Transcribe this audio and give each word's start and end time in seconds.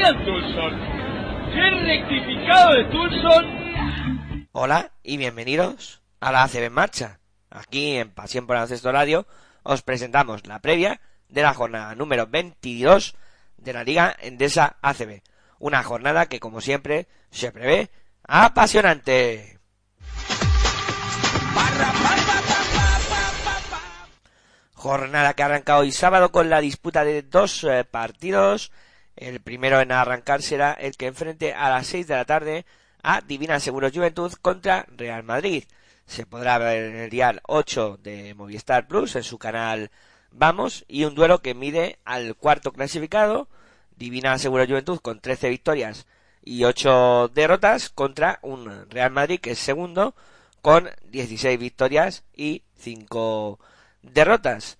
Ryan 0.00 0.24
Tulson! 0.24 0.80
¡Qué 1.52 1.70
rectificado 1.84 2.74
de 2.74 2.84
Tulson! 2.84 4.48
Hola 4.52 4.92
y 5.02 5.18
bienvenidos 5.18 6.00
a 6.20 6.32
la 6.32 6.44
ACB 6.44 6.64
en 6.64 6.72
marcha. 6.72 7.20
Aquí 7.50 7.98
en 7.98 8.10
Pasión 8.10 8.46
por 8.46 8.56
Baloncesto 8.56 8.90
Radio 8.92 9.26
os 9.62 9.82
presentamos 9.82 10.46
la 10.46 10.60
previa 10.60 11.02
de 11.28 11.42
la 11.42 11.52
jornada 11.52 11.94
número 11.94 12.26
22 12.26 13.14
de 13.58 13.72
la 13.74 13.84
Liga 13.84 14.16
Endesa 14.22 14.78
ACB. 14.80 15.20
Una 15.58 15.82
jornada 15.82 16.26
que 16.26 16.40
como 16.40 16.62
siempre 16.62 17.06
se 17.30 17.52
prevé 17.52 17.90
apasionante. 18.22 19.58
Jornada 24.72 25.34
que 25.34 25.42
arranca 25.42 25.76
hoy 25.76 25.92
sábado 25.92 26.32
con 26.32 26.48
la 26.48 26.62
disputa 26.62 27.04
de 27.04 27.20
dos 27.20 27.64
eh, 27.64 27.84
partidos. 27.84 28.72
El 29.16 29.40
primero 29.40 29.80
en 29.80 29.92
arrancar 29.92 30.42
será 30.42 30.72
el 30.72 30.96
que 30.96 31.06
enfrente 31.06 31.52
a 31.54 31.68
las 31.70 31.86
6 31.88 32.06
de 32.06 32.14
la 32.14 32.24
tarde 32.24 32.66
a 33.02 33.20
Divina 33.20 33.60
Seguros 33.60 33.92
Juventud 33.94 34.32
contra 34.40 34.86
Real 34.96 35.22
Madrid. 35.22 35.64
Se 36.06 36.26
podrá 36.26 36.58
ver 36.58 36.84
en 36.84 36.96
el 36.96 37.10
dial 37.10 37.40
8 37.46 37.98
de 38.02 38.34
Movistar 38.34 38.88
Plus 38.88 39.16
en 39.16 39.22
su 39.22 39.38
canal 39.38 39.90
Vamos 40.32 40.84
y 40.88 41.04
un 41.04 41.14
duelo 41.14 41.40
que 41.40 41.54
mide 41.54 41.98
al 42.04 42.36
cuarto 42.36 42.72
clasificado 42.72 43.48
Divina 43.96 44.38
Seguros 44.38 44.68
Juventud 44.68 45.00
con 45.00 45.20
13 45.20 45.48
victorias 45.50 46.06
y 46.42 46.64
8 46.64 47.32
derrotas 47.34 47.90
contra 47.90 48.38
un 48.42 48.88
Real 48.90 49.10
Madrid 49.10 49.40
que 49.40 49.52
es 49.52 49.58
segundo 49.58 50.14
con 50.62 50.88
16 51.10 51.58
victorias 51.58 52.24
y 52.34 52.62
5 52.78 53.58
derrotas. 54.02 54.78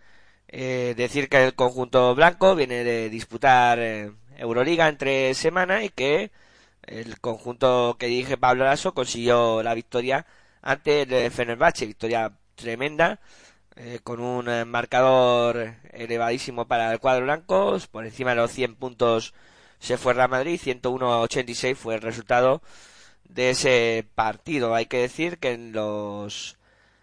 Eh, 0.49 0.95
decir 0.97 1.29
que 1.29 1.45
el 1.45 1.55
conjunto 1.55 2.15
blanco 2.15 2.57
viene 2.57 2.83
de 2.83 3.09
disputar 3.09 3.79
eh, 3.79 4.11
Euroliga 4.41 4.89
entre 4.89 5.35
semana 5.35 5.85
y 5.85 5.91
que 5.91 6.31
el 6.83 7.21
conjunto 7.21 7.97
que 7.99 8.07
dirige 8.07 8.39
Pablo 8.39 8.65
Lasso 8.65 8.95
consiguió 8.95 9.63
la 9.63 9.75
victoria 9.75 10.27
ante 10.63 11.03
el 11.03 11.31
Fenerbahce, 11.31 11.87
victoria 11.87 12.33
tremenda, 12.55 13.21
eh, 13.77 14.01
con 14.03 14.21
un 14.21 14.49
eh, 14.49 14.65
marcador 14.65 15.75
elevadísimo 15.93 16.67
para 16.67 16.93
el 16.93 17.01
cuadro 17.01 17.25
blanco, 17.25 17.79
por 17.91 18.05
encima 18.07 18.31
de 18.31 18.37
los 18.37 18.51
100 18.53 18.77
puntos 18.77 19.35
se 19.79 19.97
fue 19.97 20.15
Real 20.15 20.31
Madrid, 20.31 20.59
101 20.61 21.13
a 21.13 21.21
86 21.23 21.79
fue 21.79 21.95
el 21.95 22.03
resultado 22.03 22.63
de 23.25 23.51
ese 23.51 24.07
partido. 24.15 24.75
Hay 24.75 24.87
que 24.87 24.99
decir 24.99 25.39
que 25.39 25.53
en 25.53 25.73
los 25.73 26.59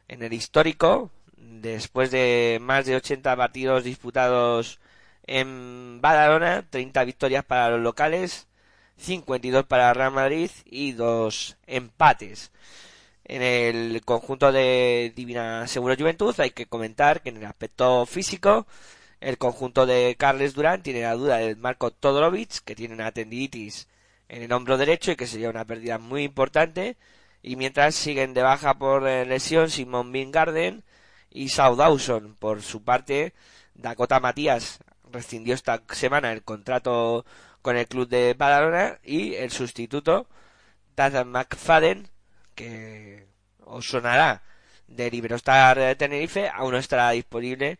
en 0.08 0.24
el 0.24 0.34
histórico, 0.34 1.12
después 1.38 2.12
de 2.12 2.60
más 2.62 2.86
de 2.86 2.96
80 2.96 3.36
partidos 3.36 3.84
disputados 3.84 4.80
en 5.28 6.02
Badalona, 6.02 6.66
30 6.70 7.04
victorias 7.04 7.46
para 7.46 7.70
los 7.70 7.82
locales, 7.82 8.48
52 8.98 9.66
para 9.66 9.94
Real 9.94 10.12
Madrid 10.12 10.50
y 10.66 10.94
dos 10.94 11.58
empates. 11.68 12.52
En 13.26 13.42
el 13.42 14.02
conjunto 14.06 14.52
de 14.52 15.14
Divina 15.16 15.68
Seguro 15.68 15.96
Juventud 15.98 16.34
hay 16.40 16.52
que 16.52 16.68
comentar 16.68 17.22
que 17.22 17.30
en 17.30 17.38
el 17.38 17.46
aspecto 17.46 18.06
físico 18.06 18.66
el 19.20 19.38
conjunto 19.38 19.86
de 19.86 20.16
Carles 20.18 20.54
Durán 20.54 20.84
tiene 20.84 21.02
la 21.02 21.14
duda 21.14 21.38
de 21.38 21.56
Marco 21.56 21.92
Todorovic, 21.92 22.64
que 22.64 22.76
tiene 22.76 22.94
una 22.94 23.12
tendinitis 23.12 23.88
en 24.30 24.44
el 24.44 24.54
hombro 24.54 24.78
derecho 24.78 25.12
y 25.12 25.16
que 25.16 25.28
sería 25.28 25.50
una 25.50 25.66
pérdida 25.66 25.98
muy 25.98 26.24
importante. 26.24 26.98
Y 27.42 27.56
mientras 27.56 27.96
siguen 27.96 28.34
de 28.34 28.44
baja 28.44 28.78
por 28.78 29.04
lesión 29.04 29.70
Simon 29.70 30.12
Bingarden 30.12 30.84
y 31.32 31.50
Sau 31.50 31.76
Dawson. 31.76 32.36
Por 32.40 32.62
su 32.62 32.84
parte, 32.84 33.34
Dakota 33.76 34.20
Matías 34.20 34.80
rescindió 35.18 35.54
esta 35.54 35.82
semana 35.92 36.32
el 36.32 36.44
contrato 36.44 37.26
con 37.62 37.78
el 37.78 37.88
club 37.88 38.08
de 38.08 38.36
Badalona 38.38 39.00
y 39.04 39.36
el 39.36 39.52
sustituto, 39.52 40.28
Tazan 40.96 41.30
McFadden, 41.30 42.10
que 42.56 43.28
os 43.66 43.88
sonará 43.90 44.42
de 44.88 45.12
Liberostar 45.12 45.80
eh, 45.80 45.96
Tenerife, 45.96 46.50
aún 46.50 46.72
no 46.72 46.78
estará 46.78 47.12
disponible 47.12 47.80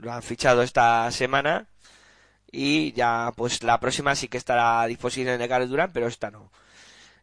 lo 0.00 0.12
han 0.12 0.22
fichado 0.22 0.62
esta 0.62 1.10
semana 1.10 1.66
y 2.50 2.92
ya 2.92 3.32
pues 3.36 3.62
la 3.62 3.78
próxima 3.80 4.14
sí 4.14 4.28
que 4.28 4.38
estará 4.38 4.82
a 4.82 4.86
disposición 4.86 5.38
de 5.38 5.48
Carlos 5.48 5.70
Durán, 5.70 5.92
pero 5.92 6.06
esta 6.08 6.30
no. 6.30 6.50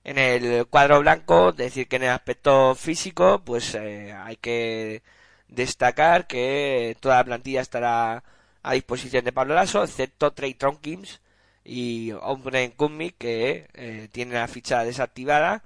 En 0.03 0.17
el 0.17 0.67
cuadro 0.67 1.01
blanco, 1.01 1.51
decir 1.51 1.87
que 1.87 1.97
en 1.97 2.03
el 2.03 2.09
aspecto 2.11 2.75
físico, 2.75 3.41
pues 3.43 3.75
eh, 3.75 4.13
hay 4.13 4.37
que 4.37 5.03
destacar 5.49 6.27
que 6.27 6.97
toda 7.01 7.17
la 7.17 7.23
plantilla 7.25 7.61
estará 7.61 8.23
a 8.67 8.73
disposición 8.73 9.23
de 9.23 9.31
Pablo 9.31 9.55
Lasso, 9.55 9.81
excepto 9.81 10.33
Trey 10.33 10.53
Tronkins 10.53 11.21
y 11.63 12.11
Ombre 12.21 12.73
Kummi, 12.75 13.11
que 13.11 13.69
eh, 13.73 14.09
tiene 14.11 14.33
la 14.33 14.47
ficha 14.49 14.83
desactivada 14.83 15.63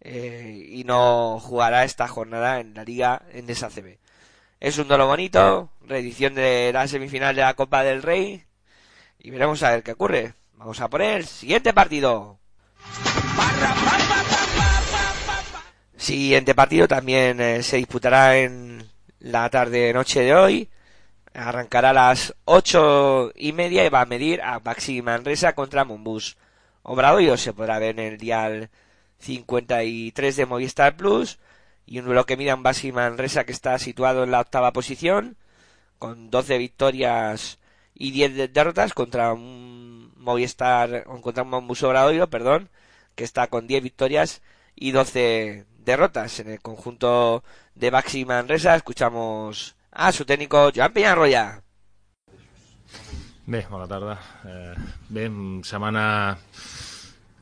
eh, 0.00 0.66
y 0.68 0.82
no 0.82 1.38
jugará 1.38 1.84
esta 1.84 2.08
jornada 2.08 2.58
en 2.58 2.74
la 2.74 2.82
liga 2.82 3.22
en 3.30 3.48
esa 3.48 3.70
CB. 3.70 3.98
Es 4.58 4.78
un 4.78 4.88
duelo 4.88 5.06
bonito, 5.06 5.70
reedición 5.82 6.34
de 6.34 6.72
la 6.72 6.88
semifinal 6.88 7.36
de 7.36 7.42
la 7.42 7.54
Copa 7.54 7.84
del 7.84 8.02
Rey. 8.02 8.44
Y 9.20 9.30
veremos 9.30 9.62
a 9.62 9.70
ver 9.70 9.84
qué 9.84 9.92
ocurre. 9.92 10.34
Vamos 10.54 10.80
a 10.80 10.88
por 10.88 11.02
el 11.02 11.24
siguiente 11.24 11.72
partido. 11.72 12.40
Siguiente 15.96 16.54
partido 16.54 16.88
también 16.88 17.40
eh, 17.40 17.62
se 17.62 17.76
disputará 17.76 18.36
en 18.38 18.90
la 19.20 19.48
tarde-noche 19.50 20.22
de 20.22 20.34
hoy. 20.34 20.68
Arrancará 21.34 21.90
a 21.90 21.92
las 21.92 22.34
ocho 22.44 23.32
y 23.34 23.52
media 23.52 23.84
y 23.84 23.88
va 23.88 24.02
a 24.02 24.06
medir 24.06 24.40
a 24.42 24.60
Baxi 24.60 25.02
Manresa 25.02 25.54
contra 25.54 25.84
Mumbus. 25.84 26.36
Obradoiro 26.84 27.36
se 27.36 27.52
podrá 27.52 27.78
ver 27.80 27.98
en 27.98 28.12
el 28.12 28.18
dial 28.18 28.70
53 29.18 30.36
de 30.36 30.46
Movistar 30.46 30.96
Plus 30.96 31.38
y 31.86 31.98
un 31.98 32.04
duelo 32.06 32.24
que 32.24 32.36
mira 32.36 32.54
un 32.54 32.62
Baxi 32.62 32.92
Manresa 32.92 33.44
que 33.44 33.52
está 33.52 33.78
situado 33.80 34.22
en 34.22 34.30
la 34.30 34.40
octava 34.40 34.72
posición 34.72 35.36
con 35.98 36.30
12 36.30 36.58
victorias 36.58 37.58
y 37.94 38.12
10 38.12 38.52
derrotas 38.52 38.94
contra 38.94 39.32
un 39.32 40.12
Movistar 40.16 41.04
contra 41.20 41.42
un 41.42 41.50
Mombus 41.50 41.82
Obradoiro, 41.82 42.30
perdón, 42.30 42.70
que 43.16 43.24
está 43.24 43.48
con 43.48 43.66
10 43.66 43.82
victorias 43.82 44.42
y 44.76 44.92
12 44.92 45.66
derrotas 45.78 46.40
en 46.40 46.50
el 46.50 46.60
conjunto 46.60 47.42
de 47.74 47.90
Baxi 47.90 48.24
Manresa. 48.24 48.76
Escuchamos 48.76 49.76
a 49.94 50.12
su 50.12 50.24
técnico 50.24 50.70
Joan 50.74 50.92
Peñarroya. 50.92 51.62
Bé, 53.46 53.66
bona 53.70 53.86
tarda. 53.86 54.18
Eh, 54.44 54.74
bé, 55.08 55.28
setmana 55.62 56.36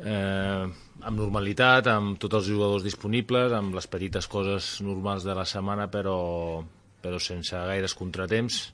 eh, 0.02 0.64
amb 1.00 1.16
normalitat, 1.16 1.88
amb 1.88 2.19
tots 2.20 2.40
els 2.40 2.49
jugadors 2.50 2.84
disponibles, 2.84 3.54
amb 3.54 3.75
les 3.75 3.87
petites 3.87 4.26
coses 4.28 4.81
normals 4.82 5.25
de 5.25 5.37
la 5.38 5.46
setmana, 5.46 5.88
però, 5.90 6.62
però 7.00 7.20
sense 7.22 7.56
gaires 7.56 7.94
contratemps. 7.94 8.64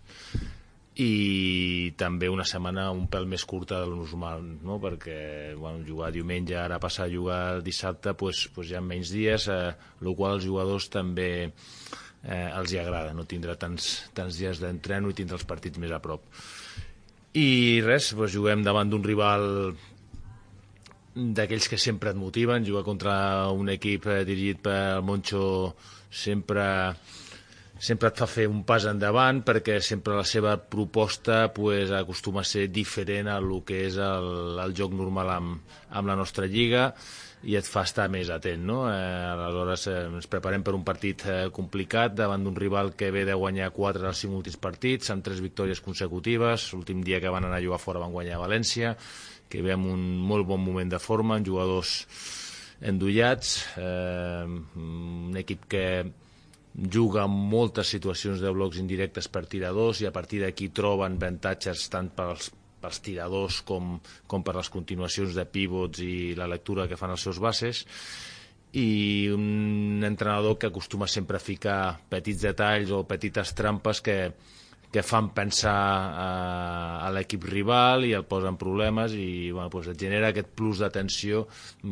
i 0.99 1.95
també 1.95 2.27
una 2.27 2.43
setmana 2.43 2.89
un 2.91 3.05
pèl 3.07 3.27
més 3.31 3.45
curta 3.47 3.77
de 3.79 3.87
lo 3.87 4.01
normal, 4.01 4.43
no? 4.67 4.81
perquè 4.83 5.55
bueno, 5.55 5.85
jugar 5.87 6.11
diumenge, 6.11 6.57
ara 6.59 6.81
passar 6.83 7.07
a 7.07 7.13
jugar 7.13 7.63
dissabte, 7.63 8.17
pues, 8.19 8.49
pues 8.51 8.73
hi 8.73 8.75
ha 8.75 8.83
menys 8.83 9.13
dies, 9.15 9.47
eh, 9.47 9.77
el 10.03 10.17
qual 10.19 10.35
als 10.35 10.49
jugadors 10.49 10.89
també 10.91 11.53
eh, 12.29 12.49
els 12.53 12.73
hi 12.73 12.81
agrada, 12.81 13.15
no 13.17 13.27
tindrà 13.29 13.57
tants, 13.57 14.11
tants 14.15 14.39
dies 14.39 14.61
d'entreno 14.63 15.11
i 15.11 15.17
tindrà 15.17 15.39
els 15.41 15.49
partits 15.49 15.81
més 15.81 15.95
a 15.95 16.01
prop. 16.05 16.25
I 17.39 17.81
res, 17.85 18.13
pues, 18.17 18.33
juguem 18.37 18.65
davant 18.67 18.91
d'un 18.93 19.05
rival 19.05 19.73
d'aquells 21.19 21.67
que 21.73 21.79
sempre 21.81 22.13
et 22.13 22.19
motiven, 22.21 22.67
jugar 22.67 22.85
contra 22.87 23.15
un 23.51 23.73
equip 23.73 24.07
eh, 24.07 24.23
dirigit 24.29 24.61
per 24.63 25.01
Moncho 25.03 25.75
sempre 26.11 26.69
sempre 27.79 28.11
et 28.11 28.19
fa 28.19 28.27
fer 28.27 28.49
un 28.51 28.65
pas 28.67 28.85
endavant 28.91 29.39
perquè 29.47 29.79
sempre 29.85 30.17
la 30.19 30.27
seva 30.27 30.57
proposta 30.59 31.47
pues, 31.55 31.93
acostuma 31.95 32.43
a 32.43 32.49
ser 32.49 32.67
diferent 32.75 33.31
a 33.31 33.39
lo 33.43 33.63
que 33.67 33.85
és 33.87 33.99
el, 34.03 34.59
el 34.59 34.75
joc 34.75 34.95
normal 34.99 35.31
amb, 35.37 35.77
amb 35.95 36.11
la 36.11 36.17
nostra 36.19 36.49
lliga 36.51 36.89
i 37.47 37.55
et 37.59 37.67
fa 37.69 37.85
estar 37.87 38.09
més 38.11 38.31
atent. 38.35 38.65
No? 38.67 38.81
Eh, 38.91 38.95
aleshores 39.31 39.87
eh, 39.91 39.99
ens 40.09 40.27
preparem 40.31 40.65
per 40.67 40.75
un 40.75 40.85
partit 40.87 41.23
eh, 41.29 41.39
complicat 41.55 42.17
davant 42.19 42.43
d'un 42.45 42.57
rival 42.59 42.95
que 42.99 43.13
ve 43.15 43.25
de 43.29 43.37
guanyar 43.39 43.71
4 43.77 44.03
dels 44.03 44.25
5 44.25 44.41
últims 44.41 44.59
partits 44.59 45.13
amb 45.15 45.25
3 45.27 45.43
victòries 45.45 45.83
consecutives. 45.85 46.73
L'últim 46.75 47.05
dia 47.07 47.23
que 47.23 47.33
van 47.33 47.47
anar 47.47 47.61
a 47.61 47.65
jugar 47.65 47.81
fora 47.83 48.03
van 48.03 48.15
guanyar 48.15 48.39
a 48.39 48.45
València, 48.47 48.97
que 49.49 49.63
ve 49.63 49.77
amb 49.77 49.87
un 49.93 50.05
molt 50.29 50.49
bon 50.49 50.63
moment 50.65 50.91
de 50.91 51.01
forma, 51.03 51.39
amb 51.39 51.47
jugadors 51.47 52.01
endollats, 52.81 53.55
eh, 53.79 54.47
un 54.47 55.39
equip 55.39 55.67
que 55.71 55.85
juga 56.79 57.25
en 57.27 57.35
moltes 57.51 57.91
situacions 57.91 58.43
de 58.43 58.51
blocs 58.55 58.79
indirectes 58.79 59.27
per 59.33 59.47
tiradors 59.51 60.03
i 60.03 60.07
a 60.07 60.15
partir 60.15 60.45
d'aquí 60.45 60.69
troben 60.71 61.17
avantatges 61.19 61.89
tant 61.91 62.11
pels, 62.15 62.53
pels 62.81 63.01
tiradors 63.05 63.63
com, 63.67 63.97
com 64.27 64.45
per 64.47 64.57
les 64.57 64.71
continuacions 64.73 65.35
de 65.37 65.47
pivots 65.47 66.03
i 66.05 66.35
la 66.39 66.51
lectura 66.51 66.89
que 66.89 66.99
fan 67.01 67.15
els 67.15 67.25
seus 67.27 67.41
bases 67.43 67.85
i 68.77 69.29
un 69.33 70.05
entrenador 70.05 70.59
que 70.59 70.69
acostuma 70.69 71.09
sempre 71.09 71.39
a 71.39 71.41
ficar 71.41 71.99
petits 72.09 72.45
detalls 72.45 72.93
o 72.93 73.05
petites 73.09 73.55
trampes 73.57 74.03
que, 74.05 74.19
que 74.93 75.03
fan 75.03 75.31
pensar 75.37 75.73
a, 75.73 76.29
a 77.05 77.09
l'equip 77.13 77.45
rival 77.49 78.05
i 78.09 78.13
el 78.17 78.27
posen 78.29 78.57
problemes 78.61 79.13
i 79.17 79.51
bueno, 79.51 79.69
pues 79.73 79.89
et 79.93 80.01
genera 80.01 80.33
aquest 80.33 80.53
plus 80.57 80.81
d'atenció 80.85 81.47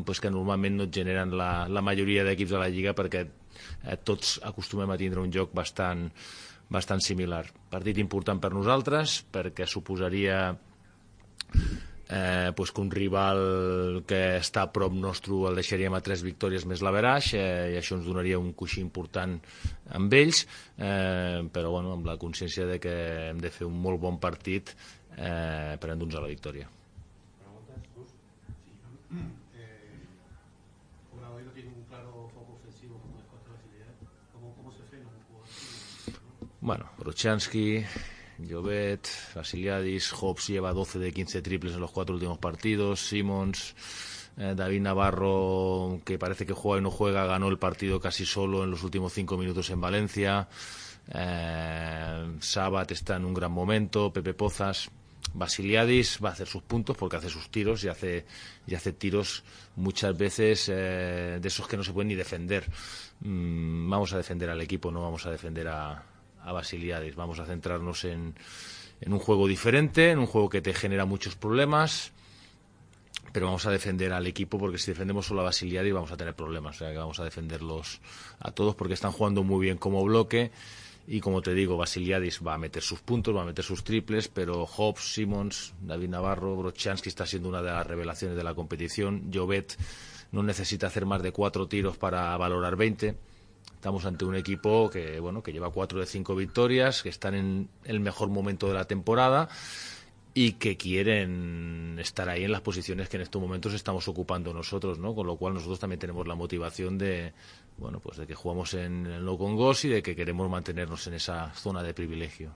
pues, 0.04 0.20
que 0.20 0.32
normalment 0.32 0.76
no 0.80 0.88
et 0.88 0.94
generen 0.94 1.32
la, 1.36 1.66
la 1.68 1.84
majoria 1.84 2.24
d'equips 2.24 2.52
de 2.52 2.60
la 2.60 2.70
Lliga 2.72 2.96
perquè 2.96 3.24
eh, 3.24 3.96
tots 4.04 4.38
acostumem 4.44 4.92
a 4.92 5.00
tindre 5.00 5.24
un 5.24 5.32
joc 5.32 5.52
bastant, 5.56 6.10
bastant 6.68 7.00
similar. 7.04 7.44
Partit 7.72 8.00
important 8.00 8.40
per 8.40 8.52
nosaltres 8.52 9.22
perquè 9.32 9.68
suposaria 9.68 10.50
eh, 12.08 12.52
pues 12.54 12.72
que 12.72 12.80
un 12.80 12.90
rival 12.90 14.04
que 14.06 14.38
està 14.38 14.66
a 14.66 14.72
prop 14.72 14.94
nostre 14.94 15.34
el 15.50 15.58
deixaríem 15.58 15.94
a 15.96 16.02
tres 16.04 16.22
victòries 16.26 16.66
més 16.66 16.82
l'averaix 16.84 17.32
eh, 17.34 17.74
i 17.74 17.78
això 17.80 17.98
ens 17.98 18.06
donaria 18.06 18.38
un 18.38 18.52
coixí 18.54 18.80
important 18.80 19.36
amb 19.98 20.14
ells. 20.14 20.46
Eh, 20.78 21.46
però 21.52 21.74
bueno, 21.74 21.96
amb 21.96 22.06
la 22.06 22.18
consciència 22.18 22.66
de 22.66 22.80
que 22.82 22.96
hem 23.30 23.42
de 23.42 23.50
fer 23.50 23.66
un 23.66 23.78
molt 23.80 24.00
bon 24.00 24.20
partit 24.22 24.74
eh, 25.16 25.76
per 25.80 25.92
endur-nos 25.92 26.20
a 26.20 26.26
la 26.26 26.32
victòria 26.32 26.70
Bueno, 36.66 36.88
Brochansky, 36.98 37.84
Jovet, 38.38 39.08
Vasiliadis, 39.34 40.12
Hobbs 40.12 40.48
lleva 40.48 40.72
12 40.72 40.98
de 40.98 41.12
15 41.12 41.42
triples 41.42 41.74
en 41.74 41.80
los 41.80 41.90
cuatro 41.90 42.14
últimos 42.14 42.38
partidos, 42.38 43.00
Simmons, 43.00 43.74
eh, 44.36 44.54
David 44.56 44.80
Navarro, 44.80 46.00
que 46.04 46.18
parece 46.18 46.44
que 46.44 46.52
juega 46.52 46.80
y 46.80 46.82
no 46.82 46.90
juega, 46.90 47.26
ganó 47.26 47.48
el 47.48 47.58
partido 47.58 48.00
casi 48.00 48.26
solo 48.26 48.64
en 48.64 48.70
los 48.70 48.82
últimos 48.82 49.12
cinco 49.12 49.36
minutos 49.38 49.70
en 49.70 49.80
Valencia, 49.80 50.48
eh, 51.12 52.36
Sabat 52.40 52.90
está 52.90 53.16
en 53.16 53.24
un 53.24 53.34
gran 53.34 53.52
momento, 53.52 54.12
Pepe 54.12 54.34
Pozas, 54.34 54.90
Basiliadis 55.32 56.18
va 56.24 56.30
a 56.30 56.32
hacer 56.32 56.46
sus 56.46 56.62
puntos 56.62 56.96
porque 56.96 57.16
hace 57.16 57.28
sus 57.28 57.50
tiros 57.50 57.84
y 57.84 57.88
hace, 57.88 58.26
y 58.66 58.74
hace 58.74 58.92
tiros 58.92 59.44
muchas 59.76 60.16
veces 60.16 60.68
eh, 60.72 61.38
de 61.40 61.48
esos 61.48 61.66
que 61.68 61.76
no 61.76 61.84
se 61.84 61.92
pueden 61.92 62.08
ni 62.08 62.14
defender. 62.14 62.64
Mm, 63.20 63.90
vamos 63.90 64.12
a 64.12 64.18
defender 64.18 64.50
al 64.50 64.60
equipo, 64.60 64.90
no 64.90 65.02
vamos 65.02 65.26
a 65.26 65.30
defender 65.30 65.68
a, 65.68 66.02
a 66.46 66.52
Basiliades. 66.52 67.16
Vamos 67.16 67.38
a 67.40 67.44
centrarnos 67.44 68.04
en, 68.04 68.34
en 69.00 69.12
un 69.12 69.18
juego 69.18 69.46
diferente, 69.46 70.10
en 70.10 70.18
un 70.18 70.26
juego 70.26 70.48
que 70.48 70.62
te 70.62 70.72
genera 70.72 71.04
muchos 71.04 71.36
problemas, 71.36 72.12
pero 73.32 73.46
vamos 73.46 73.66
a 73.66 73.70
defender 73.70 74.12
al 74.12 74.26
equipo 74.26 74.58
porque 74.58 74.78
si 74.78 74.92
defendemos 74.92 75.26
solo 75.26 75.42
a 75.42 75.44
Basiliades 75.44 75.92
vamos 75.92 76.12
a 76.12 76.16
tener 76.16 76.34
problemas. 76.34 76.76
O 76.76 76.78
sea 76.78 76.92
que 76.92 76.98
vamos 76.98 77.20
a 77.20 77.24
defenderlos 77.24 78.00
a 78.38 78.52
todos 78.52 78.74
porque 78.74 78.94
están 78.94 79.12
jugando 79.12 79.42
muy 79.42 79.66
bien 79.66 79.76
como 79.76 80.02
bloque. 80.04 80.52
Y 81.08 81.20
como 81.20 81.40
te 81.40 81.54
digo, 81.54 81.76
Basiliadis 81.76 82.40
va 82.44 82.54
a 82.54 82.58
meter 82.58 82.82
sus 82.82 83.00
puntos, 83.00 83.36
va 83.36 83.42
a 83.42 83.44
meter 83.44 83.64
sus 83.64 83.84
triples, 83.84 84.26
pero 84.26 84.66
Hobbs, 84.66 85.14
Simmons, 85.14 85.72
David 85.80 86.08
Navarro, 86.08 86.56
Brochansky 86.56 87.08
está 87.08 87.26
siendo 87.26 87.48
una 87.48 87.62
de 87.62 87.70
las 87.70 87.86
revelaciones 87.86 88.36
de 88.36 88.42
la 88.42 88.54
competición. 88.54 89.30
Jovet 89.32 89.76
no 90.32 90.42
necesita 90.42 90.88
hacer 90.88 91.06
más 91.06 91.22
de 91.22 91.30
cuatro 91.30 91.68
tiros 91.68 91.96
para 91.96 92.36
valorar 92.36 92.74
20 92.74 93.16
Estamos 93.76 94.04
ante 94.04 94.24
un 94.24 94.34
equipo 94.34 94.90
que, 94.90 95.20
bueno, 95.20 95.42
que 95.42 95.52
lleva 95.52 95.70
cuatro 95.70 96.00
de 96.00 96.06
cinco 96.06 96.34
victorias, 96.34 97.02
que 97.02 97.08
están 97.08 97.34
en 97.34 97.68
el 97.84 98.00
mejor 98.00 98.30
momento 98.30 98.66
de 98.66 98.74
la 98.74 98.86
temporada 98.86 99.48
y 100.34 100.52
que 100.52 100.76
quieren 100.76 101.96
estar 102.00 102.28
ahí 102.28 102.44
en 102.44 102.52
las 102.52 102.62
posiciones 102.62 103.08
que 103.08 103.16
en 103.16 103.22
estos 103.22 103.40
momentos 103.40 103.74
estamos 103.74 104.08
ocupando 104.08 104.52
nosotros, 104.52 104.98
¿no? 104.98 105.14
Con 105.14 105.26
lo 105.26 105.36
cual 105.36 105.54
nosotros 105.54 105.78
también 105.78 106.00
tenemos 106.00 106.26
la 106.26 106.34
motivación 106.34 106.98
de, 106.98 107.32
bueno, 107.78 108.00
pues 108.00 108.16
de 108.16 108.26
que 108.26 108.34
jugamos 108.34 108.74
en 108.74 109.06
el 109.06 109.24
no 109.24 109.38
Congos 109.38 109.84
y 109.84 109.88
de 109.88 110.02
que 110.02 110.16
queremos 110.16 110.50
mantenernos 110.50 111.06
en 111.06 111.14
esa 111.14 111.52
zona 111.54 111.82
de 111.82 111.94
privilegio. 111.94 112.52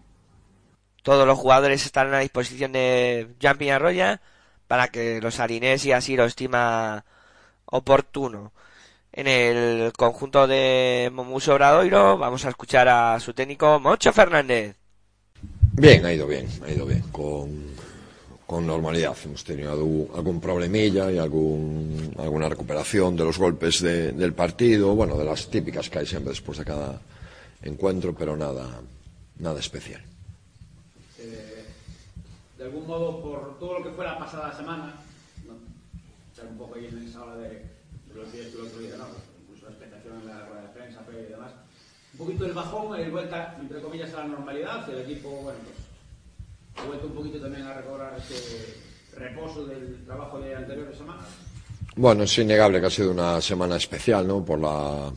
Todos 1.03 1.27
los 1.27 1.39
jugadores 1.39 1.87
están 1.87 2.13
a 2.13 2.19
disposición 2.19 2.73
de 2.73 3.29
Jumping 3.41 3.71
Arroya 3.71 4.21
para 4.67 4.89
que 4.89 5.21
los 5.21 5.39
harinés 5.39 5.85
y 5.85 5.93
así 5.93 6.17
lo 6.17 6.25
estima 6.25 7.05
oportuno 7.67 8.53
en 9.13 9.27
el 9.27 9.93
conjunto 9.93 10.47
de 10.47 11.11
Momuso 11.13 11.53
Obradoiro. 11.53 12.17
Vamos 12.19 12.45
a 12.45 12.51
escuchar 12.51 12.89
a 12.89 13.19
su 13.21 13.35
técnico 13.35 13.81
Moncho 13.81 14.13
Fernández. 14.13 14.77
Bien, 15.73 16.05
ha 16.05 16.13
ido 16.13 16.27
bien, 16.27 16.49
ha 16.65 16.71
ido 16.71 16.85
bien, 16.87 17.03
con, 17.11 17.65
con 18.47 18.67
normalidad. 18.67 19.17
Hemos 19.25 19.45
tenido 19.45 19.73
algún, 19.73 20.41
problemilla 20.41 21.11
y 21.11 21.19
algún, 21.19 22.15
alguna 22.19 22.49
recuperación 22.49 23.17
de 23.17 23.25
los 23.25 23.39
golpes 23.39 23.81
de, 23.81 24.13
del 24.13 24.35
partido, 24.35 24.95
bueno, 24.95 25.17
de 25.17 25.25
las 25.25 25.49
típicas 25.49 25.89
que 25.89 26.01
hay 26.01 26.07
siempre 26.07 26.31
después 26.31 26.59
de 26.59 26.65
cada 26.65 27.01
encuentro, 27.63 28.15
pero 28.15 28.37
nada, 28.37 28.81
nada 29.39 29.61
especial. 29.61 30.03
Eh, 31.19 31.65
de 32.59 32.65
algún 32.65 32.87
modo, 32.87 33.23
por 33.23 33.59
todo 33.59 33.79
lo 33.79 33.85
que 33.85 33.91
fue 33.91 34.05
la 34.05 34.19
pasada 34.19 34.57
semana, 34.57 34.95
¿no? 35.47 35.55
un 36.49 36.59
poco 36.59 36.75
ahí 36.77 36.87
en 36.87 37.07
esa 37.07 37.23
hora 37.23 37.37
de 37.37 37.80
los 38.15 38.33
días 38.33 38.47
que 38.49 38.59
el 38.59 38.67
otro 38.67 38.79
día, 38.81 38.97
¿no? 38.97 39.07
incluso 39.43 39.67
la 39.67 39.71
expectación 39.73 40.21
en 40.21 40.27
la 40.27 40.47
rueda 40.47 40.63
de 40.63 40.69
prensa 40.69 41.01
y 41.11 41.31
demás. 41.31 41.53
Un 42.13 42.19
poquito 42.19 42.47
el 42.47 42.53
bajón, 42.53 42.99
el 42.99 43.11
vuelta, 43.11 43.57
entre 43.61 43.81
comillas, 43.81 44.13
a 44.15 44.19
la 44.19 44.29
normalidad, 44.29 44.89
el 44.91 45.01
equipo, 45.01 45.31
bueno, 45.31 45.59
pues, 45.65 46.85
ha 46.85 46.89
vuelto 46.89 47.07
un 47.07 47.15
poquito 47.15 47.41
también 47.41 47.67
a 47.67 47.75
recobrar 47.75 48.19
ese 48.19 48.75
reposo 49.17 49.67
del 49.67 50.05
trabajo 50.05 50.41
de 50.41 50.55
anteriores 50.55 50.97
semanas. 50.97 51.27
Bueno, 51.97 52.25
es 52.25 52.39
innegable 52.39 52.81
que 52.81 52.87
ha 52.87 52.91
sido 52.91 53.11
una 53.11 53.41
semana 53.41 53.77
especial, 53.77 54.27
¿no? 54.27 54.45
Por 54.45 54.59
la 54.59 55.13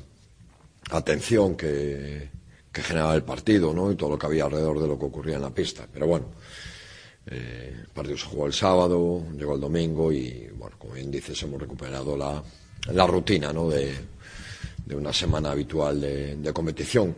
atención 0.92 1.56
que, 1.56 2.30
que 2.72 2.82
generaba 2.82 3.16
el 3.16 3.24
partido, 3.24 3.74
¿no? 3.74 3.92
Y 3.92 3.96
todo 3.96 4.12
lo 4.12 4.20
que 4.20 4.26
había 4.26 4.46
alrededor 4.46 4.82
de 4.82 4.88
lo 4.88 5.00
que 5.00 5.06
ocurría 5.06 5.36
en 5.36 5.44
la 5.44 5.52
pista. 5.52 5.88
Pero 5.92 6.08
bueno, 6.08 6.26
eh, 7.28 7.76
el 7.82 7.88
partido 7.90 8.18
se 8.18 8.26
jugó 8.26 8.48
el 8.48 8.54
sábado, 8.54 9.24
llegó 9.38 9.56
el 9.56 9.62
domingo 9.62 10.12
y, 10.12 10.50
bueno, 10.56 10.76
como 10.78 10.94
bien 10.94 11.12
dices, 11.12 11.42
hemos 11.44 11.62
recuperado 11.62 12.18
la, 12.18 12.44
la 12.92 13.08
rutina 13.08 13.54
¿no? 13.54 13.70
de, 13.70 13.94
una 14.94 15.14
semana 15.14 15.52
habitual 15.52 16.02
de, 16.02 16.52
competición. 16.54 17.16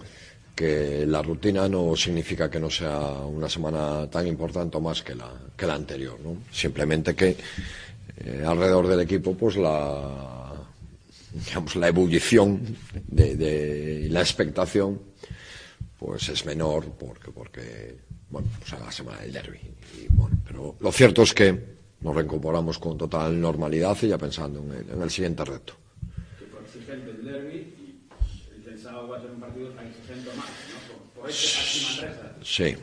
Que 0.55 1.05
la 1.05 1.21
rutina 1.21 1.67
no 1.67 1.97
significa 1.97 2.49
que 2.49 2.61
no 2.61 2.69
sea 2.69 2.97
una 3.25 3.49
semana 3.49 4.09
tan 4.09 4.25
importante 4.25 4.77
o 4.77 4.79
más 4.79 5.01
que 5.03 5.13
la, 5.13 5.29
que 5.55 5.67
la 5.67 5.73
anterior. 5.73 6.17
¿no? 6.23 6.37
Simplemente 6.49 7.13
que 7.13 7.35
eh, 8.17 8.43
alrededor 8.45 8.87
del 8.87 9.01
equipo, 9.01 9.35
pues 9.35 9.57
la, 9.57 10.53
digamos, 11.33 11.75
la 11.75 11.89
ebullición 11.89 12.77
de, 13.07 13.35
de, 13.35 14.07
la 14.09 14.21
expectación 14.21 15.01
pues 15.99 16.29
es 16.29 16.45
menor 16.45 16.85
porque, 16.91 17.31
porque 17.31 17.97
bueno, 18.29 18.47
pues 18.59 18.73
a 18.73 18.79
la 18.79 18.91
semana 18.91 19.19
del 19.19 19.33
derby. 19.33 19.59
Y, 19.99 20.07
bueno, 20.09 20.37
pero 20.45 20.75
lo 20.79 20.91
cierto 20.93 21.23
es 21.23 21.33
que 21.33 21.74
nos 22.05 22.15
reincorporamos 22.15 22.77
con 22.77 22.99
total 22.99 23.41
normalidad 23.41 23.97
y 24.03 24.09
ya 24.09 24.17
pensando 24.19 24.59
en 24.59 24.71
el, 24.71 24.89
en 24.91 25.01
el 25.01 25.09
siguiente 25.09 25.43
reto. 25.43 25.73
Que 26.37 26.45
fue 26.45 26.61
exigente 26.61 27.09
el 27.09 27.25
derby 27.25 27.73
y 28.63 28.69
el 28.69 28.79
sábado 28.79 29.07
va 29.07 29.17
a 29.17 29.21
ser 29.21 29.31
un 29.31 29.39
partido 29.39 29.69
tan 29.71 29.87
exigente 29.87 30.29
más, 30.37 30.45
¿no? 30.45 31.19
por 31.19 31.27
este 31.27 32.07
Sí, 32.43 32.75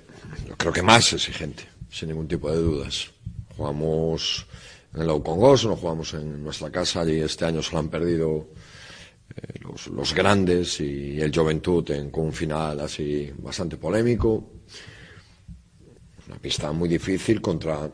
yo 0.49 0.57
creo 0.57 0.73
que 0.73 0.83
más 0.83 1.12
exigente, 1.12 1.62
sin 1.88 2.09
ningún 2.09 2.26
tipo 2.26 2.50
de 2.50 2.57
dudas. 2.57 3.12
Jugamos 3.57 4.45
en 4.93 5.02
el 5.02 5.11
Aucongos, 5.11 5.67
no 5.67 5.76
jugamos 5.76 6.14
en 6.14 6.43
nuestra 6.43 6.71
casa 6.71 7.09
y 7.09 7.21
este 7.21 7.45
año 7.45 7.62
se 7.62 7.73
lo 7.75 7.79
han 7.79 7.91
perdido 7.91 8.49
eh, 9.37 9.61
los, 9.61 9.87
los, 9.87 10.12
grandes 10.12 10.81
y 10.81 11.21
el 11.21 11.33
Juventud 11.33 11.88
en, 11.93 12.11
con 12.11 12.25
un 12.25 12.33
final 12.33 12.81
así 12.81 13.33
bastante 13.38 13.76
polémico. 13.76 14.50
Una 16.26 16.38
pista 16.38 16.73
muy 16.73 16.88
difícil 16.88 17.41
contra 17.41 17.88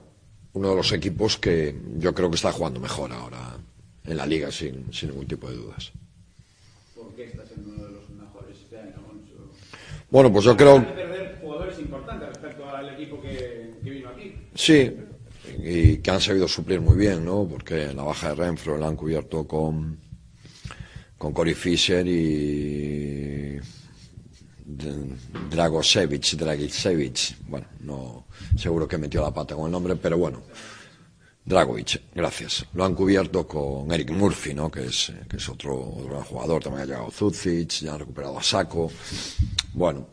uno 0.52 0.70
de 0.70 0.76
los 0.76 0.92
equipos 0.92 1.36
que 1.38 1.74
yo 1.98 2.14
creo 2.14 2.30
que 2.30 2.36
está 2.36 2.52
jugando 2.52 2.80
mejor 2.80 3.12
ahora 3.12 3.56
en 4.04 4.16
la 4.16 4.26
liga 4.26 4.50
sin, 4.50 4.92
sin 4.92 5.10
ningún 5.10 5.26
tipo 5.26 5.48
de 5.48 5.56
dudas. 5.56 5.92
¿Por 6.94 7.14
qué 7.14 7.24
está 7.24 7.46
siendo 7.46 7.70
uno 7.70 7.84
de 7.84 7.92
los 7.92 8.10
mejores 8.10 8.56
este 8.58 8.78
año, 8.78 8.96
Moncho? 9.06 9.34
Bueno, 10.10 10.32
pues 10.32 10.44
yo 10.44 10.56
creo... 10.56 10.82
perder 10.94 11.38
jugadores 11.40 11.78
importantes 11.78 12.28
respecto 12.28 12.68
al 12.68 12.94
equipo 12.94 13.20
que, 13.20 13.74
que 13.82 13.90
vino 13.90 14.08
aquí. 14.08 14.34
Sí, 14.54 14.96
y 15.62 15.98
que 15.98 16.10
han 16.10 16.20
sabido 16.20 16.48
suplir 16.48 16.80
muy 16.80 16.96
bien, 16.96 17.24
¿no? 17.24 17.46
Porque 17.46 17.92
la 17.92 18.02
baja 18.02 18.30
de 18.30 18.34
Renfro 18.36 18.78
la 18.78 18.88
han 18.88 18.96
cubierto 18.96 19.46
con, 19.46 19.98
con 21.16 21.32
Cory 21.32 21.54
Fisher 21.54 22.06
y 22.06 23.58
Dragosevic, 25.50 26.36
Dragicevic. 26.36 27.36
Bueno, 27.48 27.66
no, 27.80 28.26
seguro 28.56 28.86
que 28.86 28.98
metió 28.98 29.22
la 29.22 29.32
pata 29.32 29.54
con 29.54 29.66
el 29.66 29.72
nombre, 29.72 29.96
pero 29.96 30.18
bueno. 30.18 30.42
Dragovic, 31.44 32.02
gracias. 32.14 32.66
Lo 32.74 32.84
han 32.84 32.94
cubierto 32.94 33.48
con 33.48 33.90
Eric 33.90 34.10
Murphy, 34.10 34.52
¿no? 34.52 34.70
que, 34.70 34.84
es, 34.84 35.10
que 35.26 35.38
es 35.38 35.48
otro, 35.48 35.74
otro 35.78 36.10
gran 36.10 36.22
jugador. 36.22 36.62
También 36.62 36.82
ha 36.82 36.86
llegado 36.86 37.10
Zucic, 37.10 37.80
ya 37.80 37.94
han 37.94 38.00
recuperado 38.00 38.38
a 38.38 38.42
Saco. 38.42 38.92
Bueno, 39.72 40.06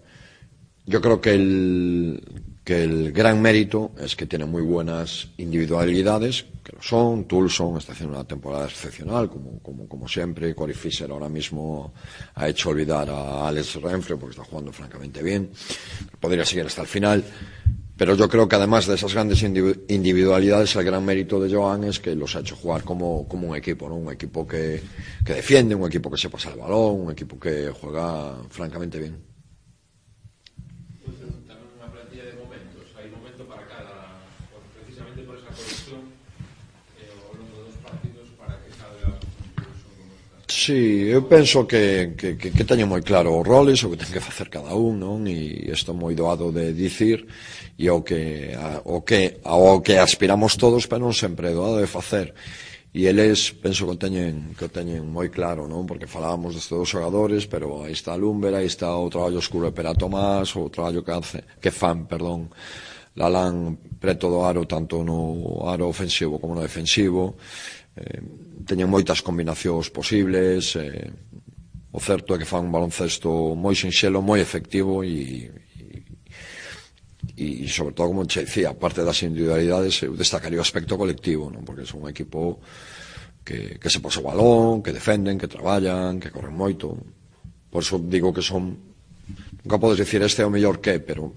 yo 0.85 1.01
creo 1.01 1.19
que 1.19 1.33
el, 1.33 2.23
que 2.65 2.83
el 2.83 3.11
gran 3.11 3.39
mérito 3.43 3.91
es 3.99 4.15
que 4.15 4.25
tiene 4.25 4.45
muy 4.45 4.63
buenas 4.63 5.27
individualidades, 5.37 6.45
que 6.63 6.75
lo 6.75 6.81
son. 6.81 7.25
Tulson 7.25 7.77
está 7.77 7.93
haciendo 7.93 8.15
una 8.15 8.27
temporada 8.27 8.65
excepcional, 8.65 9.29
como, 9.29 9.59
como, 9.59 9.87
como 9.87 10.07
siempre. 10.07 10.55
Cory 10.55 10.73
Fisher 10.73 11.11
ahora 11.11 11.29
mismo 11.29 11.93
ha 12.33 12.49
hecho 12.49 12.71
olvidar 12.71 13.07
a 13.11 13.47
Alex 13.47 13.75
Renfre 13.75 14.17
porque 14.17 14.31
está 14.31 14.43
jugando 14.43 14.73
francamente 14.73 15.21
bien. 15.21 15.51
Podría 16.19 16.43
seguir 16.43 16.65
hasta 16.65 16.81
el 16.81 16.87
final. 16.87 17.23
Pero 17.97 18.15
yo 18.15 18.27
creo 18.27 18.47
que 18.47 18.55
además 18.55 18.87
de 18.87 18.95
esas 18.95 19.13
grandes 19.13 19.43
individualidades, 19.43 20.75
el 20.75 20.83
gran 20.83 21.05
mérito 21.05 21.39
de 21.39 21.53
Joan 21.53 21.83
es 21.83 21.99
que 21.99 22.15
los 22.15 22.35
ha 22.35 22.39
hecho 22.39 22.55
jugar 22.55 22.83
como, 22.83 23.27
como 23.27 23.49
un 23.49 23.55
equipo, 23.55 23.87
¿no? 23.87 23.95
Un 23.95 24.11
equipo 24.11 24.45
que, 24.45 24.81
que 25.23 25.33
defiende, 25.35 25.75
un 25.75 25.87
equipo 25.87 26.09
que 26.09 26.17
se 26.17 26.29
pasa 26.29 26.51
el 26.51 26.59
balón, 26.59 27.01
un 27.01 27.11
equipo 27.11 27.39
que 27.39 27.69
juega 27.69 28.35
francamente 28.49 28.99
bien. 28.99 29.34
Sí, 40.65 41.05
eu 41.15 41.21
penso 41.29 41.67
que, 41.67 42.15
que, 42.17 42.37
que, 42.41 42.49
que 42.49 42.63
teño 42.65 42.89
moi 42.89 43.05
claro 43.05 43.37
os 43.37 43.45
roles, 43.45 43.85
o 43.85 43.93
que 43.93 44.01
ten 44.01 44.09
que 44.09 44.23
facer 44.29 44.49
cada 44.49 44.73
un, 44.73 44.97
non? 44.97 45.21
E 45.29 45.69
isto 45.69 45.93
moi 45.93 46.17
doado 46.17 46.49
de 46.49 46.73
dicir 46.73 47.21
e 47.77 47.85
o 47.93 48.01
que, 48.01 48.49
a, 48.57 48.81
o 48.81 49.05
que, 49.05 49.37
ao 49.45 49.85
que 49.85 50.01
aspiramos 50.01 50.57
todos, 50.57 50.89
pero 50.89 51.05
non 51.05 51.13
sempre 51.13 51.45
é 51.49 51.53
doado 51.53 51.77
de 51.77 51.85
facer. 51.85 52.33
E 52.97 53.05
eles, 53.05 53.53
penso 53.53 53.85
que 53.85 53.93
o 53.93 54.01
teñen, 54.01 54.57
que 54.57 54.65
o 54.65 54.73
teñen 54.73 55.05
moi 55.05 55.29
claro, 55.29 55.69
non? 55.69 55.85
Porque 55.85 56.09
falábamos 56.09 56.57
destes 56.57 56.73
dos 56.73 56.89
xogadores, 56.89 57.45
pero 57.45 57.85
aí 57.85 57.93
está 57.93 58.17
Lumber, 58.17 58.57
aí 58.57 58.65
está 58.65 58.89
o 58.97 59.05
traballo 59.13 59.37
escuro 59.37 59.69
de 59.69 59.75
Pera 59.77 59.93
Tomás, 59.93 60.49
o 60.57 60.65
traballo 60.73 61.05
que, 61.05 61.13
hace, 61.13 61.45
que 61.61 61.69
fan, 61.69 62.09
perdón, 62.09 62.49
Lalán 63.13 63.77
preto 64.01 64.33
do 64.33 64.41
aro, 64.41 64.65
tanto 64.65 65.05
no 65.05 65.61
aro 65.69 65.85
ofensivo 65.85 66.41
como 66.41 66.57
no 66.57 66.65
defensivo. 66.65 67.37
Eh, 67.95 68.19
teñen 68.65 68.89
moitas 68.89 69.21
combinacións 69.21 69.93
posibles 69.93 70.75
eh, 70.75 71.13
o 71.95 71.99
certo 72.01 72.35
é 72.35 72.37
que 72.41 72.49
fan 72.49 72.67
un 72.67 72.73
baloncesto 72.75 73.55
moi 73.55 73.71
sinxelo, 73.77 74.19
moi 74.19 74.43
efectivo 74.43 74.99
e, 75.05 75.47
e, 77.39 77.63
e 77.63 77.67
sobre 77.71 77.95
todo 77.95 78.11
como 78.11 78.27
che 78.27 78.43
dicía, 78.43 78.75
aparte 78.75 79.05
das 79.05 79.23
individualidades 79.23 80.03
eu 80.03 80.11
destacaría 80.17 80.59
o 80.59 80.65
aspecto 80.65 80.99
colectivo 80.99 81.47
non? 81.47 81.63
porque 81.63 81.87
son 81.87 82.03
un 82.03 82.11
equipo 82.11 82.59
que, 83.45 83.77
que 83.79 83.89
se 83.93 84.01
pose 84.01 84.19
o 84.19 84.27
balón, 84.27 84.81
que 84.83 84.91
defenden, 84.91 85.39
que 85.39 85.47
traballan 85.47 86.19
que 86.19 86.33
corren 86.33 86.57
moito 86.57 86.99
por 87.71 87.85
eso 87.85 87.95
digo 88.01 88.35
que 88.35 88.43
son 88.43 88.75
nunca 89.63 89.79
podes 89.79 90.01
dicir 90.01 90.19
este 90.25 90.43
é 90.43 90.45
o 90.45 90.51
mellor 90.51 90.83
que 90.83 90.99
pero 90.99 91.31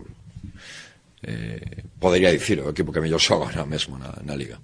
eh, 1.23 1.87
podería 2.03 2.35
dicir 2.35 2.59
o 2.65 2.73
equipo 2.75 2.91
que 2.91 3.05
mellor 3.05 3.23
xoga 3.23 3.53
na 3.55 3.63
mesmo 3.63 3.95
na, 3.95 4.11
na 4.27 4.35
liga 4.35 4.59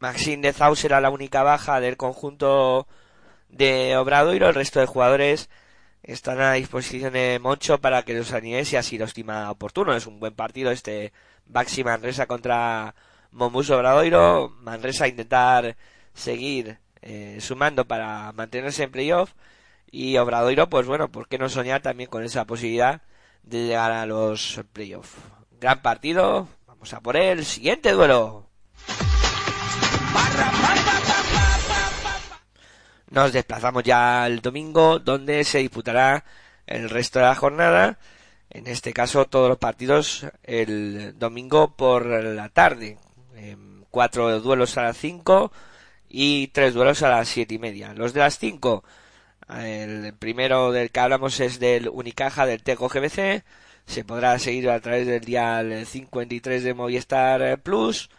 Maxine 0.00 0.42
de 0.42 0.52
Zau 0.54 0.74
será 0.76 1.00
la 1.00 1.10
única 1.10 1.42
baja 1.42 1.78
del 1.78 1.96
conjunto 1.98 2.88
de 3.50 3.96
Obradoiro. 3.98 4.48
El 4.48 4.54
resto 4.54 4.80
de 4.80 4.86
jugadores 4.86 5.50
están 6.02 6.40
a 6.40 6.54
disposición 6.54 7.12
de 7.12 7.38
Moncho 7.40 7.80
para 7.80 8.02
que 8.02 8.14
los 8.14 8.32
anime 8.32 8.64
si 8.64 8.76
así 8.76 8.98
lo 8.98 9.04
estima 9.04 9.50
oportuno. 9.50 9.94
Es 9.94 10.06
un 10.06 10.18
buen 10.18 10.34
partido 10.34 10.70
este 10.70 11.12
Baxi 11.46 11.84
Manresa 11.84 12.26
contra 12.26 12.94
Momus 13.30 13.70
Obradoiro. 13.70 14.48
Manresa 14.60 15.06
intentar 15.06 15.76
seguir 16.14 16.78
eh, 17.02 17.36
sumando 17.40 17.86
para 17.86 18.32
mantenerse 18.32 18.84
en 18.84 18.92
playoff. 18.92 19.34
Y 19.90 20.16
Obradoiro, 20.16 20.70
pues 20.70 20.86
bueno, 20.86 21.10
¿por 21.10 21.28
qué 21.28 21.36
no 21.36 21.48
soñar 21.50 21.82
también 21.82 22.08
con 22.08 22.24
esa 22.24 22.46
posibilidad 22.46 23.02
de 23.42 23.66
llegar 23.66 23.92
a 23.92 24.06
los 24.06 24.62
playoffs? 24.72 25.14
Gran 25.60 25.82
partido. 25.82 26.48
Vamos 26.66 26.94
a 26.94 27.00
por 27.00 27.16
el 27.16 27.44
siguiente 27.44 27.92
duelo. 27.92 28.49
Nos 33.10 33.32
desplazamos 33.32 33.82
ya 33.84 34.24
al 34.24 34.40
domingo, 34.40 34.98
donde 34.98 35.44
se 35.44 35.58
disputará 35.58 36.24
el 36.66 36.88
resto 36.90 37.18
de 37.18 37.26
la 37.26 37.34
jornada. 37.34 37.98
En 38.50 38.66
este 38.66 38.92
caso, 38.92 39.26
todos 39.26 39.48
los 39.48 39.58
partidos 39.58 40.26
el 40.44 41.18
domingo 41.18 41.76
por 41.76 42.06
la 42.06 42.48
tarde. 42.48 42.98
cuatro 43.90 44.40
duelos 44.40 44.78
a 44.78 44.84
las 44.84 44.96
cinco 44.96 45.52
y 46.08 46.48
tres 46.48 46.74
duelos 46.74 47.02
a 47.02 47.10
las 47.10 47.28
siete 47.28 47.54
y 47.54 47.58
media. 47.58 47.94
Los 47.94 48.12
de 48.14 48.20
las 48.20 48.38
cinco, 48.38 48.84
el 49.48 50.14
primero 50.14 50.72
del 50.72 50.90
que 50.90 51.00
hablamos 51.00 51.40
es 51.40 51.60
del 51.60 51.88
Unicaja 51.88 52.46
del 52.46 52.62
Teco 52.62 52.88
GBC. 52.88 53.44
Se 53.86 54.04
podrá 54.04 54.38
seguir 54.38 54.70
a 54.70 54.80
través 54.80 55.06
del 55.06 55.24
dial 55.24 55.86
53 55.86 56.62
de 56.64 56.74
Movistar 56.74 57.58
Plus 57.60 58.10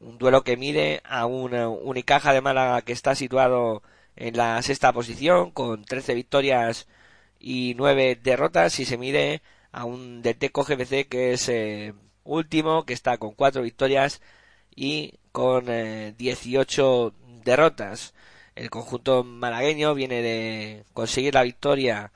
un 0.00 0.18
duelo 0.18 0.44
que 0.44 0.56
mide 0.56 1.00
a 1.04 1.26
un 1.26 1.54
Unicaja 1.54 2.32
de 2.32 2.40
Málaga 2.40 2.82
que 2.82 2.92
está 2.92 3.14
situado 3.14 3.82
en 4.16 4.36
la 4.36 4.60
sexta 4.62 4.92
posición 4.92 5.50
con 5.50 5.84
13 5.84 6.14
victorias 6.14 6.88
y 7.38 7.74
9 7.76 8.18
derrotas 8.22 8.80
y 8.80 8.84
se 8.86 8.98
mide 8.98 9.42
a 9.72 9.84
un 9.84 10.22
Deteco 10.22 10.64
GBC 10.64 11.08
que 11.08 11.32
es 11.32 11.48
eh, 11.48 11.94
último 12.24 12.84
que 12.84 12.94
está 12.94 13.18
con 13.18 13.32
4 13.32 13.62
victorias 13.62 14.20
y 14.74 15.14
con 15.32 15.66
18 16.16 17.08
eh, 17.08 17.12
derrotas. 17.44 18.14
El 18.54 18.70
conjunto 18.70 19.24
malagueño 19.24 19.94
viene 19.94 20.22
de 20.22 20.84
conseguir 20.94 21.34
la 21.34 21.42
victoria 21.42 22.12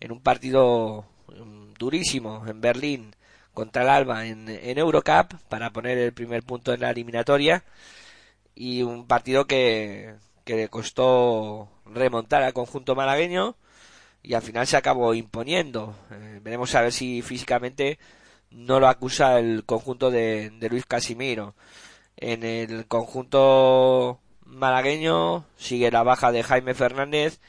en 0.00 0.12
un 0.12 0.20
partido 0.20 1.06
mm, 1.28 1.74
durísimo 1.78 2.44
en 2.46 2.60
Berlín 2.60 3.14
contra 3.54 3.82
el 3.82 3.88
Alba 3.90 4.26
en, 4.26 4.48
en 4.48 4.78
Eurocup 4.78 5.34
para 5.48 5.70
poner 5.70 5.98
el 5.98 6.12
primer 6.12 6.42
punto 6.42 6.72
en 6.74 6.80
la 6.80 6.90
eliminatoria 6.90 7.64
y 8.54 8.82
un 8.82 9.06
partido 9.06 9.46
que, 9.46 10.14
que 10.44 10.56
le 10.56 10.68
costó 10.68 11.68
remontar 11.86 12.42
al 12.42 12.52
conjunto 12.52 12.94
malagueño 12.94 13.56
y 14.22 14.34
al 14.34 14.42
final 14.42 14.66
se 14.66 14.76
acabó 14.76 15.14
imponiendo. 15.14 15.96
Eh, 16.10 16.40
veremos 16.42 16.74
a 16.74 16.82
ver 16.82 16.92
si 16.92 17.22
físicamente 17.22 17.98
no 18.50 18.80
lo 18.80 18.88
acusa 18.88 19.38
el 19.38 19.64
conjunto 19.64 20.10
de, 20.10 20.50
de 20.50 20.68
Luis 20.70 20.86
Casimiro. 20.86 21.54
En 22.16 22.44
el 22.44 22.86
conjunto 22.86 24.20
malagueño 24.44 25.46
sigue 25.56 25.90
la 25.90 26.02
baja 26.02 26.32
de 26.32 26.42
Jaime 26.42 26.74
Fernández 26.74 27.40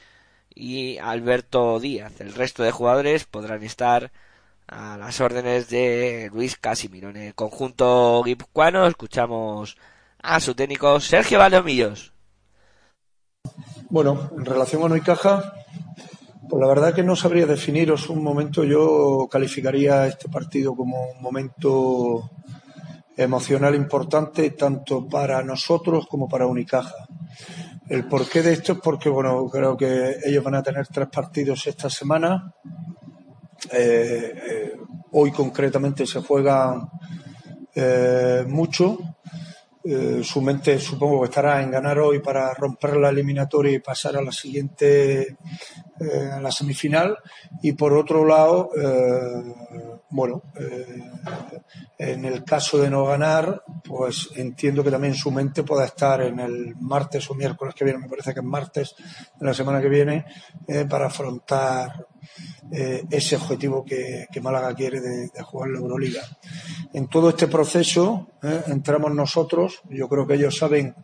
y 0.54 0.98
Alberto 0.98 1.78
Díaz. 1.80 2.20
El 2.20 2.34
resto 2.34 2.62
de 2.62 2.72
jugadores 2.72 3.24
podrán 3.26 3.62
estar 3.62 4.12
a 4.66 4.96
las 4.98 5.20
órdenes 5.20 5.68
de 5.68 6.30
Luis 6.32 6.56
Casimiro. 6.56 7.10
En 7.10 7.16
el 7.16 7.34
conjunto 7.34 8.22
guipuzcoano 8.24 8.86
escuchamos 8.86 9.76
a 10.22 10.40
su 10.40 10.54
técnico 10.54 11.00
Sergio 11.00 11.38
Valdomillos. 11.38 12.15
Bueno, 13.90 14.30
en 14.36 14.44
relación 14.44 14.82
a 14.82 14.88
Noicaja, 14.88 15.52
pues 16.48 16.60
la 16.60 16.68
verdad 16.68 16.94
que 16.94 17.02
no 17.02 17.16
sabría 17.16 17.46
definiros 17.46 18.08
un 18.08 18.22
momento. 18.22 18.64
Yo 18.64 19.28
calificaría 19.30 20.06
este 20.06 20.28
partido 20.28 20.74
como 20.74 21.10
un 21.10 21.22
momento 21.22 22.30
emocional 23.16 23.74
importante 23.74 24.50
tanto 24.50 25.06
para 25.08 25.42
nosotros 25.42 26.06
como 26.06 26.28
para 26.28 26.46
Unicaja. 26.46 27.06
El 27.88 28.06
porqué 28.06 28.42
de 28.42 28.52
esto 28.52 28.72
es 28.72 28.78
porque, 28.80 29.08
bueno, 29.08 29.46
creo 29.46 29.76
que 29.76 30.16
ellos 30.24 30.44
van 30.44 30.56
a 30.56 30.62
tener 30.62 30.86
tres 30.88 31.08
partidos 31.08 31.66
esta 31.66 31.88
semana 31.88 32.52
hoy 35.12 35.30
concretamente 35.32 36.06
se 36.06 36.20
juega 36.20 36.88
mucho 38.46 38.98
eh, 39.88 40.24
su 40.24 40.42
mente 40.42 40.80
supongo 40.80 41.20
que 41.20 41.26
estará 41.26 41.62
en 41.62 41.70
ganar 41.70 42.00
hoy 42.00 42.18
para 42.18 42.52
romper 42.54 42.96
la 42.96 43.10
eliminatoria 43.10 43.72
y 43.72 43.78
pasar 43.78 44.16
a 44.16 44.22
la 44.22 44.32
siguiente, 44.32 45.36
eh, 46.00 46.30
a 46.32 46.40
la 46.40 46.50
semifinal. 46.50 47.16
Y 47.62 47.72
por 47.72 47.92
otro 47.92 48.24
lado, 48.24 48.70
eh, 48.76 49.54
bueno, 50.10 50.42
en 51.98 52.24
el 52.24 52.42
caso 52.42 52.78
de 52.78 52.90
no 52.90 53.04
ganar, 53.04 53.62
pues 53.84 54.30
entiendo 54.34 54.82
que 54.82 54.90
también 54.90 55.14
su 55.14 55.30
mente 55.30 55.62
pueda 55.62 55.84
estar 55.84 56.20
en 56.20 56.40
el 56.40 56.74
martes 56.80 57.30
o 57.30 57.34
miércoles 57.34 57.74
que 57.74 57.84
viene, 57.84 58.00
me 58.00 58.08
parece 58.08 58.34
que 58.34 58.40
es 58.40 58.46
martes 58.46 58.94
de 59.38 59.46
la 59.46 59.54
semana 59.54 59.80
que 59.80 59.88
viene, 59.88 60.24
para 60.88 61.06
afrontar 61.06 62.06
eh, 62.70 63.04
ese 63.10 63.36
objetivo 63.36 63.84
que, 63.84 64.26
Málaga 64.42 64.74
quiere 64.74 65.00
de, 65.00 65.30
jugar 65.42 65.70
la 65.70 65.78
Euroliga. 65.78 66.22
En 66.92 67.08
todo 67.08 67.30
este 67.30 67.46
proceso 67.46 68.28
eh, 68.42 68.62
entramos 68.68 69.14
nosotros, 69.14 69.82
yo 69.88 70.08
creo 70.08 70.26
que 70.26 70.34
ellos 70.34 70.56
saben 70.56 70.94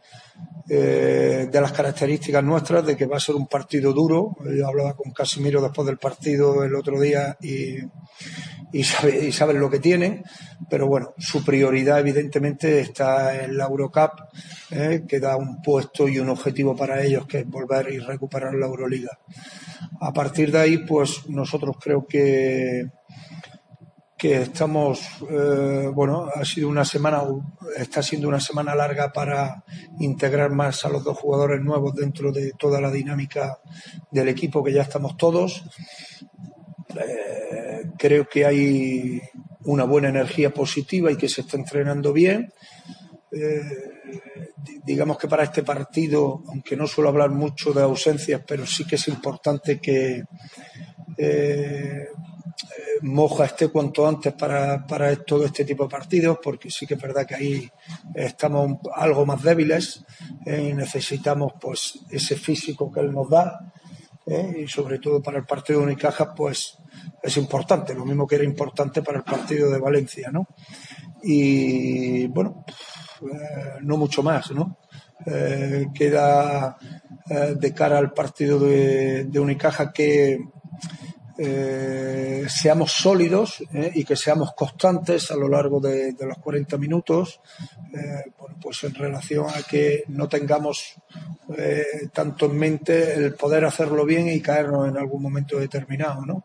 eh, 0.68 1.48
de 1.50 1.60
las 1.60 1.72
características 1.72 2.42
nuestras, 2.42 2.84
de 2.84 2.96
que 2.96 3.06
va 3.06 3.16
a 3.16 3.20
ser 3.20 3.36
un 3.36 3.46
partido 3.46 3.92
duro. 3.92 4.36
Yo 4.44 4.66
hablaba 4.66 4.94
con 4.94 5.12
Casimiro 5.12 5.60
después 5.62 5.86
del 5.86 5.98
partido 5.98 6.64
el 6.64 6.74
otro 6.74 7.00
día 7.00 7.36
y, 7.40 8.82
sabe, 8.82 9.26
y 9.26 9.32
saben 9.32 9.60
lo 9.60 9.70
que 9.70 9.78
tienen, 9.78 10.24
pero 10.68 10.86
bueno, 10.86 11.14
su 11.18 11.44
prioridad 11.44 12.00
evidentemente 12.00 12.80
está 12.80 13.44
en 13.44 13.56
la 13.56 13.64
Eurocup, 13.64 14.12
que 15.06 15.20
da 15.20 15.36
un 15.36 15.60
puesto 15.60 16.08
y 16.08 16.18
un 16.18 16.30
objetivo 16.30 16.74
para 16.74 17.02
ellos, 17.02 17.26
que 17.26 17.40
es 17.40 17.48
volver 17.48 17.92
y 17.92 17.98
recuperar 17.98 18.54
la 18.54 18.66
Euroliga. 18.66 19.18
A 20.00 20.12
partir 20.12 20.50
de 20.50 20.58
ahí, 20.58 20.78
pues 20.78 21.11
nosotros 21.28 21.76
creo 21.80 22.06
que 22.06 22.86
que 24.22 24.40
estamos, 24.40 25.00
eh, 25.28 25.90
bueno, 25.92 26.28
ha 26.32 26.44
sido 26.44 26.68
una 26.68 26.84
semana, 26.84 27.24
está 27.76 28.04
siendo 28.04 28.28
una 28.28 28.38
semana 28.38 28.72
larga 28.72 29.12
para 29.12 29.64
integrar 29.98 30.52
más 30.52 30.84
a 30.84 30.90
los 30.90 31.02
dos 31.02 31.18
jugadores 31.18 31.60
nuevos 31.60 31.96
dentro 31.96 32.30
de 32.30 32.52
toda 32.56 32.80
la 32.80 32.92
dinámica 32.92 33.58
del 34.12 34.28
equipo 34.28 34.62
que 34.62 34.72
ya 34.72 34.82
estamos 34.82 35.16
todos. 35.16 35.64
Eh, 36.94 37.90
creo 37.98 38.28
que 38.28 38.46
hay 38.46 39.20
una 39.64 39.82
buena 39.82 40.10
energía 40.10 40.54
positiva 40.54 41.10
y 41.10 41.16
que 41.16 41.28
se 41.28 41.40
está 41.40 41.56
entrenando 41.56 42.12
bien. 42.12 42.52
Eh, 43.32 43.60
digamos 44.84 45.18
que 45.18 45.26
para 45.26 45.42
este 45.42 45.64
partido, 45.64 46.44
aunque 46.46 46.76
no 46.76 46.86
suelo 46.86 47.08
hablar 47.08 47.30
mucho 47.30 47.72
de 47.72 47.82
ausencias, 47.82 48.42
pero 48.46 48.66
sí 48.66 48.86
que 48.86 48.94
es 48.94 49.08
importante 49.08 49.80
que 49.80 50.22
eh, 51.16 52.06
Moja 53.02 53.46
esté 53.46 53.68
cuanto 53.68 54.06
antes 54.06 54.32
para, 54.34 54.86
para, 54.86 55.16
todo 55.16 55.44
este 55.44 55.64
tipo 55.64 55.84
de 55.84 55.90
partidos, 55.90 56.38
porque 56.42 56.70
sí 56.70 56.86
que 56.86 56.94
es 56.94 57.00
verdad 57.00 57.26
que 57.26 57.34
ahí 57.34 57.70
estamos 58.14 58.78
algo 58.94 59.26
más 59.26 59.42
débiles 59.42 60.04
eh, 60.46 60.68
y 60.70 60.74
necesitamos 60.74 61.54
pues 61.60 61.98
ese 62.10 62.36
físico 62.36 62.90
que 62.92 63.00
él 63.00 63.12
nos 63.12 63.28
da 63.28 63.72
y 64.56 64.68
sobre 64.68 65.00
todo 65.00 65.20
para 65.20 65.38
el 65.38 65.44
partido 65.44 65.80
de 65.80 65.86
Unicaja 65.86 66.32
pues 66.32 66.78
es 67.22 67.36
importante, 67.36 67.94
lo 67.94 68.04
mismo 68.04 68.26
que 68.26 68.36
era 68.36 68.44
importante 68.44 69.02
para 69.02 69.18
el 69.18 69.24
partido 69.24 69.70
de 69.70 69.78
Valencia, 69.78 70.30
¿no? 70.30 70.46
Y 71.22 72.26
bueno, 72.28 72.64
eh, 73.22 73.78
no 73.82 73.96
mucho 73.96 74.22
más, 74.22 74.50
¿no? 74.50 74.78
Eh, 75.24 75.86
queda 75.94 76.76
eh, 77.30 77.54
de 77.56 77.72
cara 77.72 77.98
al 77.98 78.12
partido 78.12 78.58
de, 78.58 79.28
Unicaja 79.38 79.92
que 79.92 80.38
seamos 82.48 82.92
sólidos 82.92 83.62
y 83.94 84.04
que 84.04 84.16
seamos 84.16 84.52
constantes 84.54 85.30
a 85.30 85.36
lo 85.36 85.48
largo 85.48 85.80
de, 85.80 86.14
los 86.20 86.38
40 86.38 86.78
minutos, 86.78 87.40
pues 88.60 88.84
en 88.84 88.94
relación 88.94 89.46
a 89.48 89.62
que 89.62 90.04
no 90.08 90.28
tengamos 90.28 90.94
tanto 92.12 92.46
en 92.46 92.58
mente 92.58 93.14
el 93.14 93.34
poder 93.34 93.64
hacerlo 93.64 94.04
bien 94.04 94.28
y 94.28 94.40
caernos 94.40 94.88
en 94.88 94.96
algún 94.96 95.22
momento 95.22 95.58
determinado, 95.58 96.24
¿no? 96.24 96.44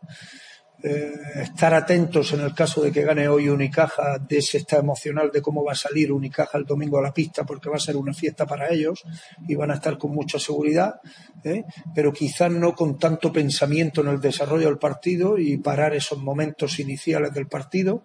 Eh, 0.80 1.12
estar 1.42 1.74
atentos 1.74 2.32
en 2.34 2.40
el 2.40 2.54
caso 2.54 2.80
de 2.80 2.92
que 2.92 3.02
gane 3.02 3.26
hoy 3.26 3.48
Unicaja 3.48 4.16
de 4.20 4.38
ese 4.38 4.58
estado 4.58 4.82
emocional 4.82 5.28
de 5.32 5.42
cómo 5.42 5.64
va 5.64 5.72
a 5.72 5.74
salir 5.74 6.12
Unicaja 6.12 6.56
el 6.56 6.66
domingo 6.66 6.98
a 6.98 7.02
la 7.02 7.12
pista 7.12 7.42
porque 7.42 7.68
va 7.68 7.74
a 7.74 7.80
ser 7.80 7.96
una 7.96 8.14
fiesta 8.14 8.46
para 8.46 8.72
ellos 8.72 9.02
y 9.48 9.56
van 9.56 9.72
a 9.72 9.74
estar 9.74 9.98
con 9.98 10.12
mucha 10.12 10.38
seguridad 10.38 11.00
¿eh? 11.42 11.64
pero 11.92 12.12
quizás 12.12 12.52
no 12.52 12.76
con 12.76 12.96
tanto 12.96 13.32
pensamiento 13.32 14.02
en 14.02 14.06
el 14.06 14.20
desarrollo 14.20 14.66
del 14.66 14.78
partido 14.78 15.36
y 15.36 15.56
parar 15.56 15.96
esos 15.96 16.20
momentos 16.20 16.78
iniciales 16.78 17.34
del 17.34 17.48
partido 17.48 18.04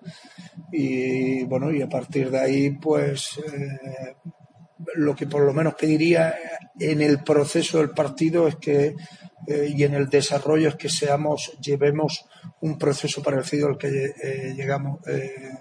y 0.72 1.44
bueno 1.44 1.72
y 1.72 1.84
a 1.84 1.90
partir 1.90 2.32
de 2.32 2.40
ahí 2.40 2.72
pues 2.72 3.38
eh, 3.38 4.16
lo 4.96 5.16
que 5.16 5.28
por 5.28 5.44
lo 5.44 5.54
menos 5.54 5.76
pediría 5.76 6.34
en 6.80 7.04
el 7.04 7.22
proceso 7.24 7.78
del 7.78 7.92
partido 7.92 8.48
es 8.48 8.56
que 8.56 8.96
y 9.46 9.84
en 9.84 9.94
el 9.94 10.08
desarrollo 10.08 10.70
es 10.70 10.76
que 10.76 10.88
seamos 10.88 11.52
llevemos 11.60 12.26
un 12.62 12.78
proceso 12.78 13.22
parecido 13.22 13.68
al 13.68 13.78
que 13.78 14.14
eh, 14.22 14.54
llegamos, 14.56 15.06
eh, 15.08 15.52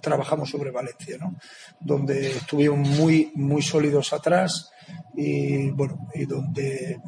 trabajamos 0.00 0.50
sobre 0.50 0.70
Valencia, 0.70 1.16
¿no? 1.18 1.36
donde 1.78 2.32
estuvimos 2.32 2.88
muy, 2.88 3.32
muy 3.34 3.62
sólidos 3.62 4.12
atrás 4.12 4.70
y, 5.14 5.70
bueno, 5.70 6.08
y 6.14 6.24
donde 6.24 6.92
eh, 6.92 6.98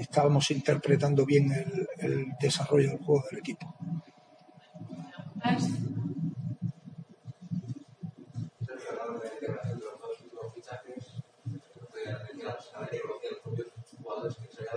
estábamos 0.00 0.50
interpretando 0.50 1.24
bien 1.24 1.52
el, 1.98 2.26
desarrollo 2.40 2.90
del 2.90 2.98
juego 2.98 3.24
del 3.30 3.40
equipo. 3.40 3.74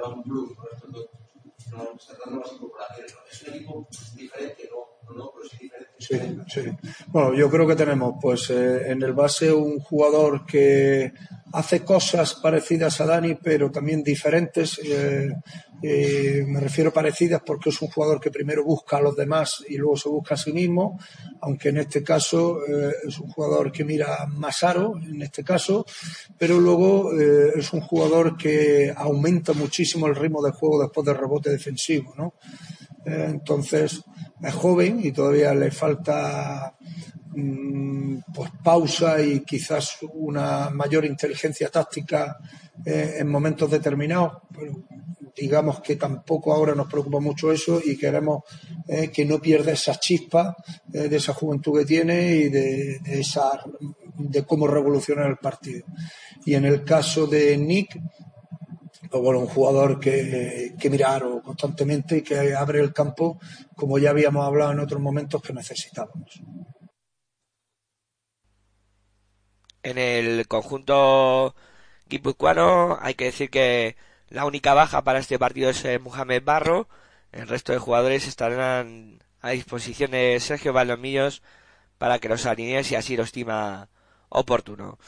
un 0.09 0.23
plus, 0.23 0.49
no, 1.83 2.31
nuevas 2.31 2.51
incorporaciones. 2.53 3.15
Es 3.31 3.41
un 3.43 3.53
equipo 3.53 3.87
diferente, 4.15 4.69
no, 4.71 5.15
no, 5.15 5.31
pero 5.35 5.49
sí 5.49 5.57
diferente. 5.59 5.93
Sí, 5.99 6.17
sí. 6.47 6.71
Bueno, 7.07 7.33
yo 7.33 7.49
creo 7.49 7.67
que 7.67 7.75
tenemos, 7.75 8.15
pues, 8.21 8.49
eh, 8.49 8.91
en 8.91 9.01
el 9.03 9.13
base 9.13 9.51
un 9.51 9.79
jugador 9.79 10.45
que 10.45 11.13
hace 11.53 11.83
cosas 11.83 12.35
parecidas 12.35 13.01
a 13.01 13.05
Dani, 13.05 13.35
pero 13.35 13.71
también 13.71 14.03
diferentes. 14.03 14.79
Eh, 14.83 15.29
eh, 15.81 16.43
me 16.45 16.59
refiero 16.59 16.91
parecidas 16.91 17.41
porque 17.45 17.69
es 17.69 17.81
un 17.81 17.87
jugador 17.87 18.19
que 18.19 18.31
primero 18.31 18.65
busca 18.65 18.97
a 18.97 19.01
los 19.01 19.15
demás 19.15 19.63
y 19.67 19.77
luego 19.77 19.95
se 19.95 20.09
busca 20.09 20.35
a 20.35 20.37
sí 20.37 20.51
mismo, 20.51 20.99
aunque 21.41 21.69
en 21.69 21.77
este 21.77 22.03
caso 22.03 22.59
eh, 22.67 22.93
es 23.07 23.17
un 23.19 23.29
jugador 23.29 23.71
que 23.71 23.85
mira 23.85 24.25
más 24.27 24.63
aro, 24.63 24.95
en 25.01 25.21
este 25.21 25.43
caso, 25.43 25.85
pero 26.37 26.59
luego 26.59 27.17
eh, 27.17 27.53
es 27.55 27.71
un 27.71 27.79
jugador 27.79 28.35
que 28.35 28.93
aumenta 28.95 29.53
muchísimo 29.53 30.07
el 30.07 30.15
ritmo 30.15 30.43
de 30.43 30.51
juego 30.51 30.81
después 30.81 31.05
del 31.05 31.17
rebote 31.17 31.49
defensivo, 31.49 32.13
¿no? 32.17 32.33
entonces 33.05 34.01
es 34.43 34.53
joven 34.53 34.99
y 35.01 35.11
todavía 35.11 35.55
le 35.55 35.71
falta 35.71 36.75
pues 38.33 38.51
pausa 38.63 39.21
y 39.21 39.41
quizás 39.41 39.97
una 40.13 40.69
mayor 40.69 41.05
inteligencia 41.05 41.69
táctica 41.69 42.37
en 42.85 43.27
momentos 43.27 43.69
determinados, 43.69 44.39
pero 44.51 44.73
digamos 45.39 45.79
que 45.81 45.95
tampoco 45.95 46.53
ahora 46.53 46.75
nos 46.75 46.87
preocupa 46.87 47.19
mucho 47.19 47.51
eso 47.51 47.81
y 47.83 47.97
queremos 47.97 48.43
eh, 48.87 49.09
que 49.09 49.25
no 49.25 49.39
pierda 49.39 49.71
esa 49.71 49.95
chispa 49.95 50.55
eh, 50.93 51.07
de 51.07 51.17
esa 51.17 51.33
juventud 51.33 51.79
que 51.79 51.85
tiene 51.85 52.35
y 52.35 52.49
de, 52.49 52.99
esa 53.05 53.63
de 54.17 54.43
cómo 54.43 54.67
revolucionar 54.67 55.29
el 55.29 55.37
partido. 55.37 55.85
Y 56.45 56.55
en 56.55 56.65
el 56.65 56.83
caso 56.83 57.27
de 57.27 57.57
Nick, 57.57 57.99
bueno, 59.11 59.39
un 59.39 59.47
jugador 59.47 59.99
que, 59.99 60.75
que 60.79 60.89
mira 60.89 61.19
constantemente 61.43 62.17
y 62.17 62.21
que 62.21 62.53
abre 62.53 62.79
el 62.79 62.93
campo, 62.93 63.39
como 63.75 63.97
ya 63.97 64.11
habíamos 64.11 64.45
hablado 64.45 64.73
en 64.73 64.79
otros 64.79 65.01
momentos 65.01 65.41
que 65.41 65.53
necesitábamos. 65.53 66.41
En 69.89 69.97
el 69.97 70.47
conjunto 70.47 71.55
guipuzcoano 72.07 72.99
hay 73.01 73.15
que 73.15 73.25
decir 73.25 73.49
que 73.49 73.95
la 74.29 74.45
única 74.45 74.75
baja 74.75 75.03
para 75.03 75.17
este 75.17 75.39
partido 75.39 75.71
es 75.71 75.83
eh, 75.83 75.97
Mohamed 75.97 76.43
Barro. 76.43 76.87
El 77.31 77.47
resto 77.47 77.73
de 77.73 77.79
jugadores 77.79 78.27
estarán 78.27 79.19
a 79.41 79.49
disposición 79.49 80.11
de 80.11 80.39
Sergio 80.39 80.73
Valdomillos 80.73 81.41
para 81.97 82.19
que 82.19 82.29
los 82.29 82.45
alinee 82.45 82.83
si 82.83 82.95
así 82.95 83.17
lo 83.17 83.23
estima 83.23 83.89
oportuno. 84.29 84.99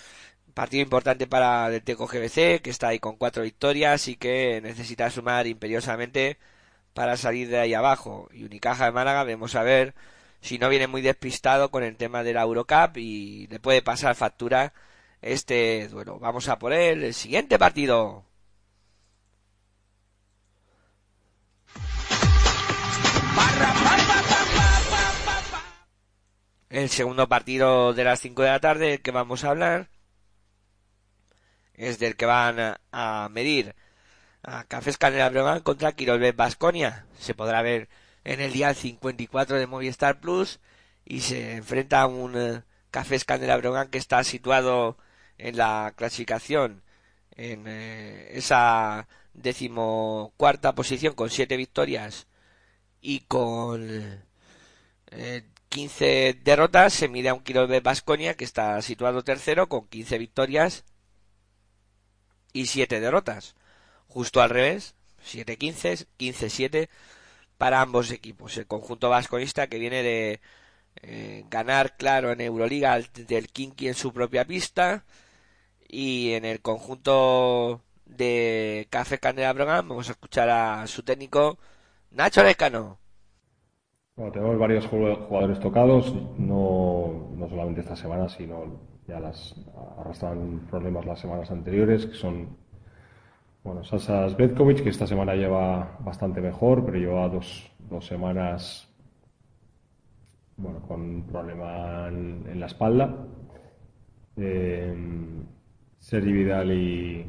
Partido 0.55 0.83
importante 0.83 1.27
para 1.27 1.67
el 1.67 1.83
Teco 1.83 2.07
GBC, 2.07 2.61
que 2.63 2.71
está 2.71 2.89
ahí 2.89 2.99
con 2.99 3.17
cuatro 3.17 3.43
victorias 3.43 4.07
y 4.07 4.15
que 4.15 4.61
necesita 4.61 5.11
sumar 5.11 5.47
imperiosamente 5.47 6.39
para 6.93 7.17
salir 7.17 7.49
de 7.49 7.59
ahí 7.59 7.73
abajo. 7.75 8.29
Y 8.33 8.45
Unicaja 8.45 8.85
de 8.85 8.91
Málaga, 8.93 9.23
vemos 9.25 9.55
a 9.55 9.63
ver 9.63 9.93
si 10.41 10.57
no 10.57 10.69
viene 10.69 10.87
muy 10.87 11.01
despistado 11.01 11.71
con 11.71 11.83
el 11.83 11.97
tema 11.97 12.23
de 12.23 12.33
la 12.33 12.41
Eurocup 12.41 12.97
y 12.97 13.47
le 13.47 13.59
puede 13.59 13.81
pasar 13.81 14.15
factura 14.15 14.73
este 15.21 15.87
duelo. 15.87 16.19
Vamos 16.19 16.49
a 16.49 16.57
por 16.59 16.73
él, 16.73 17.03
el 17.03 17.13
siguiente 17.13 17.59
partido. 17.59 18.25
El 26.69 26.89
segundo 26.89 27.27
partido 27.27 27.93
de 27.93 28.03
las 28.05 28.19
5 28.21 28.41
de 28.43 28.49
la 28.49 28.59
tarde, 28.59 28.87
del 28.87 29.01
que 29.01 29.11
vamos 29.11 29.43
a 29.43 29.49
hablar, 29.49 29.89
es 31.73 31.99
del 31.99 32.15
que 32.15 32.25
van 32.25 32.59
a, 32.59 32.81
a 32.91 33.29
medir 33.29 33.75
a 34.43 34.63
Cafés 34.63 34.97
Canela 34.97 35.29
Breogán 35.29 35.59
contra 35.61 35.91
Quirolbet 35.91 36.35
Basconia. 36.35 37.05
Se 37.19 37.35
podrá 37.35 37.61
ver 37.61 37.89
en 38.23 38.41
el 38.41 38.53
día 38.53 38.73
54 38.73 39.57
de 39.57 39.67
Movistar 39.67 40.19
Plus 40.19 40.59
y 41.05 41.21
se 41.21 41.55
enfrenta 41.55 42.01
a 42.01 42.07
un 42.07 42.37
eh, 42.37 42.63
Cafés 42.91 43.25
Canela 43.25 43.57
Breogán 43.57 43.89
que 43.89 43.97
está 43.97 44.23
situado 44.23 44.97
en 45.37 45.57
la 45.57 45.93
clasificación 45.95 46.83
en 47.35 47.65
eh, 47.67 48.29
esa 48.37 49.07
decimocuarta 49.33 50.75
posición 50.75 51.15
con 51.15 51.29
siete 51.29 51.57
victorias 51.57 52.27
y 53.01 53.21
con 53.21 54.23
eh, 55.11 55.43
15 55.69 56.41
derrotas 56.43 56.93
se 56.93 57.07
mide 57.07 57.29
a 57.29 57.33
un 57.33 57.43
kilo 57.43 57.67
de 57.67 57.79
Basconia 57.79 58.35
que 58.35 58.43
está 58.43 58.81
situado 58.81 59.23
tercero 59.23 59.69
con 59.69 59.87
15 59.87 60.17
victorias 60.17 60.83
y 62.53 62.65
7 62.67 62.99
derrotas. 62.99 63.55
Justo 64.07 64.41
al 64.41 64.49
revés, 64.49 64.95
7-15, 65.25 66.07
15-7 66.19 66.89
para 67.61 67.79
ambos 67.79 68.11
equipos. 68.11 68.57
El 68.57 68.65
conjunto 68.65 69.11
vasconista 69.11 69.67
que 69.67 69.77
viene 69.77 70.01
de 70.01 70.39
eh, 71.03 71.45
ganar, 71.47 71.95
claro, 71.95 72.31
en 72.31 72.41
Euroliga 72.41 72.99
del 73.27 73.49
Kinky 73.49 73.87
en 73.87 73.93
su 73.93 74.11
propia 74.11 74.45
pista 74.45 75.05
y 75.87 76.31
en 76.31 76.45
el 76.45 76.61
conjunto 76.61 77.81
de 78.07 78.87
Café 78.89 79.19
Candela 79.19 79.53
Brogan 79.53 79.87
vamos 79.87 80.09
a 80.09 80.13
escuchar 80.13 80.49
a 80.49 80.87
su 80.87 81.03
técnico 81.03 81.59
Nacho 82.09 82.41
Lescano. 82.43 82.97
Bueno, 84.15 84.31
tenemos 84.31 84.57
varios 84.57 84.87
jugadores 84.87 85.59
tocados, 85.59 86.15
no, 86.39 87.29
no 87.35 87.47
solamente 87.47 87.81
esta 87.81 87.95
semana, 87.95 88.27
sino 88.27 88.81
ya 89.07 89.19
las 89.19 89.53
arrastran 89.99 90.65
problemas 90.67 91.05
las 91.05 91.19
semanas 91.19 91.51
anteriores, 91.51 92.07
que 92.07 92.15
son 92.15 92.57
bueno, 93.63 93.83
Sasa 93.83 94.27
Svetkovic, 94.29 94.83
que 94.83 94.89
esta 94.89 95.05
semana 95.05 95.35
lleva 95.35 95.97
bastante 95.99 96.41
mejor, 96.41 96.83
pero 96.85 96.97
lleva 96.97 97.29
dos, 97.29 97.71
dos 97.89 98.05
semanas 98.05 98.87
bueno, 100.57 100.81
con 100.87 101.01
un 101.01 101.23
problema 101.27 102.07
en, 102.07 102.59
la 102.59 102.65
espalda. 102.65 103.27
Eh, 104.37 104.95
Sergi 105.99 106.31
Vidal 106.31 106.71
y, 106.71 107.25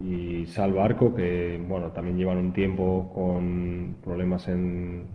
y 0.00 0.46
Salva 0.46 0.88
que 1.14 1.62
bueno, 1.66 1.92
también 1.92 2.16
llevan 2.16 2.38
un 2.38 2.52
tiempo 2.52 3.10
con 3.14 3.96
problemas 4.02 4.48
en, 4.48 5.06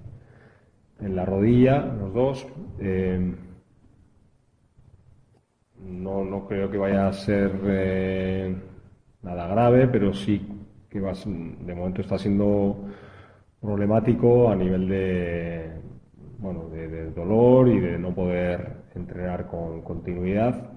en 1.00 1.16
la 1.16 1.26
rodilla, 1.26 1.80
los 1.80 2.14
dos. 2.14 2.48
Eh, 2.80 3.36
no, 5.80 6.24
no 6.24 6.48
creo 6.48 6.70
que 6.70 6.78
vaya 6.78 7.08
a 7.08 7.14
ser 7.14 7.60
eh, 7.66 8.56
nada 9.24 9.48
grave, 9.48 9.88
pero 9.88 10.14
sí 10.14 10.46
que 10.90 11.00
de 11.00 11.74
momento 11.76 12.02
está 12.02 12.18
siendo 12.18 12.86
problemático 13.62 14.50
a 14.50 14.56
nivel 14.56 14.90
de, 14.90 15.72
bueno, 16.40 16.68
de, 16.70 17.12
dolor 17.12 17.70
y 17.70 17.80
de 17.80 17.98
no 17.98 18.14
poder 18.14 18.84
entrenar 18.94 19.48
con 19.48 19.82
continuidad. 19.84 20.70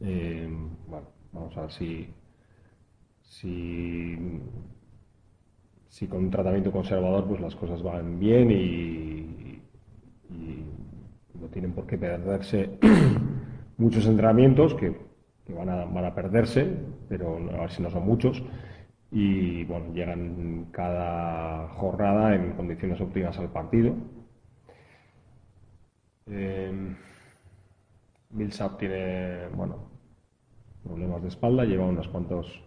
Eh, 0.00 0.48
bueno, 0.86 1.08
vamos 1.32 1.56
a 1.56 1.62
ver 1.62 1.72
si, 1.72 2.08
si, 3.22 4.16
con 6.08 6.24
un 6.24 6.30
tratamiento 6.30 6.70
conservador 6.70 7.26
pues 7.26 7.40
las 7.40 7.56
cosas 7.56 7.82
van 7.82 8.20
bien 8.20 8.52
y, 8.52 9.60
y 10.30 10.64
no 11.34 11.48
tienen 11.48 11.72
por 11.72 11.86
qué 11.86 11.98
perderse 11.98 12.78
muchos 13.76 14.06
entrenamientos 14.06 14.74
que 14.74 15.07
van, 15.48 15.68
a, 15.68 15.84
van 15.84 16.04
a 16.04 16.14
perderse, 16.14 16.66
pero 17.08 17.36
a 17.36 17.60
ver 17.60 17.70
si 17.70 17.82
no 17.82 17.90
son 17.90 18.06
muchos. 18.06 18.42
Y 19.10 19.64
bueno, 19.64 19.92
llegan 19.94 20.66
cada 20.70 21.68
jornada 21.68 22.34
en 22.34 22.52
condiciones 22.52 23.00
óptimas 23.00 23.38
al 23.38 23.50
partido. 23.50 23.94
Eh, 26.26 26.94
Millsap 28.30 28.78
tiene, 28.78 29.48
bueno, 29.54 29.76
problemas 30.84 31.22
de 31.22 31.28
espalda, 31.28 31.64
lleva 31.64 31.86
unos 31.86 32.08
cuantos, 32.08 32.62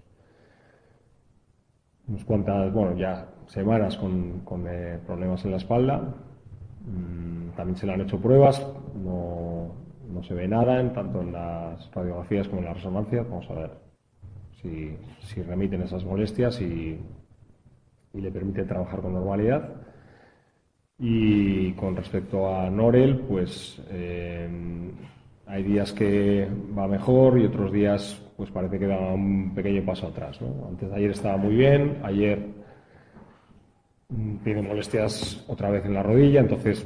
unos 2.08 2.26
cuantas, 2.26 2.74
bueno, 2.74 2.98
ya 2.98 3.30
semanas 3.46 3.98
con, 3.98 4.44
eh, 4.68 5.00
problemas 5.06 5.46
en 5.46 5.52
la 5.52 5.58
espalda. 5.58 6.16
Mm, 6.86 7.50
también 7.56 7.78
se 7.78 7.86
le 7.86 7.94
han 7.94 8.02
hecho 8.02 8.20
pruebas, 8.20 8.66
no 10.12 10.24
se 10.24 10.34
ve 10.34 10.48
nada, 10.48 10.80
en, 10.80 10.94
tanto 10.94 11.22
en 11.22 11.32
las 11.34 11.90
radiografías 11.92 12.48
como 12.48 12.62
en 12.62 12.66
las 12.66 12.78
resonancias. 12.78 13.30
Vamos 13.30 13.50
a 13.50 13.54
ver 13.54 13.72
si, 14.62 15.42
remiten 15.42 15.82
esas 15.82 16.04
molestias 16.06 16.62
y, 16.62 17.00
y 18.14 18.22
le 18.22 18.32
permite 18.32 18.64
trabajar 18.64 19.02
con 19.02 19.14
normalidad. 19.14 19.70
Y 21.00 21.72
con 21.74 21.96
respecto 21.96 22.54
a 22.56 22.70
Norel, 22.70 23.22
pues 23.28 23.82
eh, 23.90 24.48
hay 25.48 25.64
días 25.64 25.92
que 25.94 26.48
va 26.78 26.88
mejor 26.88 27.40
y 27.40 27.46
otros 27.46 27.72
días 27.72 28.22
pues 28.38 28.52
parece 28.52 28.80
que 28.80 28.88
da 28.88 29.14
un 29.14 29.54
pequeño 29.54 29.84
paso 29.86 30.08
atrás. 30.08 30.40
¿no? 30.42 30.68
Antes 30.68 30.90
de 30.90 30.96
ayer 30.96 31.12
estaba 31.12 31.38
muy 31.38 31.56
bien, 31.56 31.98
ayer 32.04 32.40
mm, 34.10 34.38
tiene 34.44 34.62
molestias 34.62 35.44
otra 35.48 35.70
vez 35.70 35.86
en 35.86 35.94
la 35.94 36.04
rodilla, 36.04 36.40
entonces 36.40 36.86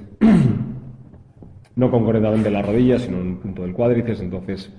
no 1.75 1.91
concretamente 1.91 2.47
en 2.47 2.53
la 2.53 2.61
rodilla, 2.61 2.99
sino 2.99 3.19
en 3.19 3.27
un 3.27 3.37
punto 3.37 3.63
del 3.63 3.73
cuádriceps, 3.73 4.21
entonces 4.21 4.71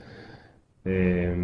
eh, 0.84 1.34